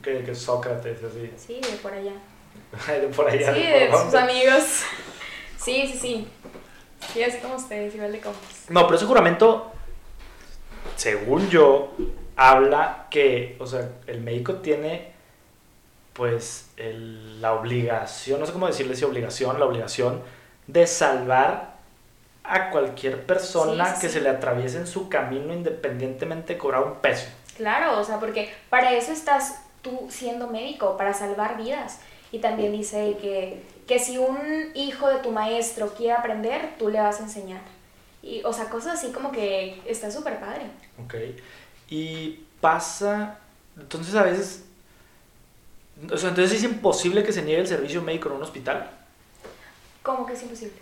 Que, 0.00 0.22
que 0.22 0.36
Sócrates, 0.36 1.02
así. 1.02 1.32
Sí, 1.36 1.54
de 1.60 1.76
por 1.78 1.92
allá. 1.92 2.12
de 2.86 3.08
por 3.08 3.28
allá. 3.28 3.52
Sí, 3.52 3.60
de 3.60 3.90
sus 3.90 4.14
amigos. 4.14 4.82
Sí, 5.62 5.86
sí, 5.92 5.98
sí. 5.98 6.28
Sí, 7.12 7.22
así 7.22 7.38
como 7.38 7.56
ustedes, 7.56 7.94
igual 7.94 8.12
de 8.12 8.20
compas. 8.20 8.66
No, 8.68 8.84
pero 8.86 8.96
ese 8.96 9.06
juramento, 9.06 9.72
según 10.96 11.48
yo, 11.48 11.92
habla 12.36 13.06
que, 13.10 13.56
o 13.58 13.66
sea, 13.66 13.88
el 14.06 14.20
médico 14.20 14.56
tiene, 14.56 15.12
pues, 16.12 16.70
el- 16.76 17.40
la 17.40 17.52
obligación, 17.54 18.40
no 18.40 18.46
sé 18.46 18.52
cómo 18.52 18.66
decirle 18.66 18.94
si 18.96 19.04
obligación, 19.04 19.58
la 19.58 19.66
obligación 19.66 20.22
de 20.66 20.86
salvar 20.86 21.70
a 22.44 22.70
cualquier 22.70 23.24
persona 23.26 23.86
Sí, 23.86 23.94
sí, 23.94 24.00
que 24.02 24.08
sí. 24.08 24.14
se 24.14 24.20
le 24.20 24.28
atraviese 24.30 24.78
en 24.78 24.86
su 24.86 25.08
camino 25.08 25.52
independientemente 25.52 26.54
de 26.54 26.58
cobrar 26.58 26.82
un 26.82 26.96
peso. 26.96 27.28
Claro, 27.56 27.98
o 27.98 28.04
sea, 28.04 28.18
porque 28.18 28.52
para 28.70 28.92
eso 28.94 29.12
estás 29.12 29.62
tú 29.82 30.06
siendo 30.10 30.46
médico, 30.48 30.96
para 30.96 31.12
salvar 31.14 31.56
vidas. 31.56 32.00
Y 32.32 32.38
también 32.38 32.72
dice 32.72 33.16
que, 33.20 33.62
que 33.86 33.98
si 33.98 34.18
un 34.18 34.38
hijo 34.74 35.08
de 35.08 35.18
tu 35.18 35.32
maestro 35.32 35.94
quiere 35.94 36.12
aprender, 36.12 36.74
tú 36.78 36.88
le 36.88 37.00
vas 37.00 37.20
a 37.20 37.24
enseñar. 37.24 37.60
Y, 38.22 38.42
o 38.44 38.52
sea, 38.52 38.66
cosas 38.66 38.98
así 38.98 39.12
como 39.12 39.32
que 39.32 39.80
está 39.86 40.10
súper 40.10 40.38
padre. 40.38 40.62
Ok. 41.04 41.14
Y 41.88 42.40
pasa, 42.60 43.38
entonces 43.76 44.14
a 44.14 44.22
veces, 44.22 44.64
o 46.12 46.16
sea, 46.16 46.30
entonces 46.30 46.58
es 46.58 46.64
imposible 46.64 47.22
que 47.24 47.32
se 47.32 47.42
niegue 47.42 47.60
el 47.62 47.66
servicio 47.66 48.00
médico 48.02 48.28
en 48.28 48.36
un 48.36 48.42
hospital 48.42 48.90
¿Cómo 50.02 50.24
que 50.26 50.32
es 50.34 50.42
imposible? 50.42 50.74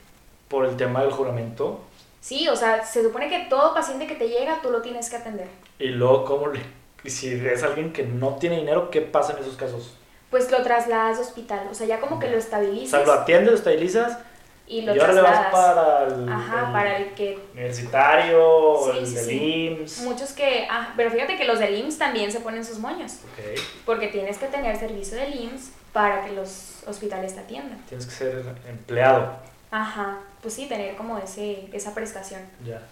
por 0.49 0.65
el 0.65 0.77
tema 0.77 1.03
del 1.03 1.11
juramento. 1.11 1.81
Sí, 2.21 2.49
o 2.49 2.57
sea, 2.57 2.85
se 2.85 3.03
supone 3.03 3.29
que 3.29 3.47
todo 3.51 3.75
paciente 3.75 4.07
que 4.07 4.15
te 4.15 4.29
llega, 4.29 4.61
tú 4.63 4.71
lo 4.71 4.81
tienes 4.81 5.11
que 5.11 5.17
atender. 5.17 5.49
Y 5.79 5.89
luego, 5.89 6.25
¿cómo 6.25 6.49
le.? 6.49 6.61
y 7.05 7.11
Si 7.11 7.29
es 7.33 7.63
alguien 7.63 7.93
que 7.93 8.03
no 8.03 8.37
tiene 8.37 8.57
dinero, 8.59 8.91
¿qué 8.91 9.03
pasa 9.03 9.35
en 9.35 9.41
esos 9.41 9.57
casos? 9.57 9.95
Pues 10.31 10.51
lo 10.51 10.63
trasladas 10.63 11.19
a 11.19 11.21
hospital, 11.23 11.69
o 11.71 11.75
sea, 11.75 11.87
ya 11.87 12.01
como 12.01 12.19
que 12.19 12.29
lo 12.29 12.37
O 12.37 12.39
estabilizas 12.39 12.91
sea, 12.91 13.07
lo 13.07 13.13
atiendes, 13.21 13.51
lo 13.53 13.57
estabilizas 13.57 14.19
y 14.67 14.81
y, 14.81 14.83
lo 14.83 14.93
ahora 14.93 15.13
le 15.15 15.21
vas 15.23 15.47
para 15.51 16.05
el, 16.07 16.29
Ajá, 16.29 16.67
el 16.67 16.73
para 16.73 16.97
el 16.99 17.15
que 17.15 17.39
universitario, 17.55 18.77
Sí, 18.93 18.99
el 18.99 19.07
sí, 19.07 19.15
del 19.15 19.25
sí. 19.25 19.67
IMSS. 19.81 19.99
Muchos 20.03 20.33
que, 20.33 20.67
ah, 20.71 20.93
pero 20.97 21.11
fíjate 21.11 21.37
que 21.37 21.45
los 21.45 21.59
del 21.59 21.75
IMSS 21.79 21.99
también 21.99 22.31
se 22.33 22.41
ponen 22.41 22.65
sus 22.65 22.79
moños, 22.79 23.13
Ok, 23.25 23.59
porque 23.87 24.09
tienes 24.09 24.37
que 24.39 24.47
tener 24.47 24.77
servicio 24.79 25.17
del 25.17 25.35
IMSS 25.35 25.71
para 25.93 26.25
que 26.25 26.33
los 26.33 26.83
hospitales 26.87 27.35
te 27.35 27.41
atiendan. 27.41 27.79
tienes 27.89 28.07
que 28.07 28.13
ser 28.13 28.45
empleado. 28.69 29.33
Ajá, 29.71 30.19
pues 30.43 30.55
sí, 30.55 30.67
tener 30.67 30.97
como 30.97 31.19
ese, 31.19 31.69
esa 31.73 31.95
prestación. 31.95 32.41
Ya. 32.67 32.83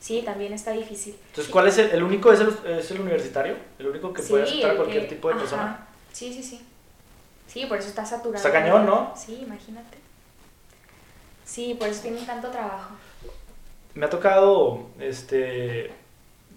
Sí, 0.00 0.22
también 0.24 0.52
está 0.52 0.72
difícil. 0.72 1.16
Entonces, 1.28 1.50
¿cuál 1.52 1.66
es 1.68 1.78
el, 1.78 1.90
el 1.90 2.02
único? 2.02 2.30
Es 2.32 2.40
el, 2.40 2.54
es 2.66 2.90
el 2.90 3.00
universitario? 3.00 3.56
¿El 3.78 3.88
único 3.88 4.12
que 4.12 4.22
puede 4.22 4.44
aceptar 4.44 4.70
a 4.72 4.76
cualquier 4.76 5.02
que- 5.08 5.14
tipo 5.14 5.28
de 5.28 5.34
ajá. 5.34 5.42
persona? 5.42 5.86
Sí, 6.12 6.32
sí, 6.32 6.42
sí. 6.42 6.66
Sí, 7.46 7.66
por 7.66 7.78
eso 7.78 7.88
está 7.88 8.04
saturado. 8.04 8.36
Está 8.36 8.52
cañón, 8.52 8.86
¿no? 8.86 9.12
Sí, 9.16 9.40
imagínate. 9.42 9.98
Sí, 11.44 11.74
por 11.78 11.88
eso 11.88 12.02
tienen 12.02 12.26
tanto 12.26 12.50
trabajo. 12.50 12.90
Me 13.94 14.06
ha 14.06 14.10
tocado, 14.10 14.86
este, 14.98 15.92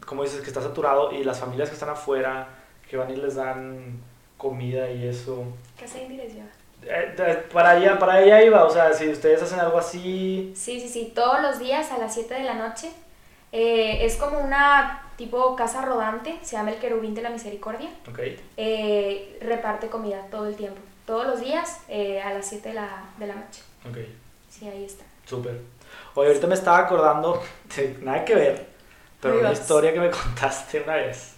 como 0.05 0.23
dices, 0.23 0.41
que 0.41 0.47
está 0.47 0.61
saturado 0.61 1.11
y 1.11 1.23
las 1.23 1.39
familias 1.39 1.69
que 1.69 1.75
están 1.75 1.89
afuera, 1.89 2.49
que 2.89 2.97
van 2.97 3.11
y 3.11 3.15
les 3.15 3.35
dan 3.35 3.99
comida 4.37 4.89
y 4.89 5.07
eso. 5.07 5.43
¿Qué 5.77 5.85
hace 5.85 6.03
Indires 6.03 6.33
lleva? 6.33 6.47
Eh, 6.83 7.15
eh, 7.17 7.47
para 7.53 7.71
allá, 7.71 7.99
para 7.99 8.13
allá 8.13 8.41
iba, 8.41 8.63
o 8.63 8.69
sea, 8.69 8.93
si 8.93 9.09
ustedes 9.09 9.41
hacen 9.43 9.59
algo 9.59 9.77
así, 9.77 10.53
Sí, 10.55 10.79
sí, 10.79 10.87
sí, 10.87 11.11
todos 11.13 11.41
los 11.41 11.59
días 11.59 11.91
a 11.91 11.97
las 11.97 12.13
7 12.13 12.33
de 12.33 12.43
la 12.43 12.55
noche. 12.55 12.91
Eh, 13.51 14.05
es 14.05 14.15
como 14.17 14.39
una 14.39 15.03
tipo 15.17 15.55
casa 15.55 15.81
rodante, 15.81 16.37
se 16.43 16.55
llama 16.55 16.71
el 16.71 16.79
querubín 16.79 17.13
de 17.15 17.21
la 17.21 17.29
misericordia. 17.29 17.89
ok, 18.09 18.19
Eh, 18.57 19.37
reparte 19.41 19.87
comida 19.89 20.21
todo 20.31 20.47
el 20.47 20.55
tiempo. 20.55 20.79
Todos 21.05 21.25
los 21.27 21.39
días 21.41 21.81
eh, 21.87 22.21
a 22.21 22.33
las 22.33 22.47
7 22.47 22.69
de 22.69 22.75
la, 22.75 23.03
de 23.17 23.27
la 23.27 23.35
noche. 23.35 23.61
ok, 23.89 23.97
Sí, 24.49 24.67
ahí 24.67 24.83
está. 24.85 25.03
súper. 25.25 25.59
Oye, 26.15 26.27
ahorita 26.29 26.47
me 26.47 26.55
estaba 26.55 26.79
acordando, 26.79 27.41
de 27.75 27.97
nada 28.01 28.25
que 28.25 28.35
ver, 28.35 28.67
pero 29.21 29.39
una 29.39 29.49
vas. 29.49 29.51
historia 29.51 29.93
que 29.93 29.99
me 29.99 30.09
contaste 30.11 30.81
una 30.81 30.95
vez, 30.95 31.33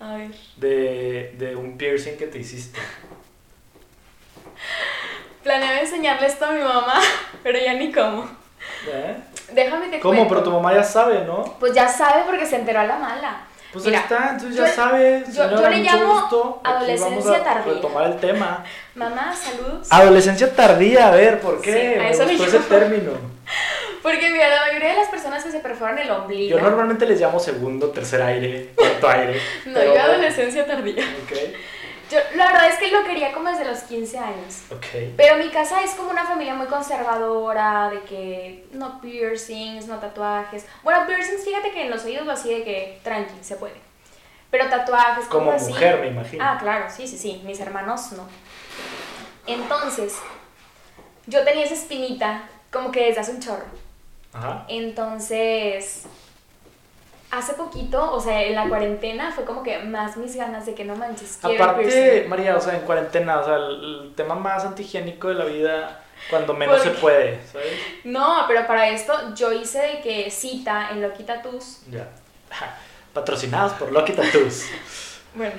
A 0.00 0.14
ver. 0.16 0.30
de, 0.56 1.34
de 1.38 1.56
un 1.56 1.76
piercing 1.78 2.16
que 2.16 2.26
te 2.28 2.38
hiciste. 2.38 2.78
Planeaba 5.42 5.80
enseñarle 5.80 6.26
esto 6.26 6.46
a 6.46 6.52
mi 6.52 6.60
mamá, 6.62 7.00
pero 7.42 7.58
ya 7.58 7.74
ni 7.74 7.92
cómo. 7.92 8.28
¿Eh? 8.86 9.16
Déjame 9.52 9.88
te 9.88 10.00
¿Cómo? 10.00 10.14
cuento. 10.16 10.34
Pero 10.34 10.42
tu 10.44 10.50
mamá 10.52 10.74
ya 10.74 10.82
sabe, 10.84 11.24
¿no? 11.24 11.56
Pues 11.58 11.72
ya 11.72 11.88
sabe 11.88 12.22
porque 12.26 12.46
se 12.46 12.56
enteró 12.56 12.80
a 12.80 12.84
la 12.84 12.96
mala. 12.98 13.40
Pues 13.72 13.84
Mira, 13.84 13.98
ahí 13.98 14.02
está, 14.04 14.30
entonces 14.32 14.56
yo- 14.56 14.64
ya 14.66 14.72
sabes. 14.72 15.26
yo- 15.26 15.32
señora, 15.44 15.60
yo 15.62 15.68
le 15.68 15.76
mucho 15.78 15.96
llamo 15.96 16.20
gusto. 16.20 16.60
Adolescencia 16.64 17.44
tardía. 17.44 17.74
retomar 17.74 18.04
el 18.06 18.16
tema. 18.16 18.64
Mamá, 18.94 19.34
saludos. 19.36 19.86
Adolescencia 19.90 20.54
tardía, 20.54 21.08
a 21.08 21.10
ver, 21.10 21.40
¿por 21.40 21.60
qué? 21.60 21.72
Sí, 21.72 21.98
a 22.00 22.02
Me 22.02 22.10
eso 22.10 22.24
le 22.24 22.36
gustó 22.36 22.56
ese 22.56 22.66
término. 22.66 23.12
Porque 24.02 24.30
mira, 24.30 24.48
la 24.48 24.60
mayoría 24.68 24.90
de 24.90 24.94
las 24.96 25.08
personas 25.08 25.44
que 25.44 25.50
se 25.50 25.58
perforan 25.60 25.98
el 25.98 26.10
ombligo. 26.10 26.56
Yo 26.56 26.62
normalmente 26.62 27.04
les 27.06 27.20
llamo 27.20 27.38
segundo, 27.40 27.88
tercer 27.90 28.22
aire, 28.22 28.70
cuarto 28.74 29.08
aire. 29.08 29.40
No, 29.66 29.74
pero 29.74 29.94
yo 29.94 30.00
adolescencia 30.00 30.66
tardía. 30.66 31.02
Ok, 31.24 31.36
Yo, 32.10 32.18
la 32.36 32.46
verdad 32.46 32.68
es 32.68 32.78
que 32.78 32.90
lo 32.90 33.04
quería 33.04 33.32
como 33.32 33.50
desde 33.50 33.64
los 33.66 33.80
15 33.80 34.18
años. 34.18 34.62
ok. 34.70 34.86
Pero 35.16 35.36
mi 35.36 35.50
casa 35.50 35.82
es 35.82 35.90
como 35.92 36.10
una 36.10 36.24
familia 36.24 36.54
muy 36.54 36.66
conservadora, 36.66 37.90
de 37.90 38.00
que 38.02 38.66
no 38.72 39.00
piercings, 39.00 39.86
no 39.86 39.98
tatuajes. 39.98 40.64
Bueno, 40.82 41.06
piercings, 41.06 41.44
fíjate 41.44 41.70
que 41.70 41.82
en 41.82 41.90
los 41.90 42.04
oídos 42.04 42.26
así 42.28 42.48
de 42.54 42.64
que 42.64 43.00
tranqui, 43.04 43.42
se 43.42 43.56
puede. 43.56 43.74
Pero 44.50 44.68
tatuajes, 44.68 45.26
Como 45.26 45.46
cosas 45.46 45.62
así. 45.62 45.72
mujer, 45.72 46.00
me 46.00 46.06
imagino. 46.08 46.42
Ah, 46.42 46.56
claro, 46.58 46.86
sí, 46.88 47.06
sí, 47.06 47.18
sí. 47.18 47.42
Mis 47.44 47.60
hermanos 47.60 48.12
no. 48.12 48.26
Entonces, 49.46 50.14
yo 51.26 51.44
tenía 51.44 51.64
esa 51.64 51.74
espinita 51.74 52.48
como 52.72 52.90
que 52.90 53.04
desde 53.06 53.20
hace 53.20 53.32
un 53.32 53.40
chorro. 53.40 53.66
Ajá. 54.32 54.64
Entonces, 54.68 56.04
hace 57.30 57.54
poquito, 57.54 58.12
o 58.12 58.20
sea, 58.20 58.42
en 58.42 58.54
la 58.54 58.68
cuarentena 58.68 59.32
fue 59.32 59.44
como 59.44 59.62
que 59.62 59.78
más 59.80 60.16
mis 60.16 60.36
ganas 60.36 60.66
de 60.66 60.74
que 60.74 60.84
no 60.84 60.96
manches. 60.96 61.38
quiero 61.40 61.62
Aparte. 61.62 62.26
María, 62.28 62.56
o 62.56 62.60
sea, 62.60 62.74
en 62.74 62.82
cuarentena, 62.82 63.40
o 63.40 63.44
sea, 63.44 63.56
el, 63.56 64.02
el 64.04 64.14
tema 64.14 64.34
más 64.34 64.64
antihigiénico 64.64 65.28
de 65.28 65.34
la 65.34 65.44
vida, 65.44 66.00
cuando 66.30 66.54
menos 66.54 66.82
se 66.82 66.90
puede, 66.90 67.40
¿sabes? 67.46 67.72
No, 68.04 68.44
pero 68.46 68.66
para 68.66 68.88
esto 68.88 69.34
yo 69.34 69.52
hice 69.52 69.80
de 69.80 70.00
que 70.00 70.30
cita 70.30 70.90
en 70.90 71.02
Loki 71.02 71.24
Tattoos. 71.24 71.82
Ya. 71.90 72.08
Patrocinados 73.12 73.72
por 73.74 73.92
Lucky 73.92 74.12
Tattoos. 74.12 74.64
Bueno, 75.34 75.56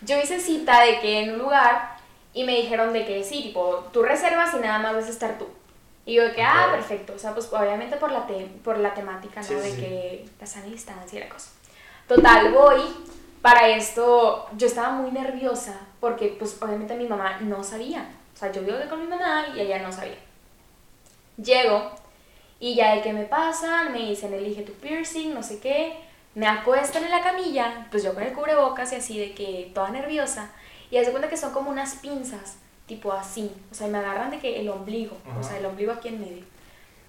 yo 0.00 0.18
hice 0.18 0.40
cita 0.40 0.82
de 0.82 0.98
que 0.98 1.20
en 1.20 1.34
un 1.34 1.38
lugar 1.38 1.96
y 2.32 2.42
me 2.42 2.56
dijeron 2.56 2.92
de 2.92 3.04
que 3.04 3.22
sí, 3.22 3.42
tipo, 3.42 3.88
tú 3.92 4.02
reservas 4.02 4.54
y 4.54 4.58
nada 4.58 4.78
más 4.78 4.94
vas 4.94 5.06
a 5.06 5.10
estar 5.10 5.38
tú. 5.38 5.46
Y 6.06 6.14
yo 6.14 6.24
de 6.24 6.32
que, 6.32 6.42
ah, 6.42 6.68
perfecto. 6.72 7.12
O 7.14 7.18
sea, 7.18 7.34
pues 7.34 7.52
obviamente 7.52 7.96
por 7.96 8.10
la, 8.10 8.26
te- 8.26 8.46
por 8.64 8.78
la 8.78 8.94
temática, 8.94 9.40
¿no? 9.40 9.46
Sí, 9.46 9.54
de 9.54 9.70
sí. 9.70 9.76
que 9.80 10.28
la 10.40 10.46
sana 10.46 10.66
distancia 10.66 11.18
y 11.18 11.22
la 11.22 11.28
cosa. 11.28 11.50
Total, 12.08 12.52
voy. 12.52 12.80
Para 13.42 13.68
esto 13.68 14.46
yo 14.56 14.66
estaba 14.66 14.90
muy 14.90 15.10
nerviosa 15.12 15.78
porque 16.00 16.36
pues 16.38 16.56
obviamente 16.60 16.94
mi 16.96 17.06
mamá 17.06 17.38
no 17.40 17.62
sabía. 17.64 18.08
O 18.34 18.36
sea, 18.38 18.50
yo 18.52 18.62
vivo 18.62 18.76
con 18.88 19.00
mi 19.00 19.06
mamá 19.06 19.46
y 19.54 19.60
ella 19.60 19.78
no 19.80 19.90
sabía. 19.92 20.18
Llego 21.36 21.90
y 22.58 22.74
ya 22.74 22.94
de 22.94 23.02
que 23.02 23.12
me 23.12 23.24
pasan, 23.24 23.92
me 23.92 24.00
dicen, 24.00 24.34
elige 24.34 24.62
tu 24.62 24.72
piercing, 24.74 25.32
no 25.32 25.42
sé 25.42 25.58
qué. 25.60 25.98
Me 26.34 26.46
acuestan 26.46 27.04
en 27.04 27.10
la 27.10 27.22
camilla, 27.22 27.86
pues 27.90 28.02
yo 28.02 28.12
con 28.14 28.22
el 28.22 28.32
cubrebocas 28.34 28.92
y 28.92 28.96
así 28.96 29.18
de 29.18 29.34
que 29.34 29.70
toda 29.74 29.90
nerviosa. 29.90 30.50
Y 30.90 30.98
haz 30.98 31.06
de 31.06 31.12
cuenta 31.12 31.28
que 31.30 31.36
son 31.36 31.52
como 31.52 31.70
unas 31.70 31.96
pinzas, 31.96 32.56
tipo 32.90 33.12
así. 33.12 33.50
O 33.70 33.74
sea, 33.74 33.86
me 33.86 33.98
agarran 33.98 34.30
de 34.30 34.38
que 34.40 34.60
el 34.60 34.68
ombligo, 34.68 35.16
o 35.38 35.42
sea, 35.42 35.58
el 35.58 35.64
ombligo 35.66 35.92
aquí 35.92 36.08
en 36.08 36.20
medio. 36.20 36.44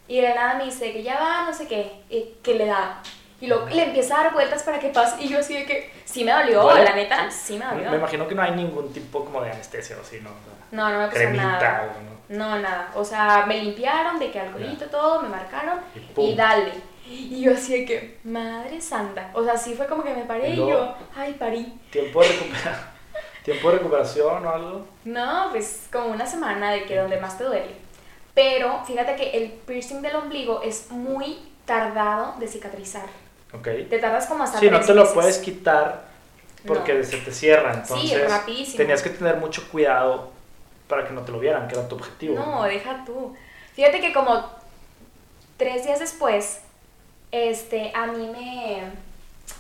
Y 0.08 0.18
de 0.18 0.30
la 0.30 0.36
nada 0.36 0.54
me 0.56 0.66
dice 0.66 0.94
que 0.94 1.02
ya 1.04 1.20
va, 1.20 1.46
no 1.46 1.54
sé 1.54 1.68
qué, 1.68 1.92
eh, 2.10 2.36
que 2.44 2.54
le 2.54 2.66
da. 2.68 3.02
Y 3.40 3.48
luego 3.48 3.66
le 3.68 3.84
empieza 3.86 4.20
a 4.20 4.24
dar 4.26 4.34
vueltas 4.34 4.62
para 4.62 4.78
que 4.80 4.90
pase. 4.90 5.24
Y 5.24 5.28
yo 5.30 5.40
así 5.40 5.56
de 5.56 5.66
que, 5.66 5.92
sí 6.06 6.24
me 6.24 6.32
dolió, 6.32 6.62
¿Duele? 6.62 6.84
la 6.84 6.96
neta, 6.96 7.32
sí 7.32 7.58
me 7.58 7.66
dolió. 7.66 7.90
Me 7.90 7.98
imagino 7.98 8.28
que 8.28 8.36
no 8.36 8.44
hay 8.44 8.52
ningún 8.52 8.94
tipo 8.94 9.26
como 9.26 9.42
de 9.42 9.50
anestesia 9.52 9.98
o 9.98 10.02
así, 10.02 10.20
¿no? 10.22 10.30
No, 10.72 10.90
no 10.90 11.00
me 11.00 11.10
Cremita, 11.10 11.44
nada. 11.44 11.80
algo, 11.80 11.94
¿no? 12.30 12.38
No, 12.38 12.60
nada. 12.60 12.92
O 12.96 13.04
sea, 13.04 13.46
me 13.48 13.58
limpiaron 13.64 14.20
de 14.20 14.30
que 14.32 14.40
alcoholito, 14.40 14.86
todo, 14.86 15.22
me 15.24 15.30
marcaron 15.30 15.80
Y 16.16 16.22
y 16.22 16.36
dale. 16.36 16.72
Y 17.10 17.42
yo 17.42 17.54
así 17.54 17.80
de 17.80 17.86
que, 17.86 18.20
madre 18.24 18.80
santa. 18.80 19.32
O 19.34 19.44
sea, 19.44 19.58
sí 19.58 19.74
fue 19.74 19.88
como 19.88 20.04
que 20.04 20.14
me 20.14 20.24
paré 20.24 20.50
Y 20.52 20.54
y, 20.54 20.58
yo, 20.58 20.96
ay, 21.16 21.34
parí. 21.34 21.80
¿Tiempo 21.92 22.22
de, 22.22 22.28
recupera- 22.30 22.92
¿Tiempo 23.44 23.72
de 23.72 23.78
recuperación 23.80 24.46
o 24.46 24.50
algo? 24.50 24.86
No, 25.06 25.48
pues 25.52 25.88
como 25.92 26.08
una 26.08 26.26
semana 26.28 26.72
de 26.72 26.86
que 26.86 26.98
donde 26.98 27.18
más 27.20 27.38
te 27.38 27.44
duele. 27.44 27.76
Pero 28.34 28.84
fíjate 28.86 29.16
que 29.16 29.32
el 29.32 29.52
piercing 29.52 30.02
del 30.02 30.16
ombligo 30.16 30.62
es 30.62 30.90
muy 30.92 31.38
tardado 31.66 32.36
de 32.40 32.48
cicatrizar. 32.48 33.06
Ok. 33.54 33.68
Te 33.90 34.00
tardas 34.00 34.28
como 34.28 34.44
hasta 34.44 34.60
Sí, 34.60 34.70
no 34.70 34.78
tres 34.78 34.88
te 34.88 34.94
lo 34.94 35.02
meses. 35.02 35.14
puedes 35.16 35.38
quitar 35.40 36.06
porque 36.66 36.94
No. 36.94 37.04
se 37.04 37.18
te 37.18 37.32
cierra. 37.32 37.74
Sí, 37.74 37.80
Entonces, 38.14 38.30
rapidísimo. 38.32 38.78
tenías 38.78 39.02
que 39.02 39.10
tener 39.10 39.38
mucho 39.38 39.68
cuidado 39.70 40.32
para 40.88 41.08
que 41.08 41.14
no 41.14 41.22
te 41.22 41.32
lo 41.32 41.40
vieran, 41.40 41.68
que 41.68 41.76
era 41.76 41.88
tu 41.88 41.96
objetivo. 41.96 42.36
No, 42.36 42.64
deja 42.64 43.04
tú. 43.06 43.36
Fíjate 43.74 44.00
que 44.02 44.14
como 44.14 44.46
tres 45.58 45.84
días 45.84 46.00
después, 46.00 46.62
este, 47.32 47.92
a 47.96 48.08
mí 48.08 48.28
me, 48.32 48.84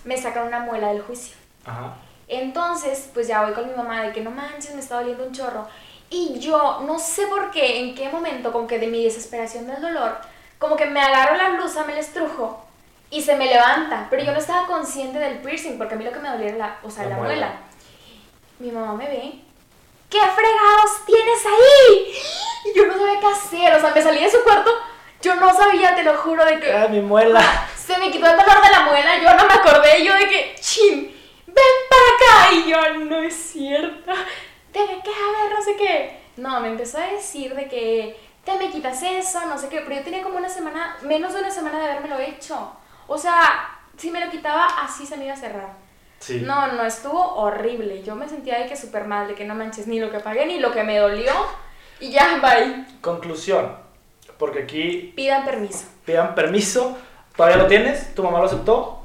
me 0.06 0.18
sacaron 0.22 0.48
una 0.50 0.60
muela 0.60 0.90
del 0.94 1.02
juicio. 1.02 1.36
Ajá. 1.66 1.96
Entonces, 2.32 3.10
pues 3.14 3.28
ya 3.28 3.44
voy 3.44 3.52
con 3.52 3.68
mi 3.68 3.76
mamá 3.76 4.04
de 4.04 4.14
que 4.14 4.22
no 4.22 4.32
manches, 4.32 4.74
me 4.74 4.80
está 4.80 4.96
doliendo 4.96 5.26
un 5.26 5.34
chorro. 5.34 5.68
Y 6.10 6.40
yo, 6.40 6.82
no 6.88 6.98
sé 6.98 7.28
por 7.28 7.52
qué, 7.52 7.82
en 7.82 7.94
qué 7.94 8.08
momento, 8.08 8.54
como 8.54 8.68
que 8.68 8.80
de 8.80 8.88
mi 8.88 9.04
desesperación 9.04 9.68
del 9.68 9.82
dolor, 9.82 10.18
como 10.58 10.78
que 10.78 10.86
me 10.86 11.02
agarro 11.02 11.36
la 11.36 11.50
blusa, 11.50 11.84
me 11.84 11.94
la 11.94 12.00
estrujo 12.00 12.66
y 13.10 13.22
se 13.22 13.36
me 13.36 13.48
levanta. 13.48 14.08
Pero 14.10 14.24
yo 14.24 14.32
no 14.32 14.40
estaba 14.40 14.66
consciente 14.66 15.20
del 15.20 15.40
piercing, 15.40 15.78
porque 15.78 15.96
a 15.96 15.98
mí 15.98 16.06
lo 16.06 16.14
que 16.14 16.20
me 16.20 16.30
dolía 16.30 16.48
era 16.48 16.58
la, 16.58 16.78
o 16.84 16.90
sea, 16.90 17.04
La 17.04 17.10
la, 17.10 17.16
muela. 17.18 17.54
Mi 18.60 18.72
mamá 18.72 18.94
me 18.94 19.08
ve. 19.08 19.34
¿Qué 20.10 20.20
fregados 20.20 21.06
tienes 21.06 21.46
ahí? 21.46 22.14
Y 22.64 22.78
yo 22.78 22.88
no 22.88 22.94
sabía 22.94 23.20
qué 23.20 23.28
hacer, 23.28 23.74
o 23.74 23.82
sea, 23.82 23.92
me 23.94 24.02
salí 24.02 24.24
de 24.24 24.32
su 24.32 24.42
cuarto. 24.44 24.72
Yo 25.22 25.36
no 25.36 25.54
sabía, 25.54 25.96
te 25.96 26.04
lo 26.04 26.16
juro, 26.16 26.46
de 26.46 26.62
que 26.62 26.72
¡Ah, 26.72 26.88
mi 26.88 27.02
muela! 27.02 27.42
se 27.76 27.98
me 27.98 28.10
quitó 28.10 28.26
el 28.26 28.38
dolor 28.38 28.64
de 28.64 28.72
la 28.72 28.84
muela, 28.84 29.18
yo 29.18 29.34
no 29.36 29.48
me 29.48 29.54
acordé, 29.54 30.06
yo 30.06 30.14
de 30.14 30.30
que, 30.30 30.56
chin, 30.62 31.11
ven 31.54 31.76
para 31.90 32.48
acá, 32.48 32.54
y 32.54 32.70
yo, 32.70 33.06
no 33.06 33.18
es 33.20 33.36
cierto, 33.36 34.12
te 34.72 34.80
me 34.80 35.02
queda 35.02 35.16
a 35.16 35.44
ver, 35.44 35.54
no 35.58 35.62
sé 35.64 35.76
qué. 35.76 36.22
No, 36.38 36.60
me 36.62 36.70
empezó 36.70 36.98
a 36.98 37.08
decir 37.08 37.54
de 37.56 37.68
que, 37.68 38.20
te 38.44 38.56
me 38.58 38.70
quitas 38.72 39.04
eso, 39.04 39.46
no 39.46 39.58
sé 39.58 39.70
qué, 39.70 39.82
pero 39.82 39.96
yo 39.98 40.04
tenía 40.04 40.24
como 40.24 40.38
una 40.38 40.50
semana, 40.50 40.98
menos 41.02 41.34
de 41.34 41.40
una 41.42 41.52
semana 41.52 41.80
de 41.80 41.86
habérmelo 41.92 42.20
hecho. 42.20 42.72
O 43.08 43.18
sea, 43.18 43.78
si 43.98 44.10
me 44.10 44.24
lo 44.24 44.32
quitaba, 44.32 44.66
así 44.82 45.06
se 45.06 45.18
me 45.18 45.26
iba 45.26 45.34
a 45.34 45.38
cerrar. 45.38 45.74
Sí. 46.20 46.42
No, 46.46 46.68
no, 46.72 46.86
estuvo 46.86 47.20
horrible. 47.36 48.04
Yo 48.04 48.16
me 48.16 48.30
sentía 48.30 48.60
de 48.60 48.68
que 48.68 48.78
súper 48.78 49.06
mal, 49.06 49.28
de 49.28 49.34
que 49.36 49.44
no 49.46 49.56
manches 49.56 49.88
ni 49.88 50.00
lo 50.00 50.12
que 50.12 50.20
pagué 50.20 50.46
ni 50.46 50.60
lo 50.60 50.72
que 50.72 50.84
me 50.84 50.98
dolió. 50.98 51.34
Y 52.00 52.12
ya, 52.12 52.38
bye. 52.42 52.86
Conclusión. 53.02 53.76
Porque 54.38 54.64
aquí 54.64 55.14
Pidan 55.16 55.44
permiso. 55.46 55.86
pidan 56.06 56.34
permiso. 56.34 56.98
¿Todavía 57.36 57.58
lo 57.58 57.68
tienes? 57.68 58.14
¿Tu 58.16 58.24
mamá 58.24 58.40
lo 58.40 58.46
aceptó? 58.46 59.01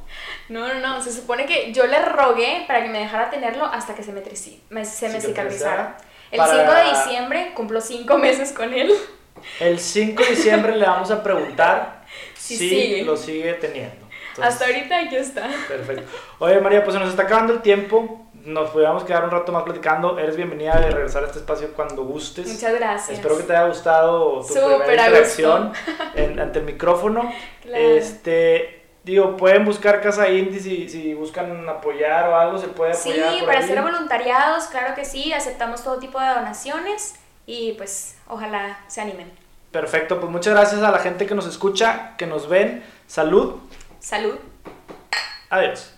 No, 0.49 0.67
no, 0.69 0.75
no. 0.81 1.03
Se 1.03 1.13
supone 1.13 1.47
que 1.47 1.73
yo 1.73 1.87
le 1.87 2.01
rogué 2.03 2.65
para 2.67 2.83
que 2.83 2.89
me 2.89 3.01
dejara 3.01 3.31
tenerlo 3.31 3.65
hasta 3.65 3.95
que 3.95 4.03
se 4.03 4.13
me, 4.13 4.23
trici- 4.23 4.61
me- 4.71 4.85
se 4.85 5.09
me 5.09 5.21
Cicatrizara. 5.21 5.97
El 6.31 6.39
Para- 6.39 6.53
5 6.53 6.73
de 6.73 6.85
diciembre 6.99 7.53
cumplo 7.55 7.81
5 7.81 8.19
meses 8.19 8.53
con 8.53 8.73
él. 8.75 8.93
El 9.61 9.79
5 9.79 10.23
de 10.23 10.31
diciembre 10.31 10.77
le 10.77 10.87
vamos 10.87 11.11
a 11.11 11.23
preguntar 11.23 12.05
Si 12.35 12.57
si 12.57 12.69
sigue. 12.69 13.03
lo 13.05 13.17
sigue 13.17 13.55
teniendo. 13.55 14.07
Entonces, 14.31 14.55
Hasta 14.55 14.67
ahorita 14.67 14.99
aquí 14.99 15.17
está. 15.17 15.49
Perfecto. 15.69 16.05
Oye, 16.41 16.61
María, 16.61 16.85
pues 16.85 16.95
se 16.95 17.01
nos 17.01 17.09
está 17.11 17.23
acabando 17.25 17.53
el 17.55 17.63
tiempo. 17.63 18.23
Nos 18.45 18.71
podríamos 18.71 19.03
quedar 19.03 19.25
un 19.25 19.31
rato 19.31 19.51
más 19.51 19.65
platicando. 19.65 20.19
Eres 20.19 20.37
bienvenida 20.37 20.79
de 20.79 20.91
regresar 20.91 21.25
a 21.25 21.27
este 21.27 21.39
espacio 21.41 21.73
cuando 21.75 22.05
gustes. 22.05 22.47
Muchas 22.47 22.75
gracias. 22.75 23.19
Espero 23.19 23.37
que 23.39 23.43
te 23.45 23.57
haya 23.57 23.67
gustado 23.67 24.41
tu 24.43 24.55
Súper 24.55 24.79
primera 24.79 25.07
interacción 25.07 25.73
en- 26.15 26.39
ante 26.39 26.59
el 26.61 26.65
micrófono. 26.65 27.33
Claro. 27.63 27.83
Este, 27.85 28.76
digo, 29.07 29.37
pueden 29.37 29.65
buscar 29.65 30.01
Casa 30.03 30.29
Indie 30.29 30.59
si, 30.61 30.89
si 30.89 31.15
buscan 31.15 31.67
apoyar 31.69 32.29
o 32.29 32.37
algo, 32.37 32.59
se 32.59 32.67
puede 32.67 32.93
Sí, 32.93 33.11
apoyar. 33.13 33.39
por 33.39 33.47
para 33.47 33.59
ahí. 33.61 33.65
hacer 33.65 33.81
voluntariados, 33.83 34.65
claro 34.65 34.95
que 34.95 35.05
sí. 35.05 35.33
Aceptamos 35.33 35.83
todo 35.85 35.99
tipo 35.99 36.21
de 36.21 36.27
donaciones 36.29 37.15
y 37.47 37.73
pues 37.75 38.17
ojalá 38.27 38.81
se 38.89 39.01
animen. 39.01 39.31
Perfecto, 39.71 40.19
pues 40.21 40.31
muchas 40.33 40.55
gracias 40.55 40.83
a 40.83 40.91
la 40.91 40.99
gente 40.99 41.25
que 41.27 41.35
nos 41.35 41.47
escucha, 41.47 42.15
que 42.19 42.27
nos 42.27 42.49
ven. 42.49 42.85
Salud. 43.07 43.57
Salud. 44.01 44.37
Adiós. 45.51 45.93